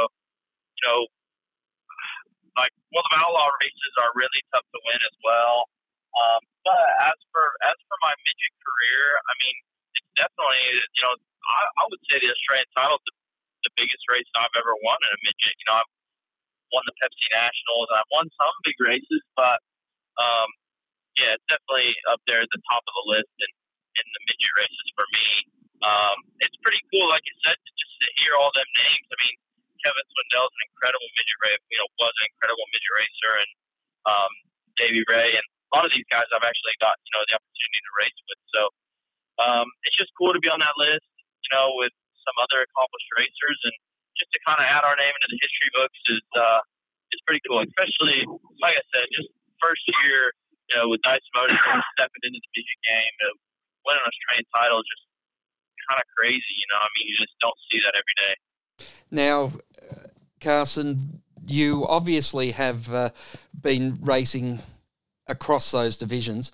you 0.78 0.83
know, 0.88 1.00
like 2.59 2.74
well, 2.90 3.07
the 3.09 3.18
Outlaw 3.22 3.48
races 3.62 3.94
are 4.02 4.12
really 4.18 4.42
tough 4.52 4.66
to 4.66 4.80
win 4.85 5.00
as 5.00 5.16
well. 5.22 5.70
Um, 6.14 6.42
but 6.62 6.87
as 7.11 7.18
for 7.35 7.44
as 7.66 7.78
for 7.87 7.96
my 8.02 8.14
midget 8.14 8.54
career, 8.61 9.02
I 9.18 9.33
mean, 9.42 9.57
it's 9.98 10.11
definitely 10.18 10.64
you 10.74 11.02
know 11.07 11.14
I, 11.14 11.61
I 11.78 11.83
would 11.88 12.02
say 12.11 12.18
the 12.18 12.30
Australian 12.35 12.68
title 12.74 12.98
the, 13.02 13.12
the 13.64 13.74
biggest 13.74 14.05
race 14.12 14.29
I've 14.37 14.55
ever 14.57 14.77
won 14.85 14.98
in 15.00 15.11
a 15.12 15.20
midget. 15.24 15.55
You 15.59 15.66
know, 15.72 15.81
I've 15.81 15.92
won 16.72 16.85
the 16.87 16.96
Pepsi 17.00 17.29
Nationals, 17.33 17.88
I've 17.96 18.11
won 18.12 18.27
some 18.37 18.55
big 18.64 18.79
races, 18.81 19.22
but 19.35 19.59
um, 20.20 20.48
yeah, 21.18 21.35
it's 21.38 21.46
definitely 21.46 21.94
up 22.11 22.20
there 22.27 22.42
at 22.42 22.50
the 22.50 22.62
top 22.70 22.83
of 22.83 22.94
the 22.94 23.07
list 23.18 23.33
in, 23.38 23.50
in 24.03 24.07
the 24.07 24.22
midget 24.27 24.55
races 24.59 24.87
for 24.94 25.07
me. 25.14 25.27
Um, 25.85 26.16
it's 26.40 26.57
pretty 26.64 26.81
cool, 26.90 27.07
like 27.12 27.22
you 27.29 27.37
said, 27.44 27.55
to 27.55 27.70
just 27.77 27.94
to 28.03 28.09
hear 28.22 28.35
all 28.40 28.50
them 28.57 28.66
names. 28.79 29.07
I 29.11 29.16
mean, 29.20 29.37
Kevin 29.85 30.07
Swindell's 30.09 30.55
an 30.55 30.62
incredible 30.72 31.11
midget 31.12 31.40
racer. 31.44 31.68
You 31.68 31.79
know, 31.85 31.88
was 32.00 32.14
an 32.24 32.27
incredible 32.33 32.66
midget 32.72 32.94
racer, 32.96 33.33
and 33.37 33.50
um, 34.09 34.33
Davey 34.81 35.05
Ray, 35.12 35.31
and 35.37 35.44
a 35.44 35.70
lot 35.77 35.85
of 35.85 35.92
these 35.92 36.09
guys 36.09 36.24
I've 36.33 36.46
actually 36.46 36.77
got 36.81 36.96
you 37.05 37.12
know 37.12 37.22
the 37.29 37.37
opportunity 37.37 37.81
to 37.85 37.92
race 38.00 38.20
with. 38.27 38.40
So 38.55 38.61
um, 39.44 39.66
it's 39.85 39.98
just 39.98 40.11
cool 40.16 40.33
to 40.33 40.40
be 40.40 40.48
on 40.48 40.59
that 40.64 40.74
list. 40.81 41.05
You 41.44 41.50
know, 41.53 41.77
with 41.77 41.94
some 42.24 42.37
other 42.40 42.64
accomplished 42.64 43.10
racers, 43.20 43.58
and 43.68 43.76
just 44.18 44.30
to 44.32 44.38
kind 44.48 44.58
of 44.60 44.66
add 44.66 44.82
our 44.82 44.96
name 44.96 45.12
into 45.12 45.28
the 45.30 45.40
history 45.40 45.70
books 45.76 46.00
is 46.10 46.24
uh, 46.34 46.60
is 47.12 47.20
pretty 47.28 47.42
cool. 47.46 47.60
Especially 47.62 48.24
like 48.60 48.74
I 48.74 48.84
said, 48.96 49.06
just 49.12 49.30
first 49.60 49.84
year, 50.02 50.32
you 50.72 50.74
know, 50.80 50.88
with 50.90 51.04
Dice 51.04 51.24
Motors 51.37 51.60
stepping 51.96 52.22
into 52.24 52.40
the 52.40 52.50
midget 52.56 52.80
game, 52.88 53.14
uh, 53.28 53.34
winning 53.87 54.04
a 54.04 54.10
Australian 54.10 54.46
title, 54.52 54.80
just 54.82 55.04
kind 55.87 56.00
of 56.00 56.06
crazy. 56.16 56.54
You 56.56 56.68
know, 56.72 56.80
I 56.80 56.88
mean, 56.96 57.04
you 57.12 57.16
just 57.20 57.37
don't 57.38 57.60
see 57.68 57.78
that 57.84 57.94
every 57.94 58.16
day. 58.18 58.34
Now, 59.10 59.52
Carson, 60.40 61.22
you 61.46 61.87
obviously 61.87 62.52
have 62.52 62.92
uh, 62.92 63.10
been 63.58 63.98
racing 64.00 64.60
across 65.26 65.70
those 65.70 65.96
divisions. 65.96 66.52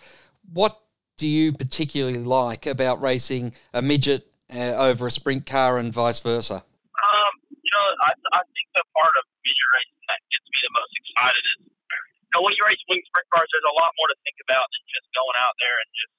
What 0.52 0.78
do 1.16 1.26
you 1.26 1.52
particularly 1.52 2.18
like 2.18 2.66
about 2.66 3.00
racing 3.00 3.52
a 3.74 3.82
midget 3.82 4.29
uh, 4.50 4.76
over 4.90 5.06
a 5.06 5.12
sprint 5.12 5.46
car 5.46 5.78
and 5.78 5.94
vice 5.94 6.20
versa? 6.20 6.60
Um, 6.60 7.32
you 7.50 7.70
know, 7.72 7.86
I, 8.04 8.10
I 8.36 8.42
think 8.50 8.66
the 8.76 8.84
part 8.92 9.14
of 9.16 9.24
midget 9.40 9.70
racing 9.74 10.04
that 10.10 10.20
gets 10.28 10.46
me 10.46 10.58
the 10.66 10.74
most 10.74 10.92
excited 11.00 11.44
is, 11.56 11.60
you 11.70 12.32
know, 12.34 12.42
when 12.46 12.52
you 12.54 12.62
race 12.66 12.82
wing 12.90 13.02
sprint 13.10 13.28
cars, 13.30 13.48
there's 13.50 13.66
a 13.66 13.76
lot 13.78 13.90
more 13.98 14.08
to 14.10 14.18
think 14.22 14.38
about 14.46 14.66
than 14.70 14.82
just 14.90 15.06
going 15.14 15.38
out 15.42 15.54
there 15.58 15.76
and 15.82 15.88
just, 15.94 16.14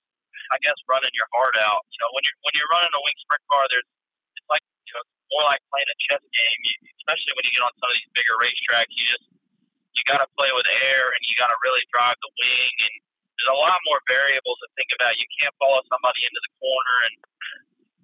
I 0.52 0.58
guess, 0.60 0.76
running 0.88 1.14
your 1.16 1.28
heart 1.32 1.56
out. 1.60 1.88
You 1.92 2.00
know, 2.04 2.10
when 2.12 2.24
you're 2.28 2.40
when 2.44 2.54
you're 2.56 2.72
running 2.72 2.92
a 2.92 3.02
wing 3.04 3.18
sprint 3.24 3.44
car, 3.48 3.64
there's 3.72 3.88
it's 4.36 4.50
like 4.52 4.64
you 4.88 4.94
know 4.96 5.04
more 5.36 5.46
like 5.48 5.64
playing 5.72 5.88
a 5.88 5.98
chess 6.08 6.24
game. 6.24 6.60
You, 6.68 6.74
especially 7.04 7.34
when 7.36 7.44
you 7.48 7.54
get 7.56 7.64
on 7.64 7.74
some 7.80 7.90
of 7.92 7.96
these 7.96 8.12
bigger 8.16 8.36
racetracks, 8.40 8.92
you 8.96 9.06
just 9.08 9.28
you 9.96 10.02
got 10.08 10.24
to 10.24 10.28
play 10.40 10.52
with 10.56 10.68
air 10.88 11.12
and 11.12 11.22
you 11.28 11.36
got 11.36 11.52
to 11.52 11.60
really 11.64 11.84
drive 11.92 12.16
the 12.24 12.32
wing 12.40 12.76
and 12.88 12.96
there's 13.42 13.58
a 13.58 13.62
lot 13.66 13.82
more 13.90 13.98
variables 14.06 14.62
to 14.62 14.70
think 14.78 14.94
about. 14.94 15.18
You 15.18 15.26
can't 15.42 15.56
follow 15.58 15.82
somebody 15.90 16.22
into 16.30 16.38
the 16.38 16.54
corner 16.62 16.96
and 17.10 17.16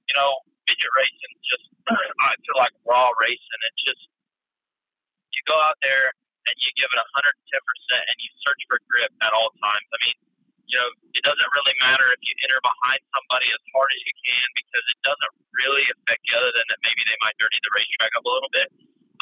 you 0.07 0.15
know 0.15 0.31
midget 0.67 0.91
racing 0.99 1.33
just 1.47 1.65
I 2.27 2.35
feel 2.43 2.57
like 2.59 2.75
raw 2.83 3.11
racing. 3.23 3.59
It's 3.71 3.83
just 3.87 4.03
you 5.31 5.41
go 5.47 5.55
out 5.59 5.79
there 5.83 6.11
and 6.47 6.55
you 6.59 6.69
give 6.79 6.91
it 6.91 6.99
110 6.99 7.07
percent 7.63 8.03
and 8.07 8.17
you 8.19 8.29
search 8.43 8.61
for 8.67 8.79
grip 8.91 9.11
at 9.23 9.31
all 9.31 9.51
times. 9.63 9.87
I 9.91 9.97
mean, 10.03 10.17
you 10.67 10.75
know, 10.75 10.89
it 11.15 11.23
doesn't 11.23 11.51
really 11.55 11.75
matter 11.79 12.07
if 12.11 12.19
you 12.23 12.33
enter 12.43 12.59
behind 12.59 12.99
somebody 13.15 13.47
as 13.51 13.63
hard 13.71 13.87
as 13.91 14.01
you 14.03 14.15
can 14.27 14.47
because 14.59 14.85
it 14.91 14.99
doesn't 15.07 15.35
really 15.63 15.85
affect 15.95 16.21
you 16.27 16.35
other 16.35 16.51
than 16.51 16.65
that 16.71 16.79
maybe 16.83 17.03
they 17.07 17.19
might 17.23 17.35
dirty 17.39 17.59
the 17.63 17.71
racetrack 17.71 18.11
up 18.19 18.23
a 18.27 18.31
little 18.31 18.51
bit. 18.51 18.69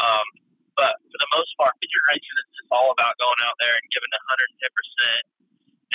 Um, 0.02 0.26
but 0.74 0.98
for 1.08 1.20
the 1.22 1.30
most 1.32 1.54
part, 1.56 1.78
midget 1.80 2.04
racing 2.10 2.38
is 2.42 2.50
just 2.60 2.70
all 2.74 2.92
about 2.92 3.16
going 3.22 3.42
out 3.46 3.56
there 3.62 3.78
and 3.78 3.86
giving 3.94 4.12
110 4.12 4.74
percent 4.74 5.24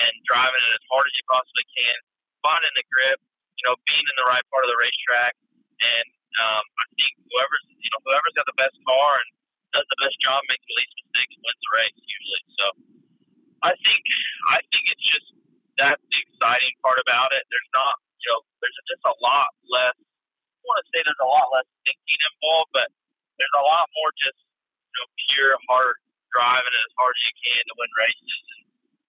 and 0.00 0.12
driving 0.24 0.62
it 0.64 0.72
as 0.72 0.84
hard 0.88 1.04
as 1.04 1.14
you 1.18 1.24
possibly 1.28 1.66
can, 1.76 1.98
finding 2.40 2.74
the 2.78 2.86
grip, 2.88 3.18
you 3.60 3.64
know, 3.68 3.76
being 3.84 4.00
in 4.00 4.16
the 4.16 4.28
right 4.32 4.44
part 4.48 4.64
of 4.64 4.70
the 4.72 4.80
racetrack, 4.80 5.36
and 5.84 6.08
um, 6.40 6.64
I 6.64 6.86
think 6.96 7.12
whoever's 7.28 7.66
you 7.76 7.90
know 7.92 8.00
whoever's 8.08 8.36
got 8.40 8.48
the 8.48 8.56
best 8.56 8.76
car 8.88 9.10
and 9.20 9.28
does 9.76 9.86
the 9.86 10.00
best 10.00 10.16
job, 10.24 10.40
makes 10.48 10.64
the 10.64 10.76
least 10.80 10.94
mistakes, 11.04 11.34
wins 11.36 11.60
the 11.60 11.72
race 11.76 11.98
usually. 12.00 12.42
So 12.56 12.66
I 13.68 13.72
think 13.84 14.02
I 14.48 14.58
think 14.72 14.84
it's 14.88 15.06
just 15.12 15.28
that's 15.76 16.00
the 16.00 16.18
exciting 16.24 16.74
part 16.80 16.96
about 17.04 17.36
it. 17.36 17.44
There's 17.52 17.72
not 17.76 18.00
you 18.24 18.28
know 18.32 18.40
there's 18.64 18.78
just 18.88 19.04
a 19.04 19.16
lot 19.20 19.52
less. 19.68 19.96
I 20.00 20.62
want 20.64 20.78
to 20.80 20.86
say 20.92 20.98
there's 21.04 21.24
a 21.24 21.28
lot 21.28 21.48
less 21.52 21.68
thinking 21.84 22.20
involved, 22.32 22.72
but 22.72 22.88
there's 23.36 23.56
a 23.60 23.64
lot 23.68 23.84
more 24.00 24.10
just 24.16 24.40
you 24.40 24.96
know 24.96 25.06
pure 25.28 25.54
heart 25.68 26.00
driving 26.32 26.76
as 26.88 26.92
hard 26.96 27.12
as 27.12 27.22
you 27.28 27.34
can 27.44 27.62
to 27.68 27.74
win 27.76 27.90
races. 28.00 28.42
And 28.56 28.59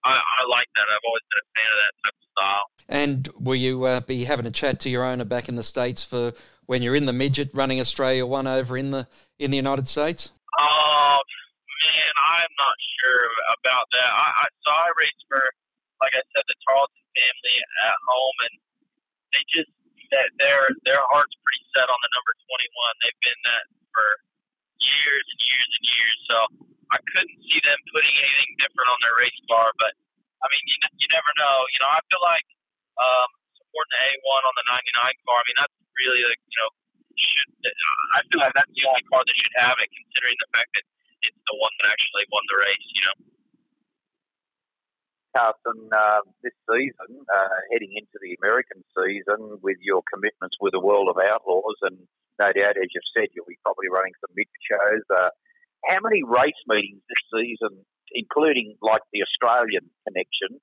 I, 0.04 0.10
I 0.10 0.40
like 0.50 0.66
that. 0.76 0.86
I've 0.90 1.06
always 1.06 1.22
been 1.30 1.42
a 1.42 1.50
fan 1.54 1.70
of 1.70 1.78
that 1.82 1.94
type 2.02 2.16
of 2.18 2.26
style. 2.34 2.66
And 2.88 3.28
will 3.38 3.58
you 3.58 3.84
uh, 3.84 4.00
be 4.00 4.24
having 4.24 4.46
a 4.46 4.50
chat 4.50 4.80
to 4.80 4.90
your 4.90 5.04
owner 5.04 5.24
back 5.24 5.48
in 5.48 5.54
the 5.54 5.62
states 5.62 6.02
for 6.02 6.32
when 6.66 6.82
you're 6.82 6.96
in 6.96 7.06
the 7.06 7.12
midget 7.12 7.50
running 7.54 7.78
Australia 7.80 8.26
One 8.26 8.46
over 8.46 8.76
in 8.76 8.90
the 8.90 9.06
in 9.38 9.50
the 9.50 9.56
United 9.56 9.88
States? 9.88 10.30
Oh 10.58 11.18
man, 11.86 12.12
I'm 12.18 12.54
not 12.58 12.76
sure 12.98 13.22
about 13.62 13.86
that. 13.94 14.10
I, 14.10 14.26
I 14.42 14.44
so 14.66 14.70
I 14.74 14.88
race 14.98 15.22
for, 15.30 15.42
like 16.02 16.14
I 16.14 16.22
said, 16.34 16.44
the 16.50 16.58
Tarlton 16.66 17.02
family 17.14 17.56
at 17.86 17.98
home, 18.06 18.38
and 18.50 18.54
they 19.34 19.42
just 19.54 19.70
that 20.12 20.28
their 20.42 20.68
their 20.84 21.02
heart's 21.08 21.34
pretty 21.46 21.64
set 21.72 21.88
on 21.88 21.98
the 22.02 22.10
number 22.12 22.32
21. 22.36 23.02
They've 23.06 23.22
been 23.22 23.42
that 23.48 23.64
for 23.94 24.06
years 24.82 25.24
and 25.24 25.40
years 25.46 25.70
and 25.70 25.84
years. 25.88 26.18
So 26.28 26.36
I 26.92 27.00
couldn't 27.00 27.40
see 27.48 27.60
them 27.64 27.80
putting 27.88 28.12
anything 28.20 28.52
different 28.60 28.88
on 28.92 28.98
their 29.00 29.16
race 29.16 29.40
car. 29.48 29.72
But 29.80 29.96
I 30.44 30.46
mean, 30.52 30.64
you, 30.68 30.76
you 31.00 31.08
never 31.08 31.32
know. 31.40 31.56
You 31.72 31.80
know, 31.80 31.90
I 31.92 32.00
feel 32.04 32.22
like 32.22 32.46
um, 33.00 33.28
supporting 33.56 33.92
the 33.96 34.00
A1 34.12 34.42
on 34.44 34.54
the 34.60 34.66
99 34.68 35.24
car. 35.24 35.36
I 35.40 35.44
mean, 35.48 35.58
that's 35.58 35.76
really 35.96 36.20
the 36.20 36.36
you 36.36 36.58
know. 36.60 36.70
Should, 37.12 37.50
I 38.16 38.24
feel 38.32 38.40
like 38.40 38.56
that's 38.56 38.72
the 38.72 38.84
only 38.88 39.04
car 39.12 39.20
that 39.20 39.36
should 39.36 39.56
have 39.60 39.76
it, 39.84 39.88
considering 39.92 40.36
the 40.40 40.50
fact 40.56 40.70
that 40.80 40.84
it's 41.28 41.42
the 41.44 41.56
one 41.60 41.72
that 41.80 41.92
actually 41.92 42.24
won 42.32 42.44
the 42.48 42.58
race. 42.60 42.88
You 42.88 43.04
know. 43.04 43.16
Carson, 45.32 45.88
uh, 45.92 46.20
this 46.44 46.56
season, 46.68 47.24
uh, 47.24 47.56
heading 47.72 47.92
into 47.96 48.16
the 48.20 48.36
American 48.44 48.84
season, 48.92 49.60
with 49.64 49.80
your 49.80 50.04
commitments 50.08 50.56
with 50.60 50.76
the 50.76 50.80
World 50.80 51.08
of 51.08 51.16
Outlaws, 51.16 51.80
and 51.88 51.96
no 52.36 52.48
doubt, 52.52 52.76
as 52.76 52.88
you've 52.92 53.12
said, 53.16 53.32
you'll 53.32 53.48
be 53.48 53.60
probably 53.64 53.88
running 53.88 54.12
some 54.20 54.32
mid 54.36 54.48
shows. 54.60 55.04
Uh, 55.08 55.32
how 55.88 55.98
many 56.02 56.22
race 56.22 56.58
meetings 56.66 57.02
this 57.08 57.24
season, 57.32 57.82
including 58.12 58.76
like 58.82 59.02
the 59.12 59.22
Australian 59.22 59.90
connection, 60.06 60.60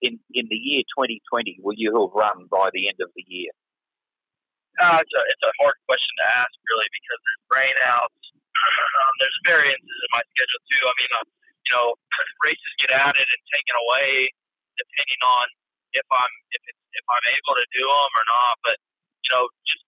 in 0.00 0.16
in 0.32 0.48
the 0.48 0.56
year 0.56 0.82
2020, 0.96 1.60
will 1.60 1.76
you 1.76 1.92
have 1.92 2.12
run 2.16 2.48
by 2.48 2.72
the 2.72 2.88
end 2.88 2.98
of 3.04 3.12
the 3.12 3.24
year? 3.28 3.52
Uh, 4.80 4.96
it's, 4.96 5.12
a, 5.12 5.22
it's 5.28 5.44
a 5.44 5.52
hard 5.60 5.76
question 5.84 6.14
to 6.24 6.26
ask, 6.40 6.56
really, 6.72 6.88
because 6.88 7.20
there's 7.20 7.44
rainouts. 7.52 8.20
Um, 8.60 9.14
there's 9.24 9.40
variances 9.48 9.98
in 10.04 10.10
my 10.12 10.20
schedule 10.36 10.62
too. 10.68 10.84
I 10.84 10.94
mean, 11.00 11.12
uh, 11.16 11.26
you 11.64 11.72
know, 11.72 11.88
races 12.44 12.72
get 12.76 12.92
added 12.92 13.24
and 13.24 13.42
taken 13.48 13.74
away 13.88 14.28
depending 14.76 15.20
on 15.24 15.46
if 15.96 16.06
I'm 16.08 16.34
if 16.52 16.62
it's, 16.68 16.84
if 16.92 17.06
I'm 17.08 17.26
able 17.28 17.54
to 17.56 17.66
do 17.72 17.84
them 17.84 18.12
or 18.20 18.26
not. 18.28 18.54
But 18.64 18.76
you 19.24 19.30
know, 19.32 19.44
just 19.64 19.84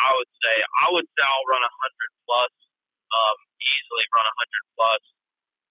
I 0.00 0.10
would 0.12 0.32
say 0.44 0.54
I 0.60 0.86
would 0.92 1.08
say 1.08 1.24
I'll 1.24 1.48
run 1.48 1.64
a 1.64 1.72
hundred 1.72 2.10
plus, 2.28 2.52
um, 3.12 3.36
easily 3.60 4.04
run 4.16 4.26
a 4.26 4.34
hundred 4.34 4.64
plus 4.76 5.02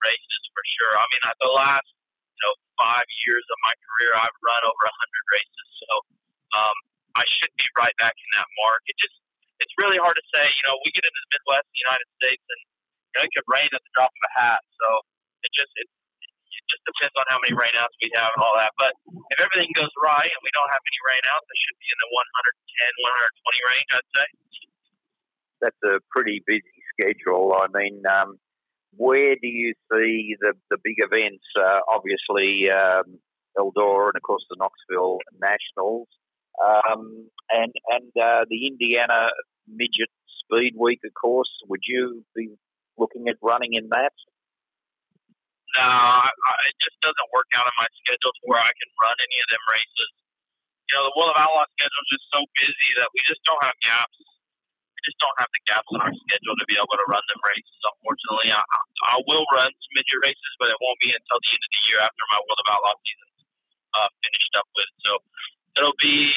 races 0.06 0.42
for 0.54 0.64
sure. 0.78 0.94
I 0.98 1.06
mean, 1.14 1.22
the 1.42 1.54
last 1.54 1.90
you 1.90 2.42
know 2.46 2.54
five 2.78 3.08
years 3.28 3.46
of 3.50 3.58
my 3.66 3.76
career, 3.82 4.12
I've 4.18 4.38
run 4.42 4.62
over 4.66 4.84
a 4.86 4.96
hundred 4.96 5.26
races, 5.34 5.68
so 5.82 5.90
um, 6.58 6.78
I 7.18 7.24
should 7.42 7.54
be 7.58 7.68
right 7.78 7.96
back 8.02 8.16
in 8.16 8.30
that 8.38 8.48
mark. 8.66 8.82
It 8.90 8.98
just 8.98 9.18
it's 9.62 9.74
really 9.78 10.02
hard 10.02 10.18
to 10.18 10.26
say. 10.34 10.46
You 10.46 10.64
know, 10.70 10.76
we 10.82 10.90
get 10.94 11.06
into 11.06 11.22
the 11.22 11.32
Midwest, 11.38 11.68
the 11.70 11.82
United 11.86 12.10
States, 12.18 12.46
and 12.46 12.62
you 12.62 13.16
know, 13.20 13.24
it 13.28 13.32
could 13.38 13.48
rain 13.50 13.70
at 13.70 13.82
the 13.82 13.92
drop 13.94 14.10
of 14.10 14.24
a 14.26 14.32
hat. 14.38 14.62
So 14.82 14.88
it 15.46 15.52
just 15.54 15.74
it, 15.78 15.88
it 15.88 16.64
just 16.70 16.84
depends 16.86 17.16
on 17.18 17.26
how 17.30 17.38
many 17.42 17.54
rainouts 17.54 17.94
we 18.02 18.10
have 18.18 18.34
and 18.34 18.42
all 18.42 18.56
that. 18.58 18.74
But 18.82 18.98
if 19.34 19.38
everything 19.38 19.70
goes 19.78 19.92
right 20.02 20.30
and 20.30 20.42
we 20.42 20.52
don't 20.58 20.72
have 20.74 20.82
any 20.82 21.02
rainouts, 21.06 21.46
it 21.46 21.60
should 21.62 21.78
be 21.78 21.90
in 21.90 22.00
the 22.02 22.10
110, 22.10 23.54
120 23.54 23.70
range, 23.70 23.90
I'd 23.94 24.12
say. 24.18 24.28
That's 25.62 25.82
a 25.86 26.02
pretty 26.10 26.42
busy 26.50 26.71
schedule. 26.94 27.54
I 27.56 27.68
mean, 27.74 28.02
um, 28.10 28.38
where 28.96 29.36
do 29.36 29.48
you 29.48 29.74
see 29.92 30.36
the 30.40 30.54
the 30.70 30.78
big 30.84 30.96
events? 30.98 31.46
Uh, 31.58 31.80
obviously, 31.88 32.70
um, 32.70 33.20
Eldora 33.58 34.12
and 34.12 34.18
of 34.18 34.24
course 34.24 34.46
the 34.50 34.58
Knoxville 34.60 35.20
Nationals, 35.40 36.08
um, 36.60 37.30
and 37.50 37.72
and 37.92 38.12
uh, 38.20 38.46
the 38.50 38.68
Indiana 38.68 39.30
Midget 39.68 40.12
Speed 40.44 40.76
Week, 40.78 41.00
of 41.06 41.14
course. 41.14 41.50
Would 41.70 41.82
you 41.88 42.24
be 42.36 42.50
looking 42.98 43.28
at 43.30 43.36
running 43.42 43.74
in 43.74 43.88
that? 43.92 44.14
No, 45.80 45.88
I, 45.88 46.28
I, 46.28 46.54
it 46.68 46.76
just 46.84 47.00
doesn't 47.00 47.32
work 47.32 47.48
out 47.56 47.64
in 47.64 47.76
my 47.80 47.88
schedule 48.04 48.36
to 48.36 48.44
where 48.44 48.60
I 48.60 48.76
can 48.76 48.90
run 49.00 49.16
any 49.24 49.40
of 49.40 49.48
them 49.56 49.64
races. 49.72 50.12
You 50.92 51.00
know, 51.00 51.04
the 51.08 51.16
World 51.16 51.32
of 51.32 51.40
Outlaw 51.40 51.64
schedule 51.80 52.04
is 52.04 52.12
just 52.12 52.28
so 52.36 52.42
busy 52.60 52.90
that 53.00 53.08
we 53.16 53.24
just 53.24 53.40
don't 53.48 53.64
have 53.64 53.80
gaps. 53.80 54.20
Just 55.02 55.18
don't 55.18 55.38
have 55.42 55.50
the 55.50 55.62
gaps 55.66 55.90
in 55.90 56.00
our 56.02 56.14
schedule 56.14 56.56
to 56.58 56.66
be 56.70 56.78
able 56.78 56.94
to 56.94 57.08
run 57.10 57.24
them 57.26 57.42
races. 57.46 57.80
Unfortunately, 57.82 58.54
I, 58.54 58.62
I 58.62 59.18
will 59.26 59.46
run 59.54 59.70
some 59.70 59.94
midget 59.98 60.22
races, 60.22 60.52
but 60.62 60.70
it 60.70 60.78
won't 60.78 61.00
be 61.02 61.10
until 61.10 61.38
the 61.42 61.50
end 61.52 61.64
of 61.66 61.72
the 61.74 61.82
year 61.90 62.00
after 62.06 62.24
my 62.30 62.40
World 62.46 62.62
of 62.62 62.68
Outlaw 62.70 62.96
season 63.02 63.30
uh, 63.98 64.10
finished 64.22 64.54
up 64.58 64.68
with. 64.78 64.92
So 65.06 65.12
it'll 65.78 66.00
be 66.02 66.32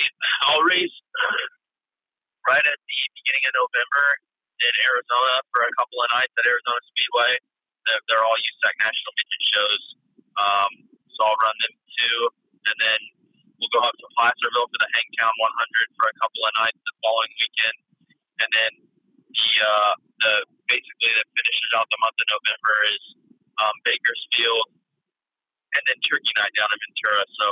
I'll 0.49 0.65
race 0.65 0.97
right 2.51 2.65
at 2.65 2.79
the 2.81 3.01
beginning 3.17 3.45
of 3.49 3.53
November 3.57 4.07
in 4.65 4.73
Arizona 4.89 5.35
for 5.53 5.61
a 5.67 5.73
couple 5.77 5.99
of 6.01 6.09
nights 6.15 6.35
at 6.41 6.45
Arizona 6.49 6.81
Speedway. 6.95 7.33
They're, 7.85 8.03
they're 8.09 8.25
all 8.25 8.39
USAC 8.39 8.75
national 8.81 9.13
midget 9.13 9.43
shows, 9.53 9.83
um, 10.41 10.71
so 11.13 11.19
I'll 11.29 11.41
run 11.45 11.57
them 11.61 11.75
too, 12.01 12.19
and 12.73 12.77
then 12.81 13.01
we'll 13.61 13.73
go 13.77 13.85
up 13.85 13.93
to 13.93 14.09
Placerville 14.17 14.69
for 14.73 14.81
the 14.81 14.91
Hangtown 14.97 15.35
100 15.37 16.01
for 16.01 16.07
a 16.09 16.17
couple 16.17 16.43
of 16.49 16.53
nights 16.65 16.81
the 16.81 16.95
following 17.05 17.33
weekend, 17.37 17.77
and 18.41 18.51
then 18.51 18.73
the 19.31 19.51
uh, 19.61 19.93
the 20.23 20.33
basically 20.71 21.13
that 21.15 21.27
finishes 21.35 21.71
out 21.77 21.87
the 21.91 22.01
month 22.01 22.17
of 22.19 22.29
November 22.31 22.77
is 22.91 23.03
um, 23.61 23.75
Bakersfield, 23.85 24.67
and 25.77 25.83
then 25.87 25.99
Turkey 26.07 26.33
Night 26.39 26.53
down 26.57 26.71
in 26.71 26.79
Ventura. 26.81 27.23
So 27.39 27.47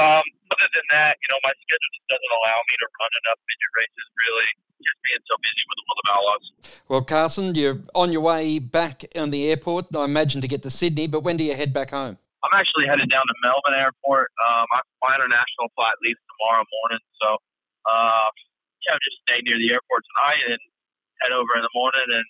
um, 0.00 0.24
other 0.50 0.68
than 0.74 0.86
that, 0.94 1.18
you 1.18 1.28
know, 1.30 1.40
my 1.42 1.54
schedule 1.54 1.90
just 1.94 2.08
doesn't 2.10 2.34
allow 2.42 2.58
me 2.66 2.74
to 2.78 2.86
run 2.88 3.12
enough 3.24 3.40
midget 3.42 3.72
races 3.78 4.06
really. 4.26 4.50
Just 4.82 5.00
being 5.00 5.24
so 5.24 5.36
busy 5.40 5.62
with 5.64 5.78
the 5.80 5.84
World 5.88 6.00
of 6.02 6.08
Outlaws. 6.12 6.46
Well, 6.90 7.04
Carson, 7.08 7.54
you're 7.54 7.80
on 7.94 8.12
your 8.12 8.20
way 8.20 8.58
back 8.58 9.06
on 9.16 9.30
the 9.30 9.48
airport, 9.48 9.94
I 9.96 10.04
imagine, 10.04 10.42
to 10.42 10.48
get 10.48 10.62
to 10.64 10.70
Sydney, 10.70 11.06
but 11.06 11.24
when 11.24 11.38
do 11.38 11.44
you 11.44 11.54
head 11.54 11.72
back 11.72 11.90
home? 11.90 12.18
I'm 12.44 12.52
actually 12.52 12.84
headed 12.84 13.08
down 13.08 13.24
to 13.24 13.34
Melbourne 13.40 13.80
Airport. 13.80 14.28
Um, 14.44 14.66
my 15.00 15.14
international 15.16 15.72
flight 15.72 15.96
leaves 16.04 16.20
tomorrow 16.36 16.64
morning, 16.68 17.00
so 17.16 17.28
uh, 17.88 18.28
yeah, 18.84 18.94
I'll 18.94 19.04
just 19.04 19.18
stay 19.24 19.40
near 19.42 19.56
the 19.56 19.72
airport 19.72 20.02
tonight 20.12 20.42
and 20.48 20.60
head 21.24 21.32
over 21.32 21.52
in 21.56 21.62
the 21.64 21.74
morning 21.74 22.08
and 22.08 22.26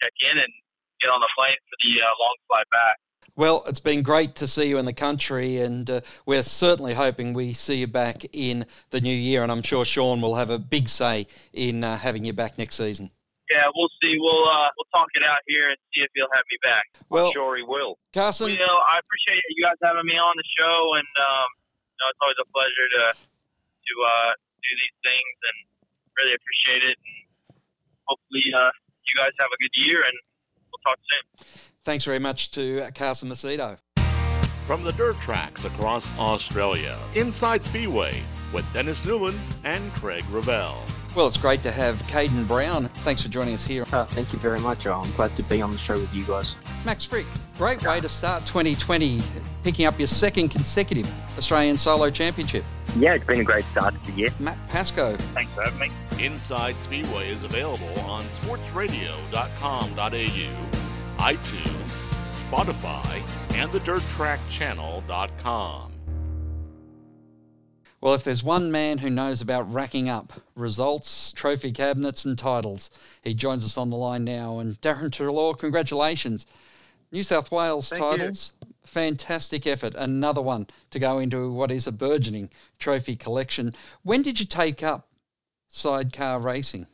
check 0.00 0.12
in 0.32 0.38
and 0.38 0.52
get 1.00 1.12
on 1.12 1.20
the 1.20 1.30
plane 1.36 1.56
for 1.68 1.76
the 1.84 2.00
uh, 2.00 2.08
long 2.08 2.36
flight 2.48 2.68
back. 2.72 2.96
Well, 3.36 3.64
it's 3.66 3.80
been 3.80 4.02
great 4.02 4.34
to 4.36 4.46
see 4.46 4.68
you 4.68 4.76
in 4.78 4.84
the 4.84 4.92
country, 4.92 5.58
and 5.58 5.88
uh, 5.88 6.00
we're 6.26 6.42
certainly 6.42 6.94
hoping 6.94 7.32
we 7.32 7.54
see 7.54 7.76
you 7.76 7.86
back 7.86 8.26
in 8.32 8.66
the 8.90 9.00
new 9.00 9.14
year. 9.14 9.42
And 9.42 9.52
I'm 9.52 9.62
sure 9.62 9.84
Sean 9.84 10.20
will 10.20 10.34
have 10.34 10.50
a 10.50 10.58
big 10.58 10.88
say 10.88 11.26
in 11.52 11.84
uh, 11.84 11.96
having 11.96 12.24
you 12.24 12.32
back 12.32 12.58
next 12.58 12.74
season. 12.74 13.10
Yeah, 13.50 13.66
we'll 13.74 13.90
see. 14.02 14.14
We'll 14.18 14.46
uh, 14.46 14.70
we'll 14.76 14.92
talk 14.94 15.08
it 15.14 15.24
out 15.24 15.42
here 15.46 15.66
and 15.70 15.78
see 15.90 16.02
if 16.02 16.10
he'll 16.14 16.30
have 16.30 16.46
me 16.50 16.58
back. 16.62 16.84
Well, 17.08 17.26
I'm 17.26 17.32
sure 17.32 17.56
he 17.56 17.64
will. 17.66 17.98
Carson, 18.14 18.46
well, 18.46 18.54
you 18.54 18.60
know, 18.62 18.76
I 18.86 19.02
appreciate 19.02 19.42
you 19.50 19.64
guys 19.64 19.74
having 19.82 20.06
me 20.06 20.14
on 20.14 20.34
the 20.38 20.46
show, 20.54 20.94
and 20.94 21.10
um, 21.18 21.48
you 21.90 21.98
know, 21.98 22.06
it's 22.14 22.22
always 22.22 22.38
a 22.38 22.48
pleasure 22.54 22.86
to 22.94 23.04
to 23.16 23.94
uh, 24.06 24.30
do 24.38 24.70
these 24.70 24.96
things, 25.02 25.34
and 25.50 25.58
really 26.22 26.34
appreciate 26.34 26.90
it. 26.90 26.96
And 26.96 27.58
hopefully, 28.06 28.42
uh, 28.56 28.70
you 29.06 29.14
guys 29.16 29.32
have 29.38 29.48
a 29.52 29.58
good 29.62 29.86
year, 29.86 30.02
and 30.02 30.12
we'll 30.70 30.80
talk 30.84 30.98
soon. 31.10 31.46
Thanks 31.84 32.04
very 32.04 32.18
much 32.18 32.50
to 32.52 32.90
Carson 32.94 33.28
Macedo. 33.28 33.78
From 34.66 34.84
the 34.84 34.92
dirt 34.92 35.16
tracks 35.16 35.64
across 35.64 36.16
Australia, 36.18 36.96
Inside 37.14 37.64
Speedway 37.64 38.22
with 38.52 38.70
Dennis 38.72 39.04
Newman 39.04 39.38
and 39.64 39.92
Craig 39.94 40.24
Revell. 40.30 40.84
Well, 41.16 41.26
it's 41.26 41.36
great 41.36 41.64
to 41.64 41.72
have 41.72 41.96
Caden 42.04 42.46
Brown. 42.46 42.86
Thanks 42.86 43.22
for 43.22 43.28
joining 43.28 43.54
us 43.54 43.66
here. 43.66 43.84
Uh, 43.92 44.04
thank 44.04 44.32
you 44.32 44.38
very 44.38 44.60
much. 44.60 44.86
I'm 44.86 45.10
glad 45.12 45.34
to 45.36 45.42
be 45.42 45.60
on 45.60 45.72
the 45.72 45.78
show 45.78 45.94
with 45.94 46.14
you 46.14 46.24
guys. 46.24 46.54
Max 46.84 47.04
Fricke, 47.04 47.26
great 47.58 47.82
way 47.82 48.00
to 48.00 48.08
start 48.08 48.46
2020, 48.46 49.20
picking 49.62 49.86
up 49.86 49.96
your 49.98 50.08
second 50.08 50.48
consecutive 50.48 51.08
Australian 51.38 51.76
Solo 51.76 52.10
Championship. 52.10 52.64
Yeah, 52.96 53.14
it's 53.14 53.24
been 53.24 53.38
a 53.40 53.44
great 53.44 53.64
start 53.66 53.94
to 53.94 54.06
the 54.06 54.12
year. 54.12 54.30
Matt 54.40 54.58
Pascoe. 54.68 55.16
Thanks 55.16 55.52
for 55.54 55.62
having 55.62 55.78
me. 55.78 55.90
Inside 56.24 56.74
Speedway 56.82 57.30
is 57.30 57.44
available 57.44 58.00
on 58.00 58.24
sportsradio.com.au, 58.42 61.18
iTunes, 61.18 61.90
Spotify, 62.50 63.22
and 63.56 63.70
the 63.72 63.78
DirtTrackChannel.com. 63.80 65.90
Well, 68.00 68.14
if 68.14 68.24
there's 68.24 68.42
one 68.42 68.72
man 68.72 68.98
who 68.98 69.10
knows 69.10 69.42
about 69.42 69.70
racking 69.70 70.08
up 70.08 70.40
results, 70.54 71.32
trophy 71.32 71.70
cabinets, 71.70 72.24
and 72.24 72.38
titles, 72.38 72.90
he 73.22 73.34
joins 73.34 73.62
us 73.62 73.76
on 73.76 73.90
the 73.90 73.96
line 73.96 74.24
now. 74.24 74.58
And 74.58 74.80
Darren 74.80 75.10
Treloar, 75.10 75.58
congratulations. 75.58 76.46
New 77.12 77.22
South 77.22 77.50
Wales 77.50 77.90
Thank 77.90 78.00
titles, 78.00 78.54
fantastic 78.90 79.66
effort. 79.66 79.94
Another 79.94 80.42
one 80.42 80.66
to 80.90 80.98
go 80.98 81.18
into 81.18 81.52
what 81.52 81.70
is 81.70 81.86
a 81.86 81.92
burgeoning 81.92 82.50
trophy 82.78 83.16
collection. 83.16 83.72
When 84.02 84.22
did 84.22 84.40
you 84.40 84.46
take 84.46 84.82
up 84.82 85.08
sidecar 85.68 86.40
racing? 86.40 86.86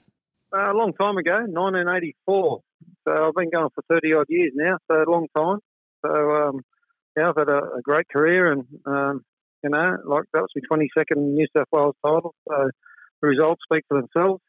Uh, 0.54 0.72
a 0.72 0.74
long 0.74 0.92
time 0.92 1.16
ago, 1.16 1.38
1984. 1.48 2.60
So 3.06 3.28
I've 3.28 3.34
been 3.34 3.50
going 3.50 3.70
for 3.74 3.82
30 3.88 4.14
odd 4.14 4.26
years 4.28 4.52
now, 4.54 4.78
so 4.88 5.02
a 5.02 5.10
long 5.10 5.26
time. 5.36 5.58
So, 6.04 6.12
um, 6.12 6.60
yeah, 7.16 7.30
I've 7.30 7.36
had 7.36 7.48
a, 7.48 7.76
a 7.78 7.82
great 7.82 8.08
career 8.08 8.52
and, 8.52 8.64
um, 8.84 9.24
you 9.64 9.70
know, 9.70 9.96
like 10.04 10.24
that 10.32 10.42
was 10.42 10.50
my 10.54 10.76
22nd 10.76 11.16
New 11.16 11.46
South 11.56 11.66
Wales 11.72 11.96
title. 12.04 12.34
So 12.48 12.70
the 13.22 13.28
results 13.28 13.62
speak 13.70 13.84
for 13.88 14.00
themselves. 14.00 14.42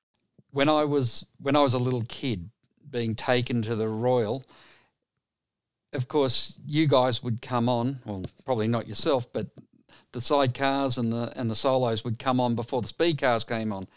When 0.51 0.69
I 0.69 0.83
was 0.83 1.25
when 1.39 1.55
I 1.55 1.61
was 1.61 1.73
a 1.73 1.79
little 1.79 2.03
kid, 2.07 2.49
being 2.89 3.15
taken 3.15 3.61
to 3.63 3.75
the 3.75 3.87
Royal, 3.87 4.43
of 5.93 6.07
course, 6.07 6.59
you 6.65 6.87
guys 6.87 7.23
would 7.23 7.41
come 7.41 7.69
on. 7.69 7.99
Well, 8.05 8.23
probably 8.45 8.67
not 8.67 8.87
yourself, 8.87 9.31
but 9.31 9.47
the 10.11 10.19
sidecars 10.19 10.97
and 10.97 11.11
the 11.11 11.31
and 11.35 11.49
the 11.49 11.55
solos 11.55 12.03
would 12.03 12.19
come 12.19 12.39
on 12.39 12.55
before 12.55 12.81
the 12.81 12.87
speed 12.87 13.19
cars 13.19 13.43
came 13.43 13.71
on. 13.71 13.87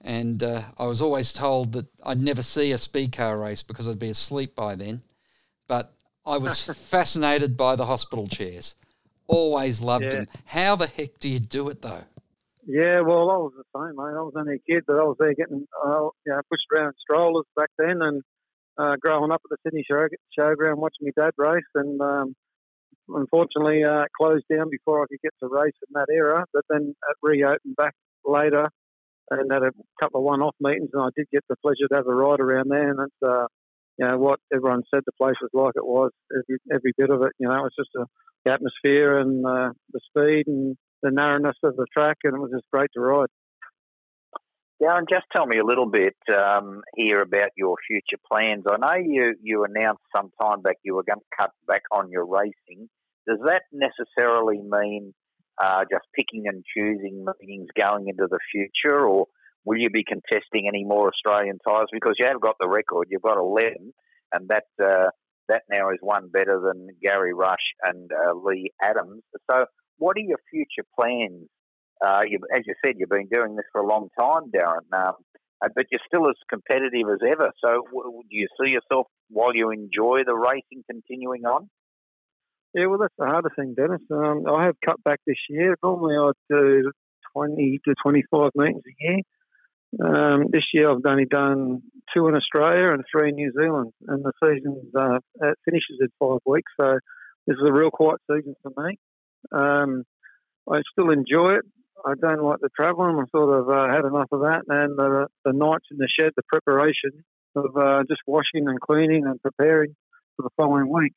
And 0.00 0.42
uh, 0.42 0.62
I 0.78 0.84
was 0.86 1.00
always 1.00 1.32
told 1.32 1.72
that 1.72 1.86
I'd 2.04 2.20
never 2.20 2.42
see 2.42 2.72
a 2.72 2.78
speed 2.78 3.12
car 3.12 3.38
race 3.38 3.62
because 3.62 3.88
I'd 3.88 3.98
be 3.98 4.10
asleep 4.10 4.54
by 4.54 4.74
then. 4.74 5.02
But 5.66 5.94
I 6.26 6.36
was 6.36 6.62
fascinated 6.90 7.56
by 7.56 7.76
the 7.76 7.86
hospital 7.86 8.26
chairs. 8.26 8.74
Always 9.26 9.80
loved 9.80 10.04
Yeah. 10.04 10.10
them. 10.10 10.28
How 10.46 10.76
the 10.76 10.86
heck 10.86 11.18
do 11.20 11.28
you 11.28 11.38
do 11.40 11.68
it 11.70 11.80
though? 11.80 12.04
Yeah, 12.66 13.00
well, 13.00 13.30
I 13.30 13.36
was 13.36 13.52
the 13.56 13.64
same, 13.74 13.96
mate. 13.96 14.16
I 14.16 14.22
was 14.22 14.32
only 14.36 14.54
a 14.54 14.58
kid, 14.58 14.84
but 14.86 14.96
I 14.96 15.04
was 15.04 15.16
there 15.18 15.34
getting, 15.34 15.66
uh, 15.84 16.08
you 16.24 16.32
know, 16.32 16.40
pushed 16.50 16.64
around 16.74 16.88
in 16.88 16.92
strollers 16.98 17.44
back 17.54 17.68
then 17.76 18.00
and 18.00 18.22
uh, 18.78 18.96
growing 19.00 19.32
up 19.32 19.42
at 19.44 19.50
the 19.50 19.56
Sydney 19.64 19.84
show, 19.88 20.06
showground 20.38 20.76
watching 20.76 21.08
my 21.08 21.24
dad 21.24 21.32
race. 21.36 21.62
And 21.74 22.00
um, 22.00 22.34
unfortunately, 23.08 23.84
uh, 23.84 24.04
closed 24.16 24.44
down 24.52 24.70
before 24.70 25.02
I 25.02 25.06
could 25.08 25.22
get 25.22 25.34
to 25.40 25.48
race 25.48 25.74
in 25.88 25.92
that 25.94 26.12
era. 26.12 26.44
But 26.52 26.64
then 26.68 26.94
it 27.10 27.16
reopened 27.22 27.76
back 27.76 27.94
later 28.24 28.68
and 29.30 29.52
had 29.52 29.62
a 29.62 29.72
couple 30.00 30.20
of 30.20 30.24
one-off 30.24 30.54
meetings, 30.60 30.90
and 30.92 31.02
I 31.02 31.08
did 31.16 31.26
get 31.32 31.44
the 31.48 31.56
pleasure 31.56 31.88
to 31.88 31.96
have 31.96 32.06
a 32.06 32.14
ride 32.14 32.40
around 32.40 32.68
there. 32.68 32.90
And 32.90 33.00
it's, 33.00 33.22
uh, 33.26 33.46
you 33.98 34.06
know, 34.06 34.18
what 34.18 34.40
everyone 34.52 34.82
said 34.92 35.02
the 35.06 35.12
place 35.16 35.36
was 35.40 35.50
like 35.54 35.74
it 35.76 35.86
was, 35.86 36.10
every, 36.30 36.58
every 36.72 36.92
bit 36.96 37.10
of 37.10 37.22
it. 37.22 37.32
You 37.38 37.48
know, 37.48 37.54
it 37.54 37.62
was 37.62 37.72
just 37.78 37.90
a, 37.96 38.04
the 38.44 38.52
atmosphere 38.52 39.18
and 39.18 39.46
uh, 39.46 39.70
the 39.92 40.00
speed 40.10 40.46
and 40.46 40.76
the 41.02 41.10
narrowness 41.10 41.56
of 41.62 41.76
the 41.76 41.86
track, 41.92 42.18
and 42.24 42.34
it 42.34 42.40
was 42.40 42.50
just 42.50 42.70
great 42.72 42.90
to 42.94 43.00
ride. 43.00 43.28
Darren, 44.82 45.08
just 45.08 45.26
tell 45.34 45.46
me 45.46 45.58
a 45.58 45.64
little 45.64 45.88
bit 45.88 46.16
um, 46.36 46.82
here 46.96 47.22
about 47.22 47.50
your 47.56 47.76
future 47.86 48.20
plans. 48.30 48.64
I 48.68 48.76
know 48.76 49.02
you, 49.02 49.34
you 49.40 49.64
announced 49.64 50.02
some 50.14 50.30
time 50.40 50.62
back 50.62 50.76
you 50.82 50.94
were 50.94 51.04
going 51.04 51.20
to 51.20 51.36
cut 51.40 51.50
back 51.66 51.82
on 51.92 52.10
your 52.10 52.26
racing. 52.26 52.88
Does 53.26 53.38
that 53.46 53.62
necessarily 53.72 54.58
mean 54.58 55.14
uh, 55.62 55.84
just 55.90 56.04
picking 56.14 56.44
and 56.46 56.64
choosing 56.76 57.24
meetings 57.40 57.68
going 57.78 58.08
into 58.08 58.26
the 58.28 58.40
future, 58.50 59.06
or 59.06 59.26
will 59.64 59.78
you 59.78 59.90
be 59.90 60.04
contesting 60.04 60.66
any 60.68 60.84
more 60.84 61.08
Australian 61.08 61.58
tires? 61.66 61.88
Because 61.92 62.14
you 62.18 62.26
have 62.26 62.40
got 62.40 62.56
the 62.60 62.68
record, 62.68 63.08
you've 63.10 63.22
got 63.22 63.38
11, 63.38 63.94
and 64.32 64.48
that 64.48 64.64
uh, 64.82 65.10
that 65.48 65.62
now 65.70 65.90
is 65.90 65.98
one 66.00 66.28
better 66.30 66.60
than 66.60 66.88
Gary 67.02 67.32
Rush 67.32 67.74
and 67.82 68.10
uh, 68.10 68.34
Lee 68.34 68.72
Adams. 68.82 69.22
So, 69.50 69.66
what 69.98 70.16
are 70.16 70.20
your 70.20 70.40
future 70.50 70.86
plans? 70.98 71.48
Uh, 72.04 72.22
you, 72.28 72.38
as 72.54 72.62
you 72.66 72.74
said, 72.84 72.94
you've 72.98 73.08
been 73.08 73.28
doing 73.28 73.56
this 73.56 73.66
for 73.72 73.80
a 73.80 73.86
long 73.86 74.08
time, 74.18 74.50
Darren, 74.54 74.86
um, 74.92 75.14
uh, 75.62 75.68
but 75.74 75.86
you're 75.90 76.00
still 76.06 76.28
as 76.28 76.36
competitive 76.50 77.08
as 77.12 77.20
ever. 77.26 77.52
So, 77.62 77.84
w- 77.92 78.22
do 78.28 78.36
you 78.36 78.48
see 78.60 78.72
yourself 78.72 79.06
while 79.30 79.54
you 79.54 79.70
enjoy 79.70 80.22
the 80.26 80.34
racing 80.34 80.84
continuing 80.90 81.44
on? 81.44 81.68
Yeah, 82.74 82.86
well, 82.86 82.98
that's 82.98 83.14
the 83.16 83.26
hardest 83.26 83.54
thing, 83.56 83.74
Dennis. 83.74 84.02
Um, 84.10 84.44
I 84.52 84.64
have 84.64 84.74
cut 84.84 85.02
back 85.04 85.20
this 85.26 85.38
year. 85.48 85.76
Normally, 85.82 86.16
I'd 86.16 86.54
do 86.54 86.90
20 87.32 87.80
to 87.86 87.94
25 88.02 88.50
meetings 88.56 88.82
a 88.86 89.04
year. 89.04 89.20
Um, 90.04 90.46
this 90.50 90.64
year, 90.72 90.90
I've 90.90 90.98
only 91.06 91.26
done 91.26 91.82
two 92.12 92.26
in 92.26 92.34
Australia 92.34 92.90
and 92.90 93.04
three 93.10 93.28
in 93.28 93.36
New 93.36 93.52
Zealand, 93.56 93.92
and 94.08 94.24
the 94.24 94.32
season 94.42 94.90
uh, 94.98 95.18
finishes 95.64 95.98
in 96.00 96.08
five 96.18 96.40
weeks. 96.44 96.72
So, 96.80 96.98
this 97.46 97.56
is 97.56 97.62
a 97.64 97.72
real 97.72 97.90
quiet 97.90 98.20
season 98.28 98.56
for 98.62 98.72
me. 98.82 98.98
Um, 99.52 100.04
I 100.68 100.80
still 100.92 101.10
enjoy 101.10 101.56
it. 101.58 101.64
I 102.06 102.14
don't 102.20 102.42
like 102.42 102.60
the 102.60 102.68
travelling. 102.76 103.18
I've 103.18 103.30
sort 103.30 103.58
of 103.58 103.68
uh, 103.68 103.88
had 103.88 104.04
enough 104.04 104.28
of 104.32 104.40
that. 104.40 104.62
And 104.68 104.98
the, 104.98 105.26
the 105.44 105.52
nights 105.52 105.86
in 105.90 105.98
the 105.98 106.08
shed, 106.18 106.32
the 106.36 106.42
preparation 106.48 107.24
of 107.56 107.76
uh, 107.76 108.02
just 108.08 108.20
washing 108.26 108.68
and 108.68 108.80
cleaning 108.80 109.26
and 109.26 109.40
preparing 109.40 109.94
for 110.36 110.42
the 110.42 110.50
following 110.56 110.92
week 110.92 111.14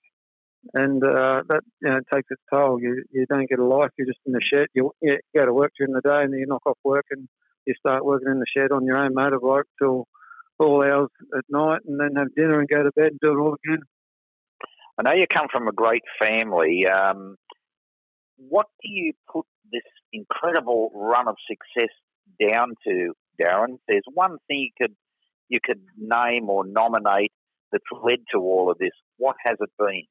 and 0.73 1.03
uh, 1.03 1.43
that 1.49 1.61
you 1.81 1.89
know, 1.89 1.99
takes 2.13 2.27
its 2.29 2.41
toll. 2.51 2.79
You 2.81 3.03
you 3.11 3.25
don't 3.27 3.49
get 3.49 3.59
a 3.59 3.65
life. 3.65 3.91
You're 3.97 4.07
just 4.07 4.19
in 4.25 4.33
the 4.33 4.41
shed. 4.53 4.67
You, 4.73 4.91
you 5.01 5.19
go 5.35 5.45
to 5.45 5.53
work 5.53 5.71
during 5.77 5.93
the 5.93 6.01
day, 6.01 6.23
and 6.23 6.33
then 6.33 6.39
you 6.39 6.47
knock 6.47 6.65
off 6.65 6.77
work 6.83 7.05
and 7.11 7.27
you 7.65 7.73
start 7.79 8.05
working 8.05 8.29
in 8.29 8.39
the 8.39 8.45
shed 8.55 8.71
on 8.71 8.85
your 8.85 8.97
own 8.97 9.13
motorbike 9.13 9.63
till 9.79 10.07
all 10.59 10.83
hours 10.83 11.09
at 11.37 11.43
night, 11.49 11.81
and 11.87 11.99
then 11.99 12.15
have 12.15 12.33
dinner 12.35 12.59
and 12.59 12.69
go 12.69 12.83
to 12.83 12.91
bed 12.95 13.09
and 13.09 13.19
do 13.21 13.31
it 13.31 13.41
all 13.41 13.55
again. 13.63 13.81
I 14.97 15.03
know 15.03 15.15
you 15.15 15.25
come 15.27 15.47
from 15.51 15.67
a 15.67 15.71
great 15.71 16.01
family. 16.21 16.87
Um, 16.87 17.35
what 18.37 18.67
do 18.81 18.89
you 18.89 19.13
put 19.31 19.45
this 19.71 19.81
incredible 20.13 20.91
run 20.93 21.27
of 21.27 21.35
success 21.49 21.93
down 22.39 22.75
to, 22.87 23.13
Darren? 23.41 23.79
There's 23.87 24.03
one 24.13 24.37
thing 24.47 24.59
you 24.59 24.71
could 24.79 24.95
you 25.49 25.59
could 25.63 25.81
name 25.97 26.49
or 26.49 26.65
nominate 26.65 27.31
that's 27.71 27.83
led 28.03 28.19
to 28.33 28.39
all 28.39 28.69
of 28.71 28.77
this. 28.77 28.91
What 29.17 29.35
has 29.45 29.57
it 29.59 29.69
been? 29.79 30.03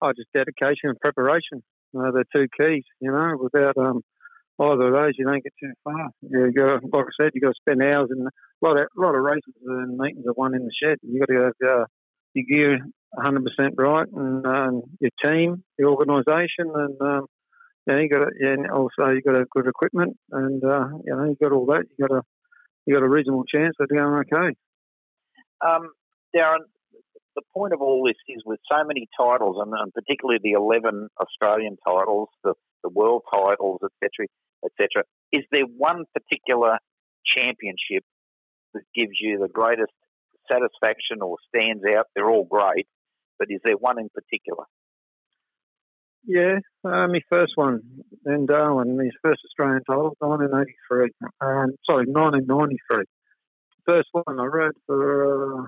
Oh, 0.00 0.12
just 0.16 0.32
dedication 0.34 0.90
and 0.90 1.00
preparation. 1.00 1.62
Uh, 1.96 2.10
they're 2.12 2.24
two 2.34 2.48
keys. 2.58 2.84
You 3.00 3.12
know, 3.12 3.36
without 3.40 3.76
um, 3.76 4.02
either 4.60 4.88
of 4.88 4.94
those, 4.94 5.12
you 5.18 5.26
don't 5.26 5.42
get 5.42 5.52
too 5.60 5.72
far. 5.84 6.10
You 6.22 6.52
got, 6.52 6.82
like 6.84 7.06
I 7.06 7.24
said, 7.24 7.30
you 7.34 7.40
got 7.40 7.54
to 7.54 7.60
spend 7.60 7.82
hours 7.82 8.08
in 8.10 8.26
a 8.26 8.30
lot 8.66 8.80
of 8.80 8.86
lot 8.96 9.14
of 9.14 9.22
races 9.22 9.54
and 9.64 9.96
meetings 9.98 10.24
are 10.26 10.34
won 10.36 10.54
in 10.54 10.64
the 10.64 10.72
shed. 10.82 10.98
You 11.02 11.20
got 11.20 11.32
to 11.32 11.42
have 11.44 11.70
uh, 11.80 11.84
your 12.34 12.44
gear 12.48 12.78
100% 13.18 13.44
right, 13.76 14.08
and 14.12 14.46
um, 14.46 14.82
your 15.00 15.10
team, 15.24 15.62
the 15.78 15.84
organisation, 15.84 16.72
and 16.74 17.00
um, 17.00 17.26
yeah, 17.86 17.98
you 17.98 18.08
got 18.08 18.28
yeah, 18.40 18.52
and 18.52 18.70
also 18.70 19.12
you 19.12 19.20
got 19.22 19.36
a 19.36 19.44
good 19.50 19.66
equipment, 19.66 20.16
and 20.30 20.64
uh, 20.64 20.86
you 21.04 21.14
know 21.14 21.24
you 21.24 21.36
got 21.42 21.52
all 21.52 21.66
that. 21.66 21.84
You 21.98 22.06
got 22.08 22.16
a 22.16 22.22
you 22.86 22.94
got 22.94 23.02
a 23.02 23.08
reasonable 23.08 23.44
chance 23.44 23.74
of 23.80 23.88
going 23.88 24.24
okay. 24.32 24.56
Um, 25.64 25.90
Darren, 26.34 26.64
the 27.36 27.42
point 27.54 27.72
of 27.72 27.80
all 27.80 28.04
this 28.06 28.16
is 28.28 28.42
with 28.44 28.60
so 28.70 28.84
many 28.84 29.08
titles, 29.18 29.56
and, 29.60 29.72
and 29.76 29.92
particularly 29.92 30.40
the 30.42 30.52
11 30.52 31.08
Australian 31.20 31.76
titles, 31.86 32.28
the, 32.44 32.54
the 32.82 32.88
world 32.88 33.22
titles, 33.32 33.80
etc., 33.84 34.26
etc. 34.64 35.04
Is 35.32 35.44
there 35.52 35.64
one 35.64 36.04
particular 36.14 36.78
championship 37.24 38.04
that 38.74 38.82
gives 38.94 39.12
you 39.20 39.38
the 39.38 39.48
greatest 39.48 39.92
satisfaction 40.50 41.22
or 41.22 41.36
stands 41.54 41.82
out? 41.94 42.06
They're 42.14 42.30
all 42.30 42.44
great, 42.44 42.86
but 43.42 43.52
is 43.52 43.60
there 43.64 43.76
one 43.76 43.98
in 43.98 44.08
particular? 44.10 44.64
Yeah, 46.24 46.58
uh, 46.84 47.08
my 47.08 47.20
first 47.28 47.52
one 47.56 47.80
in 48.24 48.46
Darwin, 48.46 48.96
his 49.02 49.10
first 49.20 49.40
Australian 49.44 49.82
title, 49.82 50.14
1983. 50.20 51.10
Um, 51.40 51.74
sorry, 51.90 52.06
1993. 52.06 53.04
First 53.84 54.08
one 54.12 54.38
I 54.38 54.44
rode 54.44 54.76
for 54.86 55.64
uh, 55.64 55.66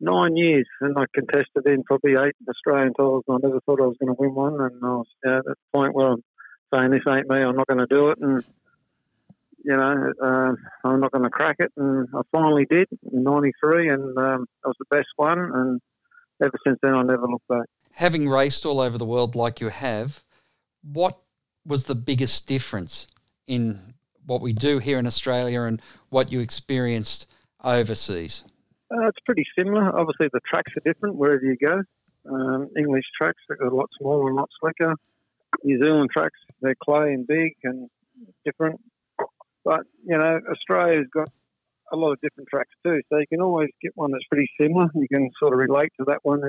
nine 0.00 0.36
years, 0.36 0.66
and 0.80 0.96
I 0.98 1.04
contested 1.14 1.66
in 1.66 1.84
probably 1.84 2.14
eight 2.14 2.34
Australian 2.48 2.94
titles. 2.94 3.22
And 3.28 3.38
I 3.38 3.46
never 3.46 3.60
thought 3.60 3.80
I 3.80 3.86
was 3.86 3.96
going 4.00 4.12
to 4.12 4.20
win 4.20 4.34
one, 4.34 4.60
and 4.60 4.82
I 4.82 4.88
was 4.88 5.06
at 5.24 5.44
the 5.44 5.54
point 5.72 5.94
where 5.94 6.14
I'm 6.14 6.24
saying 6.74 6.90
this 6.90 7.02
ain't 7.08 7.30
me. 7.30 7.38
I'm 7.38 7.54
not 7.54 7.68
going 7.68 7.78
to 7.78 7.86
do 7.86 8.08
it, 8.08 8.18
and 8.20 8.42
you 9.62 9.76
know, 9.76 10.12
uh, 10.20 10.52
I'm 10.82 11.00
not 11.00 11.12
going 11.12 11.22
to 11.22 11.30
crack 11.30 11.56
it. 11.60 11.70
And 11.76 12.08
I 12.12 12.22
finally 12.32 12.66
did 12.68 12.88
in 13.12 13.22
'93, 13.22 13.90
and 13.90 14.02
um, 14.18 14.46
that 14.64 14.66
was 14.66 14.76
the 14.80 14.96
best 14.96 15.08
one. 15.14 15.38
And 15.38 15.80
ever 16.42 16.58
since 16.64 16.78
then, 16.82 16.94
I 16.94 17.02
never 17.02 17.26
looked 17.26 17.48
back 17.48 17.66
having 17.98 18.28
raced 18.28 18.64
all 18.64 18.80
over 18.80 18.96
the 18.96 19.04
world 19.04 19.34
like 19.34 19.60
you 19.60 19.70
have, 19.70 20.22
what 20.82 21.18
was 21.66 21.84
the 21.84 21.96
biggest 21.96 22.46
difference 22.46 23.08
in 23.48 23.94
what 24.24 24.40
we 24.40 24.52
do 24.52 24.78
here 24.78 25.00
in 25.00 25.06
Australia 25.06 25.62
and 25.62 25.82
what 26.08 26.30
you 26.30 26.38
experienced 26.38 27.26
overseas? 27.64 28.44
Uh, 28.88 29.08
it's 29.08 29.18
pretty 29.26 29.44
similar. 29.58 29.84
Obviously, 29.98 30.28
the 30.32 30.38
tracks 30.48 30.72
are 30.76 30.92
different 30.92 31.16
wherever 31.16 31.42
you 31.42 31.56
go. 31.56 31.82
Um, 32.32 32.68
English 32.78 33.04
tracks 33.20 33.42
are 33.50 33.66
a 33.66 33.74
lot 33.74 33.88
smaller 34.00 34.28
and 34.28 34.38
a 34.38 34.42
lot 34.42 34.50
slicker. 34.60 34.94
New 35.64 35.82
Zealand 35.82 36.10
tracks, 36.16 36.38
they're 36.62 36.76
clay 36.80 37.14
and 37.14 37.26
big 37.26 37.56
and 37.64 37.90
different. 38.44 38.80
But, 39.64 39.80
you 40.06 40.16
know, 40.16 40.38
Australia's 40.52 41.08
got 41.12 41.30
a 41.92 41.96
lot 41.96 42.12
of 42.12 42.20
different 42.20 42.48
tracks 42.48 42.74
too. 42.84 43.00
So 43.10 43.18
you 43.18 43.26
can 43.28 43.40
always 43.40 43.68
get 43.82 43.92
one 43.94 44.10
that's 44.12 44.24
pretty 44.30 44.48
similar. 44.60 44.86
You 44.94 45.06
can 45.12 45.30
sort 45.40 45.52
of 45.52 45.58
relate 45.58 45.92
to 45.98 46.06
that 46.08 46.20
one 46.22 46.40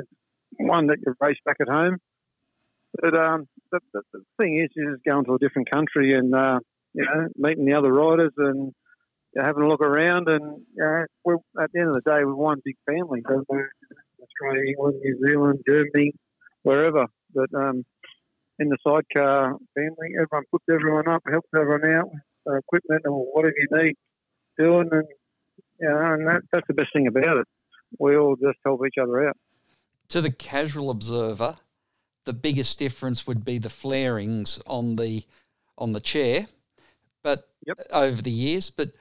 one 0.60 0.88
that 0.88 0.98
you 1.06 1.14
race 1.20 1.38
back 1.46 1.58
at 1.62 1.68
home. 1.68 1.98
But 3.00 3.18
um, 3.18 3.48
the, 3.72 3.80
the, 3.94 4.02
the, 4.14 4.22
thing 4.40 4.60
is, 4.60 4.70
just 4.76 5.04
going 5.08 5.26
to 5.26 5.36
a 5.36 5.40
different 5.40 5.70
country 5.70 6.18
and 6.18 6.34
uh, 6.34 6.60
you 6.94 7.06
know 7.06 7.28
meeting 7.36 7.66
the 7.66 7.74
other 7.74 7.94
riders 7.94 8.34
and 8.38 8.74
you 9.34 9.42
know, 9.42 9.44
having 9.46 9.64
a 9.64 9.68
look 9.68 9.82
around. 9.82 10.28
And 10.28 10.62
you 10.76 10.84
know, 10.84 11.06
we're, 11.24 11.36
at 11.62 11.72
the 11.74 11.80
end 11.80 11.90
of 11.90 11.96
the 11.96 12.02
day, 12.02 12.24
we're 12.26 12.36
one 12.36 12.62
big 12.66 12.76
family. 12.86 13.22
So 13.28 13.44
we're 13.48 13.70
Australia, 14.22 14.70
England, 14.70 14.96
New 15.02 15.20
Zealand, 15.26 15.60
Germany, 15.68 16.14
wherever. 16.64 17.06
But 17.34 17.50
um, 17.56 17.86
in 18.58 18.70
the 18.70 18.78
sidecar 18.84 19.56
family, 19.76 20.16
everyone 20.20 20.46
puts 20.52 20.66
everyone 20.70 21.08
up, 21.08 21.22
helps 21.30 21.50
everyone 21.56 21.90
out 21.92 22.10
with 22.10 22.56
uh, 22.56 22.58
equipment 22.58 23.04
or 23.06 23.26
whatever 23.34 23.56
you 23.58 23.78
need 23.78 23.96
doing, 24.58 24.90
and 24.92 25.06
know, 25.88 26.14
and 26.14 26.28
that, 26.28 26.42
that's 26.52 26.68
the 26.68 26.74
best 26.74 26.92
thing 26.94 27.08
about 27.08 27.38
it. 27.38 27.48
We 27.98 28.18
all 28.18 28.36
just 28.36 28.58
help 28.66 28.82
each 28.86 28.98
other 29.02 29.28
out 29.28 29.38
to 30.10 30.22
the 30.22 30.32
casual 30.32 30.90
observer, 30.90 31.58
the 32.26 32.34
biggest 32.34 32.78
difference 32.78 33.26
would 33.26 33.46
be 33.46 33.58
the 33.58 33.70
flarings 33.70 34.60
on 34.68 34.98
the 34.98 35.24
on 35.78 35.94
the 35.94 36.02
chair, 36.02 36.48
but 37.24 37.50
yep. 37.66 37.78
over 37.92 38.22
the 38.22 38.32
years, 38.32 38.70
but 38.70 38.92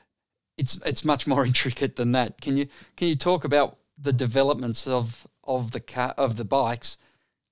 it's 0.57 0.81
it's 0.87 1.05
much 1.05 1.27
more 1.27 1.45
intricate 1.53 1.97
than 1.97 2.13
that. 2.13 2.41
Can 2.41 2.57
you 2.57 2.69
can 2.97 3.09
you 3.09 3.17
talk 3.17 3.45
about 3.45 3.79
the 3.99 4.13
developments 4.13 4.87
of 4.87 5.27
of 5.43 5.73
the 5.73 5.81
car 5.81 6.15
of 6.17 6.37
the 6.37 6.45
bikes 6.45 6.99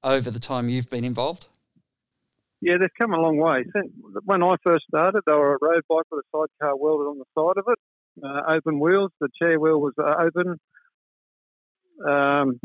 over 0.04 0.30
the 0.30 0.38
time 0.38 0.68
you've 0.68 0.90
been 0.90 1.04
involved? 1.04 1.48
Yeah, 2.60 2.78
they've 2.80 2.88
come 2.98 3.12
a 3.12 3.20
long 3.20 3.36
way. 3.36 3.64
When 4.24 4.42
I 4.42 4.56
first 4.64 4.86
started, 4.88 5.22
they 5.26 5.32
were 5.32 5.56
a 5.56 5.58
road 5.60 5.82
bike 5.88 6.06
with 6.10 6.24
a 6.24 6.28
sidecar 6.32 6.76
welded 6.76 7.04
on 7.04 7.18
the 7.18 7.24
side 7.34 7.58
of 7.58 7.64
it, 7.68 7.78
uh, 8.22 8.40
open 8.48 8.80
wheels. 8.80 9.10
The 9.20 9.28
chair 9.40 9.58
wheel 9.58 9.80
was 9.80 9.94
uh, 9.98 10.14
open. 10.20 10.58
Um, 12.06 12.60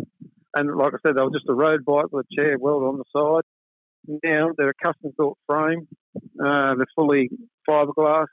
and 0.56 0.76
like 0.76 0.94
I 0.94 0.98
said, 1.06 1.16
they 1.16 1.24
were 1.24 1.32
just 1.32 1.50
a 1.50 1.54
road 1.54 1.86
bike 1.86 2.12
with 2.12 2.26
a 2.30 2.36
chair 2.42 2.58
welded 2.60 2.88
on 2.88 2.98
the 2.98 3.06
side. 3.16 4.20
Now 4.24 4.50
they're 4.58 4.70
a 4.70 4.86
custom 4.86 5.12
built 5.18 5.38
frame. 5.48 5.88
Uh, 6.16 6.76
they're 6.76 6.86
fully 6.96 7.30
fiberglass, 7.70 8.26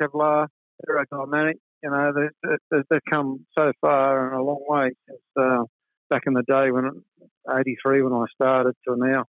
Kevlar, 0.00 0.48
aerodynamic. 0.88 1.54
You 1.82 1.90
know, 1.90 2.12
they, 2.14 2.56
they, 2.70 2.78
they've 2.90 3.00
come 3.10 3.46
so 3.56 3.72
far 3.80 4.28
and 4.28 4.40
a 4.40 4.42
long 4.42 4.64
way 4.66 4.90
since 5.06 5.20
uh, 5.38 5.64
back 6.10 6.22
in 6.26 6.32
the 6.32 6.42
day 6.42 6.70
when 6.70 6.90
'83 7.48 8.02
when 8.02 8.12
I 8.12 8.24
started 8.34 8.74
to 8.88 8.96
now. 8.96 9.24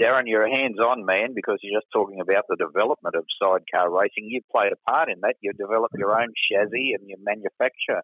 Darren, 0.00 0.26
you're 0.26 0.44
a 0.44 0.50
hands-on 0.50 1.04
man 1.04 1.34
because 1.34 1.58
you're 1.62 1.80
just 1.80 1.90
talking 1.92 2.20
about 2.20 2.44
the 2.48 2.56
development 2.56 3.14
of 3.14 3.24
sidecar 3.40 3.90
racing. 3.90 4.26
You've 4.26 4.48
played 4.50 4.72
a 4.72 4.90
part 4.90 5.08
in 5.08 5.20
that. 5.22 5.36
You 5.40 5.52
develop 5.52 5.92
your 5.96 6.10
own 6.20 6.32
chassis 6.50 6.96
and 6.98 7.08
you 7.08 7.16
manufacture 7.22 8.02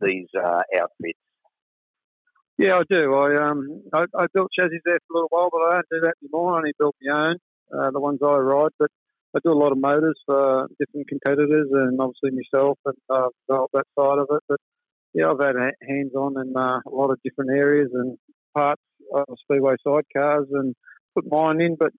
these 0.00 0.28
uh, 0.38 0.62
outfits. 0.78 1.18
Yeah, 2.58 2.78
I 2.78 2.82
do. 2.88 3.14
I 3.14 3.50
um 3.50 3.82
I, 3.92 4.04
I, 4.16 4.26
built 4.32 4.50
chassis 4.56 4.78
there 4.84 4.98
for 5.08 5.14
a 5.14 5.16
little 5.16 5.28
while, 5.30 5.48
but 5.50 5.62
I 5.62 5.72
don't 5.72 5.86
do 5.90 6.00
that 6.02 6.14
anymore. 6.22 6.52
I 6.52 6.56
only 6.58 6.72
built 6.78 6.94
my 7.02 7.30
own, 7.30 7.36
uh, 7.74 7.90
the 7.90 7.98
ones 7.98 8.20
I 8.22 8.36
ride. 8.36 8.70
But 8.78 8.90
I 9.34 9.40
do 9.42 9.52
a 9.52 9.58
lot 9.58 9.72
of 9.72 9.78
motors 9.78 10.20
for 10.26 10.68
different 10.78 11.08
competitors, 11.08 11.68
and 11.72 11.98
obviously 11.98 12.38
myself, 12.38 12.78
and 12.84 12.96
uh, 13.10 13.28
that 13.48 13.86
side 13.98 14.18
of 14.18 14.28
it. 14.30 14.42
But 14.48 14.60
yeah, 15.14 15.30
I've 15.30 15.40
had 15.40 15.56
hands 15.88 16.14
on 16.14 16.38
in 16.40 16.54
uh, 16.56 16.80
a 16.86 16.94
lot 16.94 17.10
of 17.10 17.18
different 17.24 17.50
areas 17.50 17.90
and 17.94 18.16
parts 18.54 18.82
of 19.12 19.24
speedway 19.42 19.74
sidecars, 19.84 20.46
and 20.52 20.76
put 21.14 21.30
mine 21.30 21.60
in. 21.60 21.76
But 21.78 21.92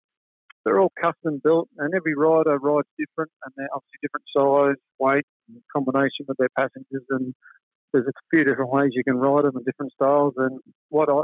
they're 0.66 0.80
all 0.80 0.92
custom 1.02 1.42
built, 1.44 1.70
and 1.78 1.94
every 1.94 2.16
rider 2.16 2.58
rides 2.58 2.88
different, 2.98 3.32
and 3.44 3.54
they're 3.58 3.68
obviously 3.74 4.00
different 4.02 4.26
size, 4.36 4.82
weight, 5.00 5.26
combination 5.76 6.26
with 6.28 6.38
their 6.38 6.50
passengers 6.58 7.04
and 7.10 7.34
there's 7.94 8.08
a 8.08 8.36
few 8.36 8.44
different 8.44 8.72
ways 8.72 8.90
you 8.92 9.04
can 9.04 9.18
ride 9.18 9.46
them 9.46 9.56
and 9.56 9.66
different 9.66 9.94
styles. 9.94 10.34
And 10.38 10.60
what 10.90 11.10
I 11.10 11.22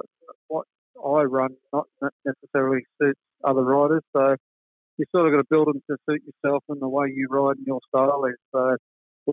what 0.48 0.66
I 1.04 1.24
run 1.24 1.50
not 1.74 1.88
necessarily 2.26 2.84
suits 3.02 3.20
other 3.44 3.64
riders. 3.64 4.04
So 4.16 4.36
you 4.98 5.06
sort 5.14 5.28
of 5.28 5.34
got 5.34 5.40
to 5.40 5.48
build 5.50 5.68
them 5.68 5.82
to 5.90 5.98
suit 6.08 6.22
yourself 6.26 6.64
and 6.70 6.82
the 6.82 6.88
way 6.88 7.08
you 7.14 7.28
ride 7.30 7.58
and 7.58 7.66
your 7.66 7.80
style 7.90 8.24
is. 8.26 8.36
So 8.54 8.78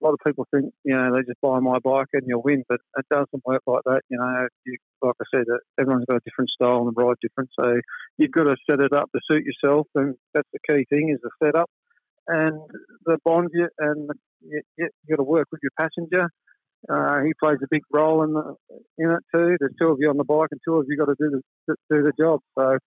a 0.00 0.04
lot 0.04 0.14
of 0.14 0.20
people 0.26 0.46
think 0.52 0.72
you 0.84 0.96
know 0.96 1.14
they 1.14 1.22
just 1.22 1.40
buy 1.40 1.58
my 1.60 1.78
bike 1.82 2.08
and 2.12 2.22
you'll 2.26 2.42
win, 2.42 2.64
but 2.68 2.80
it 2.98 3.06
doesn't 3.10 3.44
work 3.44 3.62
like 3.66 3.82
that. 3.84 4.02
You 4.08 4.18
know, 4.18 4.48
you, 4.64 4.76
like 5.02 5.14
I 5.20 5.24
said, 5.34 5.44
everyone's 5.78 6.06
got 6.06 6.16
a 6.16 6.24
different 6.24 6.50
style 6.50 6.86
and 6.86 6.96
ride 6.96 7.16
different. 7.22 7.50
So 7.58 7.80
you've 8.18 8.32
got 8.32 8.44
to 8.44 8.56
set 8.70 8.80
it 8.80 8.92
up 8.92 9.10
to 9.12 9.20
suit 9.30 9.44
yourself, 9.44 9.86
and 9.94 10.14
that's 10.34 10.48
the 10.52 10.60
key 10.68 10.84
thing 10.88 11.10
is 11.14 11.20
the 11.22 11.30
setup 11.42 11.70
and 12.28 12.58
the 13.04 13.18
bond 13.24 13.50
you 13.52 13.68
and 13.78 14.10
you, 14.42 14.62
you 14.76 14.88
got 15.08 15.16
to 15.16 15.22
work 15.22 15.46
with 15.52 15.60
your 15.62 15.70
passenger 15.78 16.28
uh, 16.88 17.20
he 17.22 17.32
plays 17.42 17.58
a 17.62 17.66
big 17.70 17.82
role 17.92 18.22
in 18.22 18.32
the, 18.32 18.54
in 18.98 19.10
it 19.10 19.24
too. 19.34 19.56
There's 19.58 19.74
two 19.80 19.88
of 19.88 19.98
you 19.98 20.08
on 20.08 20.18
the 20.18 20.24
bike, 20.24 20.48
and 20.52 20.60
two 20.64 20.76
of 20.76 20.86
you 20.88 20.96
got 20.96 21.06
to 21.06 21.16
do 21.18 21.42
the 21.66 21.74
do 21.90 22.02
the 22.02 22.12
job. 22.18 22.40
So 22.56 22.78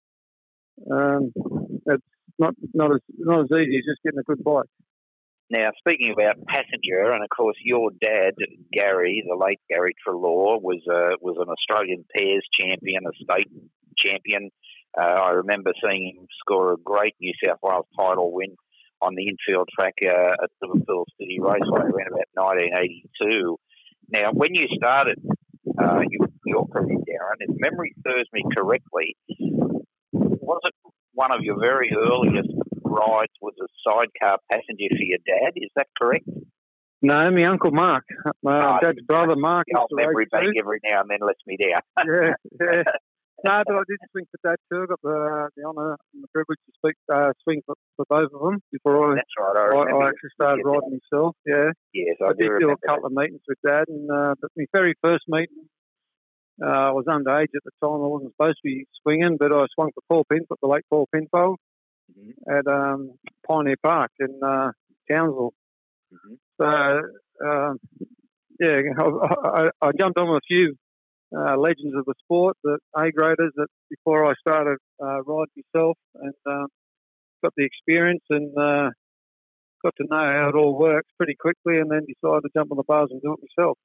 um, 0.91 1.31
it's 1.85 2.03
not 2.37 2.53
not 2.73 2.93
as 2.93 3.01
not 3.17 3.41
as 3.41 3.51
easy 3.51 3.77
as 3.77 3.85
just 3.85 4.03
getting 4.03 4.19
a 4.19 4.23
good 4.23 4.43
bike. 4.43 4.67
Now, 5.51 5.69
speaking 5.79 6.13
about 6.13 6.45
passenger, 6.47 7.11
and 7.11 7.23
of 7.23 7.29
course, 7.35 7.57
your 7.63 7.89
dad, 7.99 8.33
Gary, 8.71 9.23
the 9.27 9.35
late 9.35 9.59
Gary 9.67 9.95
Treloar, 10.05 10.61
was 10.61 10.81
uh, 10.87 11.17
was 11.21 11.37
an 11.39 11.49
Australian 11.49 12.05
pairs 12.15 12.45
champion, 12.53 13.01
a 13.07 13.13
state 13.23 13.49
champion. 13.97 14.51
Uh, 14.95 15.01
I 15.01 15.29
remember 15.31 15.71
seeing 15.83 16.13
him 16.17 16.27
score 16.39 16.73
a 16.73 16.77
great 16.77 17.15
New 17.19 17.33
South 17.43 17.57
Wales 17.63 17.87
title 17.97 18.31
win 18.31 18.55
on 19.01 19.15
the 19.15 19.25
infield 19.27 19.69
track 19.73 19.95
uh, 20.05 20.43
at 20.43 20.49
Liverpool 20.61 21.05
City 21.19 21.39
Raceway 21.39 21.81
around 21.81 22.13
about 22.13 22.59
1982. 22.61 23.57
Now, 24.11 24.31
when 24.33 24.53
you 24.53 24.67
started 24.75 25.17
uh, 25.81 26.01
your, 26.09 26.27
your 26.45 26.67
career, 26.67 26.97
Darren, 26.97 27.39
if 27.39 27.55
memory 27.59 27.95
serves 28.05 28.29
me 28.33 28.43
correctly, 28.55 29.15
was 30.11 30.61
it 30.65 30.73
one 31.13 31.31
of 31.33 31.41
your 31.41 31.59
very 31.59 31.91
earliest 31.95 32.49
rides 32.89 33.33
was 33.41 33.53
a 33.61 33.67
sidecar 33.85 34.39
passenger 34.51 34.89
for 34.89 35.05
your 35.05 35.19
dad? 35.25 35.53
Is 35.55 35.71
that 35.75 35.87
correct? 35.97 36.27
No, 37.01 37.31
my 37.31 37.43
uncle 37.43 37.71
Mark, 37.71 38.03
my 38.43 38.59
oh, 38.59 38.77
dad's 38.83 38.99
brother 39.07 39.37
Mark. 39.37 39.67
Old 39.77 39.87
memory 39.93 40.27
bank 40.29 40.47
every 40.59 40.79
now 40.83 41.01
and 41.01 41.09
then 41.09 41.19
lets 41.21 41.39
me 41.47 41.55
down. 41.55 41.79
yeah, 42.05 42.33
yeah. 42.59 42.83
No, 43.45 43.63
but 43.65 43.75
I 43.75 43.83
did 43.87 43.99
swing 44.11 44.25
for 44.27 44.39
Dad 44.43 44.59
too. 44.67 44.83
I 44.83 44.85
got 44.85 44.99
the, 45.01 45.49
the 45.55 45.63
honour 45.63 45.95
and 46.13 46.23
the 46.23 46.27
privilege 46.33 46.59
to 46.59 46.73
speak, 46.75 46.95
uh, 47.07 47.31
swing 47.43 47.61
for, 47.65 47.75
for 47.95 48.05
both 48.09 48.27
of 48.35 48.41
them 48.41 48.59
before 48.69 49.13
I, 49.13 49.15
That's 49.15 49.31
right, 49.39 49.55
I, 49.55 49.77
I, 49.79 50.03
I 50.03 50.07
actually 50.11 50.35
started 50.35 50.63
riding 50.65 50.99
myself. 50.99 51.35
Yeah. 51.45 51.71
Yes, 51.93 52.17
I, 52.21 52.31
I 52.31 52.33
did 52.35 52.51
do 52.59 52.71
a 52.71 52.87
couple 52.87 53.07
that. 53.07 53.15
of 53.15 53.15
meetings 53.15 53.47
with 53.47 53.59
Dad, 53.65 53.85
and 53.87 54.11
uh, 54.11 54.35
but 54.41 54.51
my 54.57 54.65
very 54.73 54.93
first 55.01 55.23
meeting 55.29 55.71
Uh, 56.59 56.67
I 56.67 56.91
was 56.91 57.05
underage 57.07 57.55
at 57.55 57.63
the 57.63 57.71
time. 57.79 58.03
I 58.03 58.11
wasn't 58.11 58.33
supposed 58.35 58.59
to 58.59 58.67
be 58.67 58.83
swinging, 59.03 59.37
but 59.39 59.55
I 59.55 59.63
swung 59.73 59.91
for 59.95 60.03
Paul 60.09 60.25
Pinfold, 60.27 60.59
the 60.61 60.67
late 60.67 60.83
Paul 60.89 61.07
Pinfold, 61.07 61.59
Mm-hmm. 62.09 62.57
at 62.57 62.67
um, 62.67 63.11
Pioneer 63.47 63.75
Park 63.83 64.11
in 64.19 64.39
uh, 64.43 64.71
Townsville. 65.09 65.53
Mhm. 66.13 66.37
So, 66.59 67.47
um, 67.47 67.79
yeah, 68.59 68.79
I, 68.99 69.49
I, 69.61 69.69
I 69.81 69.91
jumped 69.99 70.19
on 70.19 70.29
with 70.29 70.41
a 70.43 70.47
few 70.47 70.75
uh, 71.37 71.55
legends 71.57 71.95
of 71.95 72.05
the 72.05 72.15
sport, 72.23 72.57
the 72.63 72.79
A 72.97 73.11
graders, 73.11 73.51
that 73.55 73.67
before 73.89 74.25
I 74.25 74.33
started 74.39 74.77
uh, 75.01 75.21
riding 75.23 75.63
myself, 75.73 75.97
and 76.15 76.33
um, 76.47 76.67
got 77.43 77.53
the 77.55 77.65
experience 77.65 78.23
and 78.29 78.51
uh, 78.57 78.89
got 79.83 79.93
to 79.97 80.05
know 80.09 80.17
how 80.17 80.49
it 80.49 80.55
all 80.55 80.77
works 80.77 81.09
pretty 81.17 81.35
quickly, 81.39 81.79
and 81.79 81.89
then 81.91 82.01
decided 82.07 82.41
to 82.41 82.49
jump 82.55 82.71
on 82.71 82.77
the 82.77 82.83
bars 82.87 83.09
and 83.11 83.21
do 83.21 83.33
it 83.33 83.39
myself. 83.57 83.77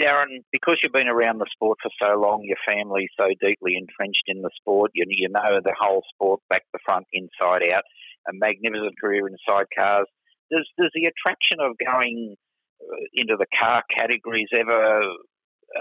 Darren, 0.00 0.44
because 0.52 0.78
you've 0.82 0.92
been 0.92 1.08
around 1.08 1.38
the 1.38 1.50
sport 1.52 1.78
for 1.82 1.90
so 2.02 2.18
long, 2.18 2.42
your 2.44 2.56
family's 2.68 3.10
so 3.18 3.26
deeply 3.40 3.74
entrenched 3.76 4.24
in 4.26 4.42
the 4.42 4.50
sport, 4.56 4.92
you, 4.94 5.04
you 5.08 5.28
know 5.28 5.60
the 5.64 5.74
whole 5.78 6.02
sport 6.14 6.40
back 6.48 6.62
to 6.72 6.78
front, 6.84 7.06
inside 7.12 7.68
out, 7.72 7.82
a 8.28 8.32
magnificent 8.32 8.94
career 9.00 9.26
in 9.26 9.34
sidecars. 9.48 10.06
Does, 10.50 10.68
does 10.78 10.90
the 10.94 11.10
attraction 11.10 11.58
of 11.60 11.76
going 11.84 12.36
uh, 12.80 12.96
into 13.14 13.36
the 13.36 13.46
car 13.60 13.82
categories 13.96 14.48
ever 14.54 15.00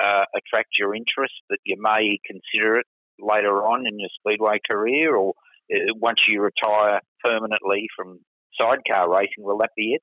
uh, 0.01 0.23
attract 0.35 0.69
your 0.79 0.95
interest 0.95 1.33
that 1.49 1.59
you 1.65 1.75
may 1.79 2.17
consider 2.25 2.77
it 2.77 2.85
later 3.19 3.63
on 3.63 3.85
in 3.85 3.99
your 3.99 4.09
speedway 4.19 4.57
career, 4.69 5.15
or 5.15 5.33
uh, 5.73 5.93
once 5.95 6.21
you 6.27 6.41
retire 6.41 7.01
permanently 7.23 7.87
from 7.95 8.19
sidecar 8.59 9.09
racing, 9.11 9.43
will 9.43 9.59
that 9.59 9.71
be 9.75 9.93
it? 9.93 10.01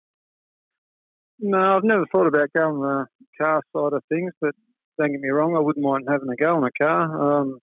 No, 1.41 1.77
I've 1.77 1.85
never 1.85 2.05
thought 2.11 2.27
about 2.27 2.53
going 2.57 2.81
the 2.81 3.07
car 3.41 3.63
side 3.73 3.93
of 3.93 4.03
things, 4.09 4.33
but 4.41 4.55
don't 4.99 5.13
get 5.13 5.21
me 5.21 5.29
wrong, 5.29 5.55
I 5.57 5.61
wouldn't 5.61 5.85
mind 5.85 6.07
having 6.11 6.29
a 6.29 6.37
go 6.37 6.59
in 6.59 6.65
a 6.65 6.85
car, 6.85 7.41
um, 7.41 7.59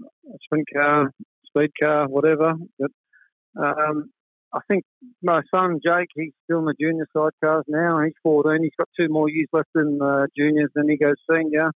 a 0.00 0.38
sprint 0.44 0.66
car, 0.74 1.12
speed 1.46 1.70
car, 1.82 2.08
whatever. 2.08 2.54
But 2.78 2.90
um, 3.62 4.10
I 4.54 4.60
think 4.66 4.84
my 5.22 5.42
son 5.54 5.80
Jake, 5.84 6.08
he's 6.14 6.32
still 6.44 6.60
in 6.60 6.64
the 6.64 6.74
junior 6.80 7.06
side 7.14 7.32
cars 7.44 7.64
now. 7.68 8.00
He's 8.02 8.14
14. 8.22 8.62
He's 8.62 8.72
got 8.78 8.88
two 8.98 9.08
more 9.10 9.28
years 9.28 9.48
left 9.52 9.68
in 9.74 9.98
the 9.98 10.28
juniors, 10.36 10.70
then 10.74 10.88
he 10.88 10.96
goes 10.96 11.16
senior. 11.30 11.70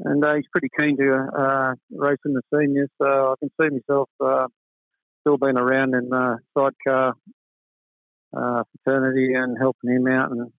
And 0.00 0.24
uh, 0.24 0.34
he's 0.34 0.46
pretty 0.52 0.68
keen 0.78 0.96
to 0.98 1.12
uh, 1.12 1.74
race 1.90 2.18
in 2.24 2.34
the 2.34 2.42
seniors, 2.54 2.90
so 3.02 3.32
I 3.32 3.34
can 3.40 3.48
see 3.60 3.76
myself 3.76 4.08
uh, 4.24 4.46
still 5.22 5.38
being 5.38 5.58
around 5.58 5.94
in 5.94 6.12
uh, 6.12 6.36
sidecar 6.56 7.14
uh, 8.36 8.62
fraternity 8.84 9.32
and 9.34 9.56
helping 9.58 9.90
him 9.90 10.06
out 10.06 10.30
and 10.30 10.52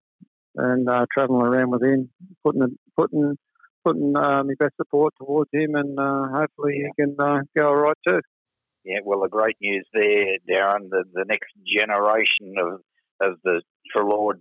and 0.56 0.90
uh, 0.90 1.06
travelling 1.16 1.46
around 1.46 1.72
with 1.72 1.84
him, 1.84 2.10
putting 2.44 2.78
putting 2.98 3.38
putting 3.86 4.16
uh, 4.16 4.44
my 4.44 4.54
best 4.60 4.76
support 4.78 5.14
towards 5.18 5.50
him, 5.54 5.76
and 5.76 5.98
uh, 6.00 6.28
hopefully 6.34 6.84
he 6.84 7.04
can 7.04 7.16
uh, 7.20 7.40
go 7.56 7.70
all 7.70 7.76
right 7.76 7.98
too. 8.08 8.20
Yeah, 8.84 9.00
well, 9.04 9.22
the 9.22 9.30
great 9.30 9.58
news 9.62 9.86
there, 9.94 10.38
Darren, 10.50 10.90
the, 10.90 11.04
the 11.14 11.26
next 11.28 11.52
generation 11.68 12.56
of 12.58 12.82
of 13.22 13.38
the 13.44 13.62
Treloar 13.96 14.36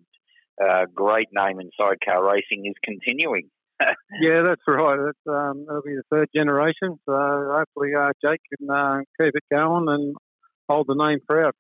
uh, 0.63 0.87
great 0.95 1.29
name 1.33 1.61
in 1.61 1.71
sidecar 1.81 2.25
racing 2.25 2.67
is 2.67 2.75
continuing. 2.83 3.51
Yeah, 4.21 4.43
that's 4.45 4.63
right. 4.67 4.99
It's, 4.99 5.19
um, 5.29 5.65
it'll 5.69 5.83
be 5.83 5.95
the 5.95 6.03
third 6.11 6.29
generation, 6.35 6.99
so 7.07 7.13
hopefully 7.15 7.91
uh, 7.97 8.11
Jake 8.25 8.41
can 8.59 8.69
uh, 8.69 8.99
keep 9.21 9.37
it 9.37 9.45
going 9.53 9.87
and 9.89 10.17
hold 10.69 10.89
the 10.89 10.97
name 10.97 11.21
proud. 11.29 11.53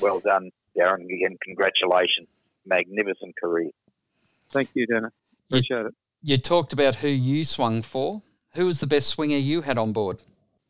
Well 0.00 0.20
done, 0.26 0.50
Darren. 0.76 1.04
Again, 1.04 1.36
congratulations. 1.40 2.26
Magnificent 2.66 3.34
career. 3.42 3.70
Thank 4.50 4.70
you, 4.74 4.86
Dennis. 4.86 5.12
You- 5.48 5.58
Appreciate 5.58 5.86
it. 5.86 5.94
You 6.22 6.38
talked 6.38 6.72
about 6.72 6.96
who 6.96 7.08
you 7.08 7.44
swung 7.44 7.82
for. 7.82 8.22
Who 8.54 8.64
was 8.64 8.80
the 8.80 8.86
best 8.86 9.08
swinger 9.08 9.36
you 9.36 9.60
had 9.60 9.76
on 9.76 9.92
board? 9.92 10.22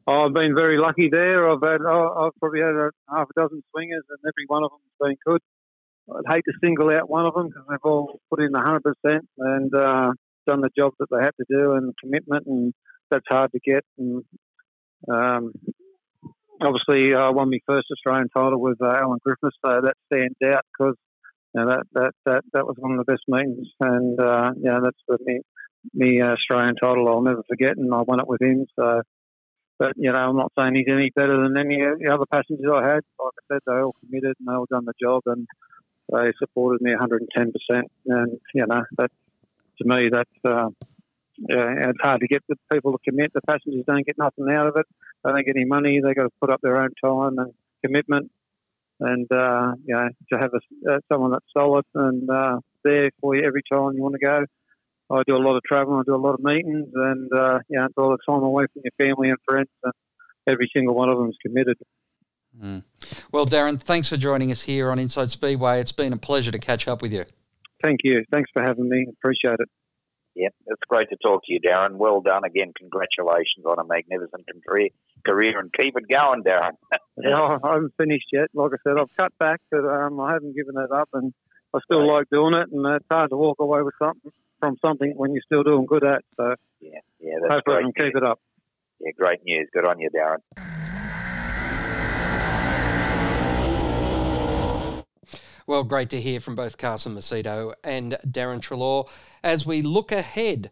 I've 0.07 0.35
been 0.35 0.55
very 0.55 0.79
lucky 0.79 1.09
there. 1.09 1.49
I've 1.49 1.63
had 1.63 1.81
oh, 1.81 2.27
I've 2.27 2.41
probably 2.41 2.61
had 2.61 2.75
a 2.75 2.91
half 3.09 3.29
a 3.31 3.41
dozen 3.41 3.63
swingers, 3.71 4.03
and 4.09 4.19
every 4.21 4.47
one 4.49 4.65
of 4.65 4.71
them's 4.71 5.11
been 5.11 5.17
good. 5.25 5.41
I'd 6.11 6.35
hate 6.35 6.45
to 6.47 6.53
single 6.63 6.91
out 6.91 7.09
one 7.09 7.25
of 7.25 7.35
them 7.35 7.49
because 7.49 7.65
they've 7.71 7.79
all 7.85 8.21
put 8.29 8.43
in 8.43 8.53
100% 8.53 9.21
and 9.39 9.75
uh, 9.75 10.13
done 10.47 10.61
the 10.61 10.69
job 10.77 10.93
that 10.99 11.07
they 11.11 11.23
had 11.23 11.33
to 11.39 11.45
do 11.49 11.73
and 11.73 11.95
commitment, 12.03 12.47
and 12.47 12.75
that's 13.11 13.25
hard 13.29 13.53
to 13.53 13.61
get. 13.61 13.85
And 13.97 14.25
um, 15.09 15.53
obviously, 16.61 17.15
I 17.15 17.31
won 17.31 17.51
my 17.51 17.61
first 17.67 17.87
Australian 17.91 18.29
title 18.29 18.61
with 18.61 18.83
uh, 18.83 18.99
Alan 19.01 19.21
Griffiths, 19.25 19.57
so 19.65 19.81
that 19.83 19.95
stands 20.13 20.37
out 20.45 20.65
because 20.77 20.97
know, 21.61 21.71
that, 21.71 21.87
that, 21.95 22.13
that, 22.27 22.45
that 22.53 22.67
was 22.67 22.77
one 22.79 22.93
of 22.93 22.99
the 22.99 23.11
best 23.11 23.23
meetings, 23.29 23.69
and 23.81 24.19
uh, 24.21 24.53
yeah, 24.61 24.81
that's 24.83 24.99
the 25.09 25.19
me, 25.25 25.41
me 25.93 26.21
uh, 26.21 26.33
Australian 26.33 26.77
title 26.77 27.09
I'll 27.09 27.23
never 27.23 27.43
forget, 27.49 27.77
and 27.77 27.93
I 27.95 28.03
won 28.03 28.21
it 28.21 28.29
with 28.29 28.43
him. 28.43 28.67
So, 28.77 29.03
but 29.79 29.93
you 29.97 30.13
know, 30.13 30.19
I'm 30.19 30.37
not 30.37 30.53
saying 30.59 30.75
he's 30.75 30.93
any 30.93 31.11
better 31.15 31.43
than 31.43 31.59
any 31.59 31.83
of 31.83 31.99
the 31.99 32.13
other 32.13 32.27
passengers 32.31 32.67
I 32.73 32.83
had. 32.83 33.01
Like 33.19 33.35
I 33.51 33.55
said, 33.55 33.61
they 33.67 33.73
all 33.75 33.95
committed 34.01 34.37
and 34.39 34.49
they 34.49 34.53
all 34.53 34.67
done 34.71 34.85
the 34.85 34.95
job, 35.01 35.23
and 35.27 35.47
they 36.13 36.33
supported 36.39 36.81
me 36.81 36.91
110 36.93 37.53
percent. 37.53 37.91
And 38.07 38.41
you 38.55 38.67
know, 38.67 38.85
that 38.99 39.11
to 39.79 39.85
me, 39.85 40.09
that's 40.13 40.31
uh, 40.45 40.69
yeah, 41.39 41.91
it's 41.91 41.99
hard 42.01 42.21
to 42.21 42.29
get 42.29 42.45
the 42.49 42.57
people 42.73 42.93
to 42.93 42.99
commit. 43.11 43.33
The 43.33 43.41
passengers 43.43 43.85
don't 43.87 44.07
get 44.07 44.19
nothing 44.19 44.47
out 44.53 44.69
of 44.69 44.77
it. 44.77 44.87
They 45.25 45.31
don't 45.31 45.45
get 45.45 45.57
any 45.57 45.65
money. 45.65 46.01
They 46.01 46.15
got 46.15 46.25
to 46.25 46.31
put 46.41 46.51
up 46.51 46.61
their 46.63 46.81
own 46.81 46.91
time 47.03 47.39
and 47.39 47.53
commitment, 47.85 48.31
and 49.01 49.27
uh, 49.33 49.73
you 49.85 49.95
know, 49.95 50.09
to 50.33 50.39
have 50.39 50.51
a, 50.55 50.93
uh, 50.93 50.99
someone 51.13 51.33
that's 51.33 51.45
solid 51.57 51.85
and 51.95 52.29
uh, 52.31 52.59
there 52.85 53.11
for 53.21 53.35
you 53.35 53.45
every 53.45 53.63
time 53.71 53.93
you 53.95 54.03
want 54.03 54.15
to 54.15 54.25
go. 54.25 54.45
I 55.11 55.23
do 55.27 55.37
a 55.37 55.39
lot 55.39 55.57
of 55.57 55.63
traveling. 55.65 56.01
I 56.01 56.03
do 56.07 56.15
a 56.15 56.17
lot 56.17 56.35
of 56.35 56.41
meetings, 56.41 56.89
and 56.95 57.31
uh, 57.33 57.59
you 57.69 57.79
know, 57.79 57.85
it's 57.85 57.95
all 57.99 58.11
the 58.11 58.19
time 58.27 58.43
away 58.43 58.67
from 58.73 58.83
your 58.85 59.07
family 59.07 59.29
and 59.29 59.39
friends. 59.47 59.69
And 59.83 59.93
every 60.47 60.71
single 60.75 60.95
one 60.95 61.09
of 61.09 61.19
them 61.19 61.29
is 61.29 61.37
committed. 61.45 61.77
Well, 63.33 63.47
Darren, 63.47 63.81
thanks 63.81 64.09
for 64.09 64.17
joining 64.17 64.51
us 64.51 64.63
here 64.63 64.91
on 64.91 64.99
Inside 64.99 65.31
Speedway. 65.31 65.81
It's 65.81 65.93
been 65.93 66.13
a 66.13 66.17
pleasure 66.17 66.53
to 66.53 66.59
catch 66.59 66.87
up 66.87 67.03
with 67.03 67.13
you. 67.13 67.25
Thank 67.83 68.01
you. 68.05 68.25
Thanks 68.33 68.51
for 68.53 68.63
having 68.63 68.89
me. 68.89 69.07
Appreciate 69.19 69.59
it. 69.61 69.69
Yeah, 70.35 70.49
it's 70.67 70.83
great 70.89 71.09
to 71.11 71.17
talk 71.17 71.43
to 71.45 71.53
you, 71.53 71.61
Darren. 71.61 71.93
Well 71.97 72.21
done 72.21 72.45
again. 72.45 72.73
Congratulations 72.77 73.65
on 73.65 73.79
a 73.79 73.85
magnificent 73.85 74.45
career, 74.69 74.89
career 75.25 75.59
and 75.59 75.73
keep 75.73 75.95
it 75.97 76.09
going, 76.13 76.43
Darren. 76.43 76.73
Yeah, 77.17 77.39
I 77.39 77.59
I 77.63 77.75
haven't 77.75 77.95
finished 77.97 78.27
yet. 78.33 78.49
Like 78.55 78.73
I 78.73 78.77
said, 78.83 78.99
I've 79.01 79.17
cut 79.17 79.33
back, 79.39 79.61
but 79.71 79.85
um, 79.85 80.19
I 80.19 80.33
haven't 80.33 80.57
given 80.57 80.75
it 80.77 80.91
up, 80.91 81.09
and 81.13 81.33
I 81.73 81.79
still 81.85 82.05
like 82.13 82.29
doing 82.29 82.55
it. 82.55 82.73
And 82.73 82.85
it's 82.87 83.07
hard 83.09 83.31
to 83.31 83.37
walk 83.37 83.61
away 83.61 83.83
with 83.83 83.95
something 84.03 84.33
from 84.59 84.77
something 84.85 85.13
when 85.17 85.33
you're 85.33 85.43
still 85.47 85.63
doing 85.63 85.87
good 85.87 86.05
at. 86.05 86.23
So 86.37 86.57
yeah, 86.81 86.99
yeah, 87.21 87.35
that's 87.41 87.55
hopefully 87.55 87.77
I 87.77 87.81
great. 87.83 87.95
can 87.95 88.07
keep 88.07 88.17
it 88.17 88.25
up. 88.25 88.41
Yeah, 88.99 89.13
great 89.17 89.45
news. 89.45 89.69
Good 89.73 89.87
on 89.87 90.01
you, 90.01 90.11
Darren. 90.11 90.39
Well, 95.67 95.83
great 95.83 96.11
to 96.11 96.21
hear 96.21 96.41
from 96.41 96.57
both 96.57 96.77
Carson 96.77 97.15
Macedo 97.15 97.73
and 97.83 98.19
Darren 98.27 98.61
Treloar 98.61 99.09
as 99.43 99.65
we 99.65 99.81
look 99.81 100.13
ahead. 100.13 100.71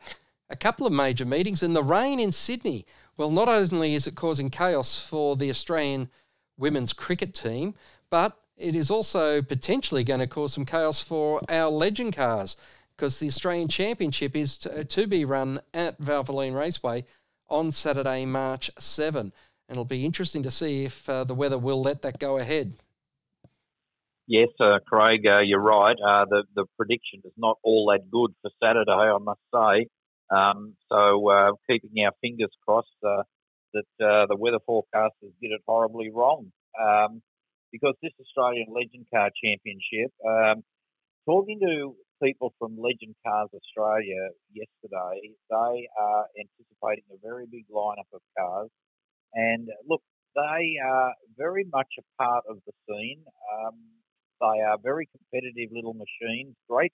A 0.50 0.56
couple 0.56 0.86
of 0.86 0.92
major 0.92 1.24
meetings 1.24 1.62
and 1.62 1.74
the 1.74 1.82
rain 1.82 2.20
in 2.20 2.30
Sydney. 2.30 2.84
Well, 3.16 3.30
not 3.30 3.48
only 3.48 3.94
is 3.94 4.06
it 4.06 4.16
causing 4.16 4.50
chaos 4.50 5.00
for 5.00 5.34
the 5.34 5.48
Australian 5.48 6.10
women's 6.58 6.92
cricket 6.92 7.32
team, 7.32 7.74
but 8.10 8.36
it 8.58 8.76
is 8.76 8.90
also 8.90 9.40
potentially 9.40 10.04
going 10.04 10.20
to 10.20 10.26
cause 10.26 10.52
some 10.52 10.66
chaos 10.66 11.00
for 11.00 11.40
our 11.48 11.70
legend 11.70 12.14
cars 12.14 12.58
because 12.94 13.18
the 13.18 13.28
Australian 13.28 13.68
Championship 13.68 14.36
is 14.36 14.58
to, 14.58 14.84
to 14.84 15.06
be 15.06 15.24
run 15.24 15.62
at 15.72 15.98
Valvoline 16.02 16.54
Raceway 16.54 17.06
on 17.48 17.70
Saturday, 17.70 18.26
March 18.26 18.70
7. 18.78 19.20
And 19.20 19.32
it'll 19.70 19.86
be 19.86 20.04
interesting 20.04 20.42
to 20.42 20.50
see 20.50 20.84
if 20.84 21.08
uh, 21.08 21.24
the 21.24 21.34
weather 21.34 21.56
will 21.56 21.80
let 21.80 22.02
that 22.02 22.18
go 22.18 22.36
ahead. 22.36 22.76
Yes, 24.26 24.48
uh, 24.60 24.78
Craig, 24.86 25.26
uh, 25.26 25.40
you're 25.40 25.60
right. 25.60 25.96
Uh, 25.96 26.24
the 26.30 26.44
the 26.54 26.64
prediction 26.76 27.20
is 27.24 27.32
not 27.36 27.58
all 27.62 27.90
that 27.90 28.10
good 28.10 28.30
for 28.40 28.50
Saturday, 28.62 28.90
I 28.92 29.18
must 29.18 29.40
say. 29.52 29.86
Um, 30.30 30.74
so 30.90 31.28
uh, 31.28 31.52
keeping 31.68 32.04
our 32.04 32.12
fingers 32.20 32.50
crossed 32.66 32.88
uh, 33.04 33.24
that 33.74 33.90
uh, 34.00 34.26
the 34.26 34.36
weather 34.36 34.60
forecasters 34.68 35.34
did 35.40 35.50
it 35.50 35.60
horribly 35.66 36.10
wrong. 36.14 36.52
Um, 36.80 37.20
because 37.72 37.94
this 38.02 38.12
Australian 38.20 38.66
Legend 38.70 39.06
Car 39.12 39.30
Championship, 39.42 40.12
um, 40.24 40.62
talking 41.26 41.58
to 41.60 41.96
people 42.22 42.54
from 42.58 42.76
Legend 42.78 43.16
Cars 43.26 43.48
Australia 43.52 44.28
yesterday, 44.52 45.32
they 45.50 45.88
are 46.00 46.24
anticipating 46.38 47.04
a 47.10 47.18
very 47.22 47.46
big 47.50 47.64
lineup 47.74 48.08
of 48.12 48.20
cars. 48.38 48.70
And 49.34 49.68
look, 49.88 50.02
they 50.36 50.76
are 50.84 51.12
very 51.36 51.64
much 51.72 51.88
a 51.98 52.22
part 52.22 52.44
of 52.48 52.58
the 52.66 52.72
scene. 52.86 53.24
Um, 53.52 53.74
they 54.42 54.60
are 54.60 54.76
very 54.82 55.08
competitive 55.14 55.70
little 55.72 55.94
machines, 55.94 56.54
great, 56.68 56.92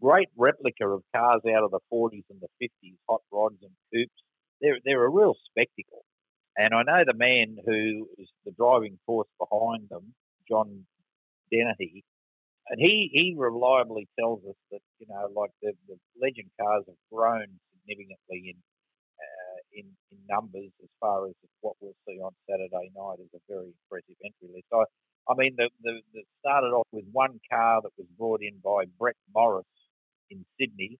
great 0.00 0.28
replica 0.36 0.86
of 0.86 1.02
cars 1.16 1.40
out 1.48 1.64
of 1.64 1.70
the 1.70 1.80
40s 1.92 2.24
and 2.30 2.40
the 2.40 2.52
50s, 2.62 2.96
hot 3.08 3.22
rods 3.32 3.56
and 3.62 3.72
coupes. 3.92 4.22
They're, 4.60 4.78
they're 4.84 5.04
a 5.04 5.10
real 5.10 5.34
spectacle. 5.48 6.04
And 6.56 6.74
I 6.74 6.82
know 6.82 7.04
the 7.06 7.16
man 7.16 7.56
who 7.64 8.06
is 8.18 8.28
the 8.44 8.52
driving 8.52 8.98
force 9.06 9.28
behind 9.38 9.88
them, 9.88 10.14
John 10.48 10.84
Dennehy, 11.50 12.04
and 12.68 12.78
he, 12.78 13.10
he 13.12 13.34
reliably 13.36 14.06
tells 14.18 14.44
us 14.44 14.54
that, 14.70 14.80
you 14.98 15.06
know, 15.08 15.26
like 15.34 15.50
the, 15.62 15.72
the 15.88 15.96
legend 16.20 16.50
cars 16.60 16.84
have 16.86 17.00
grown 17.10 17.46
significantly 17.72 18.54
in 18.54 18.56
uh, 19.20 19.58
in, 19.72 19.86
in 20.12 20.18
numbers 20.28 20.72
as 20.82 20.90
far 20.98 21.26
as 21.28 21.34
what 21.60 21.76
we'll 21.80 21.96
see 22.08 22.18
on 22.20 22.32
Saturday 22.48 22.90
night 22.96 23.20
is 23.20 23.30
a 23.34 23.42
very 23.48 23.68
impressive 23.68 24.16
entry 24.24 24.48
list. 24.48 24.68
I, 24.72 24.84
I 25.28 25.34
mean, 25.36 25.54
the, 25.56 25.68
the, 25.82 26.00
the 26.12 26.22
started 26.40 26.68
off 26.68 26.88
with 26.92 27.04
one 27.12 27.40
car 27.50 27.80
that 27.82 27.90
was 27.96 28.06
brought 28.18 28.40
in 28.42 28.58
by 28.64 28.84
Brett 28.98 29.16
Morris 29.34 29.66
in 30.30 30.44
Sydney 30.58 30.98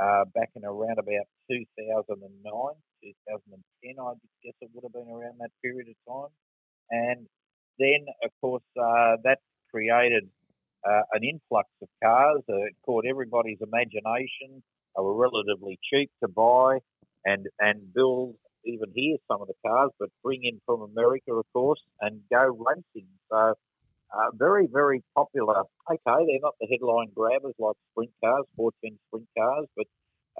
uh, 0.00 0.24
back 0.34 0.50
in 0.54 0.64
around 0.64 0.98
about 0.98 1.26
2009, 1.50 2.18
2010, 2.44 3.94
I 3.98 4.12
guess 4.44 4.54
it 4.60 4.70
would 4.74 4.84
have 4.84 4.92
been 4.92 5.12
around 5.12 5.38
that 5.40 5.50
period 5.62 5.88
of 5.88 5.96
time. 6.06 6.32
And 6.90 7.26
then, 7.78 8.06
of 8.24 8.30
course, 8.40 8.62
uh, 8.78 9.16
that 9.24 9.38
created 9.70 10.28
uh, 10.86 11.02
an 11.12 11.24
influx 11.24 11.68
of 11.80 11.88
cars. 12.02 12.42
It 12.48 12.74
caught 12.84 13.04
everybody's 13.08 13.58
imagination. 13.60 14.62
They 14.96 15.02
were 15.02 15.16
relatively 15.16 15.78
cheap 15.82 16.10
to 16.22 16.28
buy 16.28 16.78
and 17.24 17.46
and 17.60 17.94
build 17.94 18.34
even 18.64 18.90
here 18.94 19.16
some 19.30 19.42
of 19.42 19.48
the 19.48 19.54
cars, 19.66 19.90
but 19.98 20.08
bring 20.22 20.40
in 20.44 20.60
from 20.66 20.82
America, 20.82 21.32
of 21.32 21.46
course, 21.52 21.80
and 22.00 22.20
go 22.30 22.56
racing. 22.58 23.08
So 23.30 23.54
uh, 24.12 24.30
very, 24.34 24.68
very 24.70 25.02
popular. 25.16 25.64
Okay, 25.90 25.98
they're 26.06 26.42
not 26.42 26.54
the 26.60 26.68
headline 26.70 27.08
grabbers 27.14 27.54
like 27.58 27.76
sprint 27.92 28.12
cars, 28.22 28.44
410 28.56 28.98
sprint 29.08 29.28
cars, 29.36 29.66
but 29.76 29.86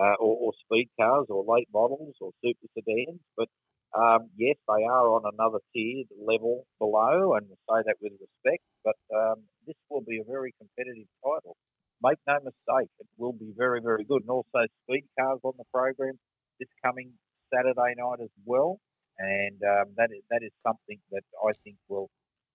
uh, 0.00 0.16
or, 0.20 0.36
or, 0.48 0.52
speed 0.64 0.88
cars 0.98 1.26
or 1.28 1.44
late 1.46 1.68
models 1.72 2.14
or 2.20 2.30
super 2.42 2.66
sedans, 2.72 3.20
but 3.36 3.48
um, 3.92 4.30
yes, 4.36 4.56
they 4.66 4.84
are 4.84 5.06
on 5.12 5.22
another 5.28 5.58
tier 5.72 6.04
level 6.16 6.64
below, 6.78 7.34
and 7.34 7.46
say 7.46 7.80
that 7.84 7.96
with 8.00 8.12
respect. 8.16 8.64
But 8.84 8.96
um, 9.14 9.44
this 9.66 9.76
will 9.90 10.00
be 10.00 10.18
a 10.18 10.24
very 10.24 10.54
competitive 10.56 11.08
title. 11.22 11.56
Make 12.02 12.18
no 12.26 12.40
mistake, 12.40 12.88
it 12.98 13.06
will 13.18 13.34
be 13.34 13.52
very, 13.56 13.80
very 13.80 14.04
good. 14.04 14.22
And 14.22 14.30
also, 14.30 14.64
speed 14.88 15.04
cars 15.18 15.40
on 15.44 15.52
the 15.58 15.64
program 15.72 16.18
this 16.58 16.68
coming 16.84 17.12
Saturday 17.53 17.94
night 17.98 18.20
as 18.22 18.32
well, 18.44 18.78
and 19.18 19.59
um, 19.62 19.86
that 19.96 20.11
is 20.11 20.22
that 20.30 20.42
is 20.42 20.53
something 20.66 20.98
that 21.11 21.24
I 21.44 21.53
think 21.64 21.76
will 21.88 22.09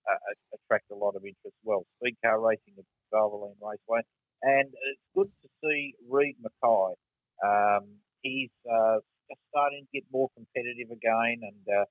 uh, 0.10 0.34
attract 0.56 0.92
a 0.92 0.96
lot 0.96 1.16
of 1.16 1.24
interest. 1.24 1.56
Well, 1.64 1.86
speed 2.00 2.18
car 2.24 2.40
racing 2.40 2.76
at 2.78 2.86
Valvoline 3.14 3.60
Raceway, 3.62 4.02
and 4.42 4.68
it's 4.68 5.06
good 5.16 5.30
to 5.44 5.48
see 5.64 5.94
Reed 6.10 6.36
McKay. 6.42 6.94
Um, 7.44 7.86
he's 8.22 8.50
uh, 8.66 8.98
just 9.30 9.42
starting 9.50 9.86
to 9.86 9.92
get 9.94 10.04
more 10.12 10.30
competitive 10.36 10.92
again, 10.92 11.42
and 11.44 11.64
uh, 11.70 11.86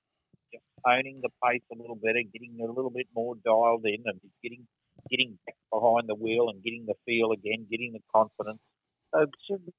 just 0.53 0.65
owning 0.87 1.21
the 1.23 1.31
pace 1.45 1.63
a 1.73 1.77
little 1.81 1.97
better, 1.97 2.23
getting 2.33 2.59
a 2.61 2.67
little 2.67 2.91
bit 2.91 3.07
more 3.15 3.35
dialed 3.45 3.85
in, 3.85 4.03
and 4.07 4.21
getting 4.43 4.67
getting 5.11 5.39
back 5.47 5.57
behind 5.73 6.09
the 6.09 6.15
wheel 6.15 6.49
and 6.49 6.63
getting 6.63 6.87
the 6.87 6.95
feel 7.05 7.33
again, 7.33 7.67
getting 7.71 7.93
the 7.93 8.03
confidence. 8.15 8.61
So 9.15 9.27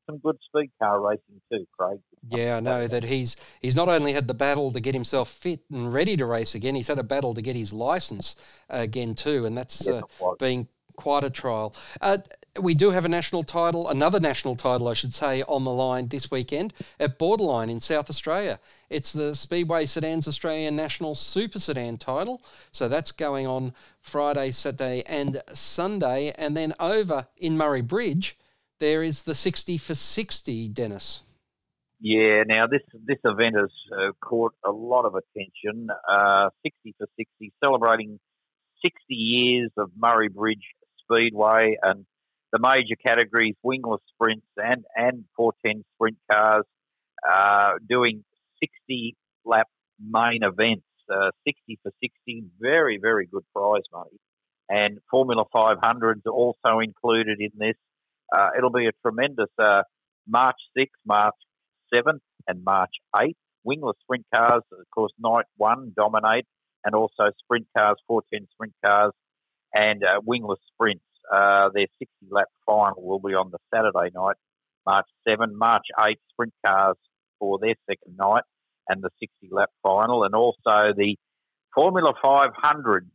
some 0.06 0.18
good 0.18 0.38
speed 0.46 0.72
car 0.82 1.00
racing 1.00 1.42
too, 1.52 1.68
Craig. 1.78 2.00
Yeah, 2.28 2.58
I 2.58 2.60
know 2.60 2.88
that 2.88 3.04
he's 3.04 3.36
he's 3.62 3.76
not 3.76 3.90
only 3.90 4.14
had 4.14 4.28
the 4.28 4.34
battle 4.34 4.72
to 4.72 4.80
get 4.80 4.94
himself 4.94 5.30
fit 5.30 5.62
and 5.72 5.94
ready 5.94 6.18
to 6.18 6.26
race 6.26 6.56
again, 6.56 6.76
he's 6.76 6.88
had 6.88 7.00
a 7.00 7.04
battle 7.04 7.34
to 7.34 7.42
get 7.42 7.56
his 7.56 7.74
license 7.74 8.36
again 8.70 9.14
too, 9.14 9.46
and 9.46 9.58
that's 9.58 9.86
yeah, 9.86 10.02
uh, 10.22 10.36
been 10.40 10.68
quite 10.96 11.24
a 11.24 11.30
trial. 11.30 11.74
Uh, 12.02 12.18
we 12.60 12.74
do 12.74 12.90
have 12.90 13.06
a 13.06 13.10
national 13.10 13.44
title, 13.44 13.88
another 13.88 14.20
national 14.20 14.56
title, 14.56 14.88
I 14.88 14.94
should 14.94 15.14
say, 15.14 15.44
on 15.44 15.64
the 15.64 15.72
line 15.72 16.08
this 16.08 16.30
weekend 16.30 16.74
at 17.00 17.18
Borderline 17.18 17.70
in 17.70 17.80
South 17.80 18.10
Australia. 18.10 18.60
It's 18.90 19.14
the 19.14 19.36
Speedway 19.36 19.86
Sedans 19.86 20.28
Australian 20.28 20.76
National 20.76 21.16
Super 21.16 21.60
Sedan 21.60 21.98
title. 21.98 22.42
So 22.72 22.88
that's 22.88 23.12
going 23.12 23.48
on 23.48 23.74
Friday, 24.02 24.52
Saturday, 24.52 25.04
and 25.06 25.42
Sunday. 25.54 26.34
And 26.38 26.58
then 26.58 26.74
over 26.80 27.28
in 27.38 27.58
Murray 27.58 27.82
Bridge, 27.82 28.38
there 28.80 29.04
is 29.04 29.24
the 29.24 29.36
60 29.36 29.78
for 29.78 29.96
60, 29.96 30.70
Dennis. 30.70 31.22
Yeah, 32.00 32.44
now 32.48 32.68
this 32.68 32.82
this 33.06 33.18
event 33.24 33.56
has 33.56 33.72
uh, 33.92 34.12
caught 34.22 34.54
a 34.64 34.72
lot 34.72 35.06
of 35.06 35.16
attention. 35.16 35.90
Uh, 36.08 36.50
60 36.64 36.96
for 37.00 37.08
60, 37.18 37.54
celebrating 37.64 38.20
60 38.86 39.00
years 39.10 39.72
of 39.78 39.90
Murray 39.98 40.30
Bridge 40.30 40.62
Speedway 41.00 41.78
and 41.82 42.06
the 42.54 42.60
major 42.60 42.96
categories, 43.06 43.56
wingless 43.64 44.02
sprints 44.14 44.46
and, 44.58 44.86
and 44.96 45.26
410 45.36 45.84
sprint 45.96 46.18
cars, 46.32 46.66
uh, 47.28 47.74
doing 47.90 48.24
60 48.60 49.16
lap 49.46 49.68
main 50.00 50.44
events, 50.44 50.86
uh, 51.12 51.32
60 51.46 51.80
for 51.84 51.92
60, 52.02 52.44
very, 52.60 53.00
very 53.02 53.28
good 53.28 53.44
prize 53.54 53.84
money. 53.92 54.18
And 54.70 55.00
Formula 55.10 55.46
500s 55.54 56.26
are 56.26 56.32
also 56.32 56.80
included 56.80 57.40
in 57.40 57.52
this. 57.58 57.76
Uh, 58.36 58.50
it'll 58.58 58.72
be 58.72 58.88
a 58.88 58.92
tremendous 59.02 59.50
uh, 59.60 59.84
March 60.28 60.58
6th, 60.78 60.88
March 61.06 61.36
7th, 61.94 62.20
and 62.48 62.64
March 62.64 62.92
8th. 63.16 63.36
Wingless 63.64 63.98
sprint 64.02 64.26
cars, 64.34 64.64
of 64.72 64.86
course, 64.94 65.12
night 65.20 65.46
one 65.58 65.94
dominate, 65.96 66.46
and 66.86 66.96
also 66.96 67.26
sprint 67.44 67.68
cars, 67.78 67.98
410 68.08 68.48
sprint 68.54 68.74
cars, 68.86 69.12
and 69.76 70.04
uh, 70.04 70.22
wingless 70.26 70.60
sprints. 70.74 71.04
Uh, 71.34 71.70
their 71.74 71.88
60 72.00 72.08
lap 72.32 72.48
final 72.66 73.04
will 73.04 73.20
be 73.20 73.34
on 73.34 73.52
the 73.52 73.58
Saturday 73.74 74.12
night, 74.16 74.36
March 74.86 75.08
7. 75.28 75.58
March 75.58 75.84
8, 76.00 76.18
sprint 76.32 76.54
cars 76.66 76.96
for 77.40 77.60
their 77.60 77.76
second 77.90 78.16
night 78.18 78.44
and 78.88 79.04
the 79.04 79.10
60 79.20 79.50
lap 79.52 79.70
final. 79.84 80.24
And 80.24 80.34
also 80.34 80.94
the 80.96 81.18
Formula 81.74 82.14
500 82.24 83.10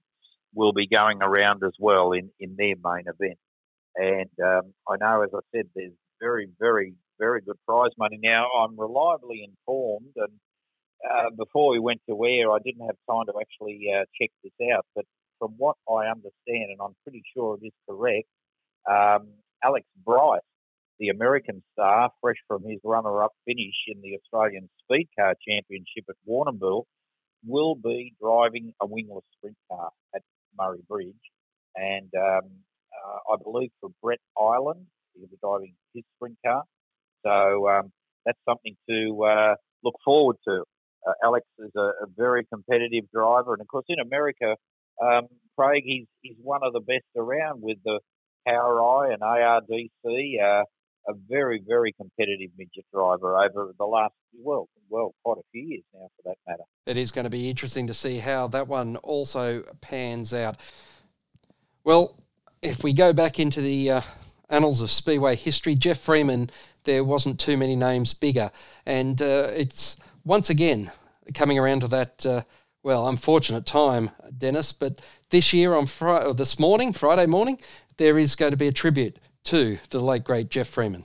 will 0.54 0.72
be 0.72 0.86
going 0.86 1.18
around 1.22 1.62
as 1.64 1.72
well 1.78 2.12
in, 2.12 2.30
in 2.38 2.56
their 2.56 2.74
main 2.84 3.04
event. 3.06 3.38
And 3.96 4.30
um, 4.42 4.72
I 4.88 4.96
know, 5.00 5.22
as 5.22 5.30
I 5.34 5.40
said, 5.54 5.66
there's 5.74 5.92
very, 6.20 6.48
very, 6.58 6.94
very 7.18 7.40
good 7.42 7.58
prize 7.66 7.90
money. 7.98 8.18
Now, 8.22 8.46
I'm 8.58 8.78
reliably 8.78 9.44
informed, 9.44 10.12
and 10.16 10.32
uh, 11.08 11.30
before 11.36 11.72
we 11.72 11.78
went 11.78 12.00
to 12.08 12.24
air, 12.24 12.50
I 12.52 12.58
didn't 12.64 12.86
have 12.86 12.96
time 13.10 13.26
to 13.26 13.32
actually 13.40 13.92
uh, 13.94 14.04
check 14.20 14.30
this 14.42 14.52
out, 14.72 14.86
but 14.94 15.04
from 15.38 15.54
what 15.58 15.76
I 15.88 16.06
understand, 16.06 16.70
and 16.70 16.78
I'm 16.82 16.94
pretty 17.02 17.22
sure 17.34 17.58
it 17.60 17.66
is 17.66 17.72
correct, 17.88 18.28
um, 18.88 19.28
Alex 19.64 19.86
Bryce, 20.04 20.40
the 20.98 21.08
American 21.08 21.62
star, 21.72 22.10
fresh 22.20 22.36
from 22.46 22.62
his 22.64 22.78
runner-up 22.84 23.32
finish 23.44 23.74
in 23.88 24.00
the 24.02 24.16
Australian 24.16 24.68
Speed 24.84 25.08
Car 25.18 25.34
Championship 25.48 26.04
at 26.08 26.16
Warrnambool, 26.28 26.84
will 27.44 27.74
be 27.74 28.14
driving 28.20 28.72
a 28.80 28.86
wingless 28.86 29.24
sprint 29.36 29.56
car 29.68 29.90
at 30.14 30.22
Murray 30.56 30.82
Bridge, 30.88 31.14
and 31.74 32.10
um, 32.14 32.48
I 33.32 33.36
believe 33.42 33.70
for 33.80 33.90
Brett 34.02 34.20
Island. 34.38 34.86
he'll 35.14 35.28
be 35.28 35.36
driving 35.42 35.74
his 35.94 36.04
sprint 36.16 36.36
car. 36.44 36.64
So 37.24 37.68
um, 37.68 37.92
that's 38.24 38.38
something 38.48 38.76
to 38.88 39.24
uh, 39.24 39.54
look 39.84 39.94
forward 40.04 40.36
to. 40.48 40.64
Uh, 41.06 41.12
Alex 41.24 41.46
is 41.58 41.70
a, 41.76 41.80
a, 41.80 42.06
very 42.16 42.44
competitive 42.44 43.10
driver, 43.12 43.54
and 43.54 43.60
of 43.60 43.66
course, 43.66 43.86
in 43.88 43.98
America, 43.98 44.54
um, 45.02 45.26
Craig, 45.58 45.82
he's 45.84 46.06
he's 46.20 46.36
one 46.40 46.60
of 46.62 46.72
the 46.72 46.80
best 46.80 47.04
around 47.16 47.60
with 47.60 47.78
the 47.84 47.98
POWRi 48.46 49.12
and 49.12 49.20
ARDC. 49.20 50.60
Uh, 50.60 50.64
a 51.08 51.14
very 51.28 51.60
very 51.66 51.92
competitive 51.92 52.50
midget 52.56 52.84
driver 52.94 53.36
over 53.36 53.72
the 53.76 53.84
last 53.84 54.14
well 54.38 54.68
well 54.88 55.14
quite 55.24 55.38
a 55.38 55.42
few 55.50 55.62
years 55.62 55.82
now 55.92 56.08
for 56.16 56.30
that 56.30 56.36
matter. 56.46 56.62
It 56.86 56.96
is 56.96 57.10
going 57.10 57.24
to 57.24 57.30
be 57.30 57.50
interesting 57.50 57.88
to 57.88 57.94
see 57.94 58.18
how 58.18 58.46
that 58.48 58.68
one 58.68 58.96
also 58.96 59.64
pans 59.80 60.32
out. 60.32 60.58
Well, 61.84 62.21
if 62.62 62.84
we 62.84 62.92
go 62.92 63.12
back 63.12 63.38
into 63.38 63.60
the 63.60 63.90
uh, 63.90 64.00
annals 64.48 64.80
of 64.80 64.90
Speedway 64.90 65.34
history, 65.34 65.74
Jeff 65.74 65.98
Freeman, 65.98 66.48
there 66.84 67.04
wasn't 67.04 67.40
too 67.40 67.56
many 67.56 67.76
names 67.76 68.14
bigger, 68.14 68.50
and 68.86 69.20
uh, 69.20 69.50
it's 69.54 69.96
once 70.24 70.48
again 70.48 70.92
coming 71.34 71.58
around 71.58 71.80
to 71.80 71.88
that 71.88 72.24
uh, 72.24 72.42
well, 72.82 73.06
unfortunate 73.06 73.66
time, 73.66 74.10
Dennis, 74.36 74.72
but 74.72 75.00
this 75.30 75.52
year 75.52 75.74
on 75.74 75.86
Friday, 75.86 76.32
this 76.32 76.58
morning, 76.58 76.92
Friday 76.92 77.26
morning, 77.26 77.58
there 77.96 78.18
is 78.18 78.34
going 78.34 78.50
to 78.50 78.56
be 78.56 78.68
a 78.68 78.72
tribute 78.72 79.18
to 79.44 79.78
the 79.90 80.00
late 80.00 80.24
great 80.24 80.48
Jeff 80.48 80.68
Freeman. 80.68 81.04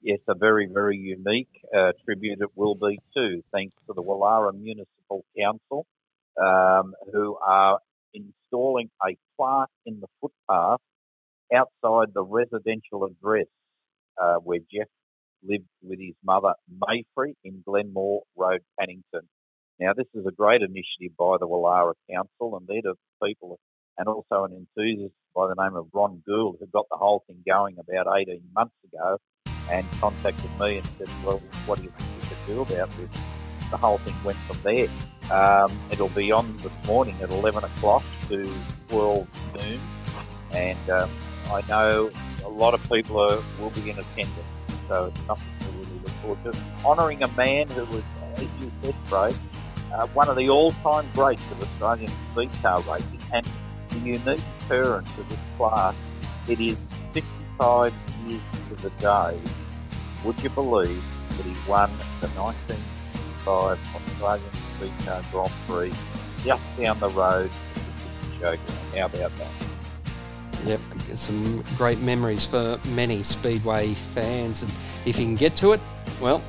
Yes, 0.00 0.18
a 0.26 0.34
very, 0.34 0.68
very 0.72 0.96
unique 0.96 1.50
uh, 1.76 1.92
tribute 2.04 2.40
it 2.40 2.50
will 2.56 2.74
be 2.74 3.00
too, 3.14 3.42
thanks 3.52 3.74
to 3.86 3.92
the 3.94 4.02
Woollahra 4.02 4.52
Municipal 4.52 5.24
Council, 5.38 5.86
um, 6.40 6.94
who 7.12 7.36
are 7.36 7.78
installing 8.14 8.90
a 9.06 9.16
plaque 9.36 9.68
in 9.86 10.00
the 10.00 10.08
footpath 10.20 10.80
outside 11.54 12.14
the 12.14 12.24
residential 12.24 13.04
address 13.04 13.46
uh, 14.20 14.36
where 14.36 14.60
Jeff 14.72 14.88
lived 15.42 15.68
with 15.82 15.98
his 15.98 16.14
mother, 16.24 16.54
Mayfrey, 16.70 17.34
in 17.44 17.62
Glenmore 17.66 18.22
Road, 18.36 18.60
Paddington. 18.78 19.28
Now, 19.80 19.92
this 19.96 20.06
is 20.14 20.24
a 20.26 20.30
great 20.30 20.62
initiative 20.62 21.16
by 21.18 21.36
the 21.40 21.46
Woollahra 21.46 21.94
Council, 22.10 22.56
and 22.56 22.66
they're 22.66 22.82
the 22.82 22.94
people, 23.26 23.58
and 23.98 24.06
also 24.06 24.44
an 24.44 24.52
enthusiast 24.52 25.14
by 25.34 25.48
the 25.48 25.60
name 25.60 25.76
of 25.76 25.86
Ron 25.92 26.22
Gould, 26.26 26.56
who 26.60 26.66
got 26.66 26.86
the 26.90 26.96
whole 26.96 27.24
thing 27.26 27.42
going 27.46 27.76
about 27.78 28.06
18 28.16 28.40
months 28.54 28.74
ago 28.84 29.18
and 29.70 29.86
contacted 30.00 30.50
me 30.60 30.78
and 30.78 30.86
said, 30.98 31.08
Well, 31.24 31.38
what 31.66 31.78
do 31.78 31.84
you 31.84 31.90
think 31.90 32.10
we 32.22 32.28
could 32.28 32.46
do 32.46 32.74
about 32.74 32.90
this? 32.96 33.20
The 33.70 33.76
whole 33.76 33.98
thing 33.98 34.14
went 34.24 34.38
from 34.38 34.58
there. 34.62 34.88
Um, 35.32 35.80
it'll 35.90 36.10
be 36.10 36.30
on 36.30 36.54
this 36.58 36.86
morning 36.86 37.16
at 37.22 37.30
11 37.30 37.64
o'clock 37.64 38.04
to 38.28 38.52
12 38.88 39.54
noon, 39.54 39.80
and 40.54 40.90
um, 40.90 41.08
I 41.50 41.62
know 41.70 42.10
a 42.44 42.50
lot 42.50 42.74
of 42.74 42.82
people 42.90 43.18
are, 43.18 43.42
will 43.58 43.70
be 43.70 43.88
in 43.88 43.98
attendance, 43.98 44.46
so 44.88 45.06
it's 45.06 45.20
something 45.22 45.48
to 45.60 45.66
really 45.68 46.00
look 46.00 46.12
for 46.20 46.36
just 46.44 46.62
honouring 46.84 47.22
a 47.22 47.28
man 47.28 47.66
who 47.68 47.82
was, 47.86 48.02
as 48.36 48.42
you 48.60 48.70
said, 48.82 48.94
Craig, 49.06 49.34
uh, 49.94 50.06
one 50.08 50.28
of 50.28 50.36
the 50.36 50.50
all-time 50.50 51.08
greats 51.14 51.42
of 51.50 51.62
Australian 51.62 52.10
speed 52.32 52.50
car 52.60 52.82
racing 52.82 53.20
and 53.32 53.48
the 53.88 53.98
unique 54.00 54.40
occurrence 54.60 55.08
of 55.18 55.26
this 55.30 55.38
class. 55.56 55.94
It 56.46 56.60
is 56.60 56.76
55 57.14 57.94
years 58.26 58.40
to 58.68 58.74
the 58.82 58.90
day. 59.00 59.40
Would 60.26 60.42
you 60.42 60.50
believe 60.50 61.02
that 61.30 61.46
he 61.46 61.54
won 61.66 61.90
the 62.20 62.28
1965 62.28 63.78
Australian 63.96 64.61
Car 65.04 65.22
Grand 65.30 65.52
Prix 65.66 65.92
just 66.44 66.62
down 66.80 66.98
the 67.00 67.08
road? 67.10 67.50
How 68.40 69.06
about 69.06 69.10
that? 69.36 69.48
Yep, 70.66 70.80
some 71.14 71.64
great 71.76 71.98
memories 72.00 72.44
for 72.44 72.78
many 72.88 73.22
Speedway 73.22 73.94
fans. 73.94 74.62
And 74.62 74.70
if 75.04 75.18
you 75.18 75.24
can 75.24 75.34
get 75.34 75.56
to 75.56 75.72
it, 75.72 75.80
well, 76.20 76.42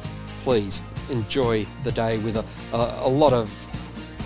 please 0.44 0.80
enjoy 1.10 1.66
the 1.84 1.92
day 1.92 2.18
with 2.20 2.38
a, 2.38 2.76
a, 2.76 3.08
a 3.08 3.10
lot 3.10 3.34
of 3.34 3.52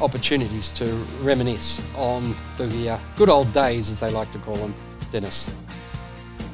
opportunities 0.01 0.71
to 0.73 0.85
reminisce 1.21 1.81
on 1.95 2.35
the 2.57 2.91
uh, 2.91 2.99
good 3.15 3.29
old 3.29 3.51
days, 3.53 3.89
as 3.89 3.99
they 3.99 4.11
like 4.11 4.31
to 4.31 4.39
call 4.39 4.55
them, 4.55 4.73
Dennis. 5.11 5.55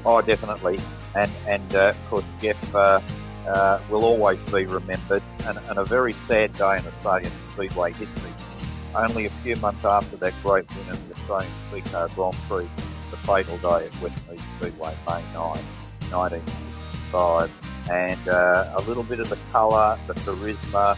Oh, 0.05 0.21
definitely. 0.21 0.79
And, 1.15 1.31
and 1.47 1.75
uh, 1.75 1.89
of 1.89 2.09
course, 2.09 2.25
Jeff 2.41 2.75
uh, 2.75 2.99
uh, 3.47 3.79
will 3.89 4.05
always 4.05 4.39
be 4.51 4.65
remembered 4.65 5.23
and, 5.47 5.57
and 5.69 5.77
a 5.77 5.85
very 5.85 6.13
sad 6.27 6.53
day 6.53 6.77
in 6.77 6.85
Australian 6.85 7.31
Speedway 7.53 7.91
history. 7.91 8.31
Only 8.95 9.25
a 9.25 9.29
few 9.29 9.55
months 9.57 9.85
after 9.85 10.17
that 10.17 10.33
great 10.43 10.69
win 10.75 10.95
in 10.95 11.09
the 11.09 11.15
Australian 11.15 11.51
Speedcar 11.71 12.13
Grand 12.15 12.35
Prix, 12.47 12.67
the 13.11 13.17
fatal 13.17 13.57
day 13.57 13.85
at 13.85 13.91
Westmead 13.93 14.39
Speedway, 14.59 14.95
May 15.07 15.21
9, 15.33 15.57
1965. 16.11 17.51
And 17.91 18.27
uh, 18.27 18.73
a 18.77 18.81
little 18.81 19.03
bit 19.03 19.19
of 19.19 19.29
the 19.29 19.37
colour, 19.51 19.97
the 20.07 20.13
charisma, 20.13 20.97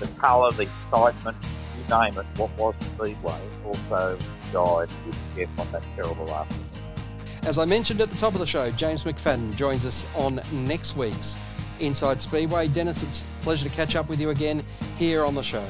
the 0.00 0.20
colour, 0.20 0.50
the 0.52 0.62
excitement, 0.62 1.36
you 1.76 1.96
name 1.96 2.18
it, 2.18 2.26
what 2.36 2.50
was 2.58 2.74
Speedway, 2.80 3.40
also 3.64 4.18
died 4.52 4.88
with 5.06 5.18
Jeff 5.36 5.60
on 5.60 5.70
that 5.72 5.82
terrible 5.94 6.30
afternoon. 6.30 6.75
As 7.46 7.58
I 7.58 7.64
mentioned 7.64 8.00
at 8.00 8.10
the 8.10 8.16
top 8.16 8.32
of 8.32 8.40
the 8.40 8.46
show, 8.46 8.72
James 8.72 9.04
McFadden 9.04 9.54
joins 9.54 9.84
us 9.84 10.04
on 10.16 10.40
next 10.50 10.96
week's 10.96 11.36
Inside 11.78 12.20
Speedway. 12.20 12.66
Dennis, 12.66 13.04
it's 13.04 13.22
a 13.22 13.44
pleasure 13.44 13.68
to 13.68 13.72
catch 13.72 13.94
up 13.94 14.08
with 14.08 14.18
you 14.18 14.30
again 14.30 14.64
here 14.98 15.24
on 15.24 15.36
the 15.36 15.44
show. 15.44 15.64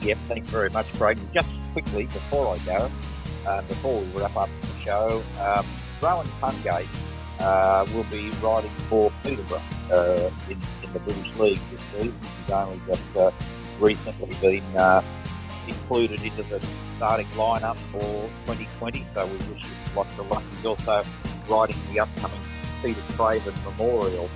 Yep, 0.00 0.18
thanks 0.26 0.50
very 0.50 0.70
much, 0.70 0.92
Craig. 0.94 1.18
Just 1.32 1.52
quickly, 1.70 2.06
before 2.06 2.56
I 2.56 2.58
go, 2.66 2.90
uh, 3.46 3.62
before 3.62 4.00
we 4.00 4.20
wrap 4.20 4.36
up 4.36 4.50
the 4.60 4.84
show, 4.84 5.22
um, 5.40 5.64
Rohan 6.02 6.26
Tungate 6.40 6.88
uh, 7.38 7.86
will 7.94 8.02
be 8.10 8.30
riding 8.42 8.70
for 8.88 9.12
Peterborough 9.22 9.62
uh, 9.92 10.30
in, 10.50 10.58
in 10.82 10.92
the 10.92 10.98
British 10.98 11.36
League 11.36 11.60
this 11.70 11.82
season. 11.82 12.20
He's 12.40 12.50
only 12.50 12.80
just 12.88 13.16
uh, 13.16 13.30
recently 13.78 14.34
been 14.40 14.76
uh, 14.76 15.00
included 15.68 16.24
into 16.24 16.42
the 16.42 16.60
starting 16.96 17.28
lineup 17.28 17.76
for 17.76 18.00
2020, 18.46 19.06
so 19.14 19.26
we 19.26 19.32
wish 19.34 19.62
him 19.62 19.81
lots 19.94 20.18
of 20.18 20.30
luck. 20.30 20.42
He's 20.56 20.66
also 20.66 21.02
riding 21.48 21.76
the 21.92 22.00
upcoming 22.00 22.38
Peter 22.82 23.00
Craven 23.16 23.54
Memorial 23.64 24.28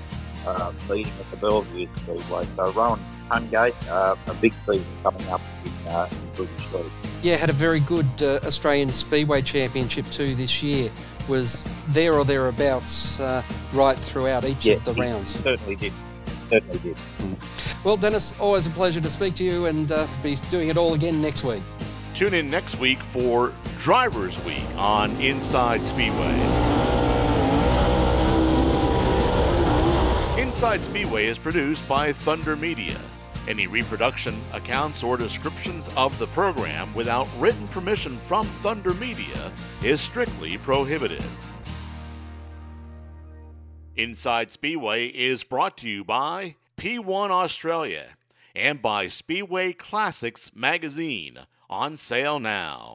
uh, 0.46 0.72
meeting 0.88 1.12
at 1.20 1.30
the 1.30 1.36
Belle 1.36 1.62
Vue 1.62 1.88
Speedway. 1.96 2.44
So 2.44 2.70
Rohan 2.72 3.00
Tungate, 3.28 3.74
uh, 3.88 4.16
a 4.28 4.34
big 4.34 4.52
season 4.52 4.84
coming 5.02 5.26
up 5.28 5.40
in, 5.64 5.88
uh, 5.88 6.08
in 6.10 6.34
British 6.36 6.72
League. 6.72 6.92
Yeah, 7.22 7.36
had 7.36 7.50
a 7.50 7.54
very 7.54 7.80
good 7.80 8.06
uh, 8.20 8.40
Australian 8.44 8.88
Speedway 8.88 9.42
Championship 9.42 10.06
too 10.10 10.34
this 10.34 10.62
year. 10.62 10.90
Was 11.28 11.64
there 11.88 12.14
or 12.14 12.24
thereabouts 12.24 13.18
uh, 13.18 13.42
right 13.72 13.98
throughout 13.98 14.44
each 14.44 14.64
Yeah, 14.64 14.74
of 14.74 14.84
the 14.84 14.94
rounds. 14.94 15.34
Certainly 15.34 15.76
did. 15.76 15.92
Certainly 16.48 16.78
did. 16.78 16.96
Well, 17.82 17.96
Dennis, 17.96 18.32
always 18.38 18.66
a 18.66 18.70
pleasure 18.70 19.00
to 19.00 19.10
speak 19.10 19.34
to 19.36 19.44
you 19.44 19.66
and 19.66 19.90
uh, 19.90 20.06
be 20.22 20.36
doing 20.50 20.68
it 20.68 20.76
all 20.76 20.94
again 20.94 21.20
next 21.20 21.42
week. 21.42 21.62
Tune 22.16 22.32
in 22.32 22.48
next 22.48 22.80
week 22.80 22.96
for 22.96 23.52
Drivers 23.78 24.42
Week 24.46 24.64
on 24.78 25.14
Inside 25.20 25.82
Speedway. 25.82 26.32
Inside 30.40 30.82
Speedway 30.82 31.26
is 31.26 31.36
produced 31.36 31.86
by 31.86 32.14
Thunder 32.14 32.56
Media. 32.56 32.98
Any 33.46 33.66
reproduction, 33.66 34.34
accounts, 34.54 35.02
or 35.02 35.18
descriptions 35.18 35.90
of 35.94 36.18
the 36.18 36.26
program 36.28 36.94
without 36.94 37.28
written 37.36 37.68
permission 37.68 38.16
from 38.20 38.46
Thunder 38.46 38.94
Media 38.94 39.52
is 39.84 40.00
strictly 40.00 40.56
prohibited. 40.56 41.22
Inside 43.94 44.50
Speedway 44.50 45.08
is 45.08 45.44
brought 45.44 45.76
to 45.76 45.86
you 45.86 46.02
by 46.02 46.56
P1 46.78 47.28
Australia 47.28 48.06
and 48.54 48.80
by 48.80 49.06
Speedway 49.06 49.74
Classics 49.74 50.50
magazine 50.54 51.40
on 51.68 51.96
sale 51.96 52.38
now. 52.38 52.86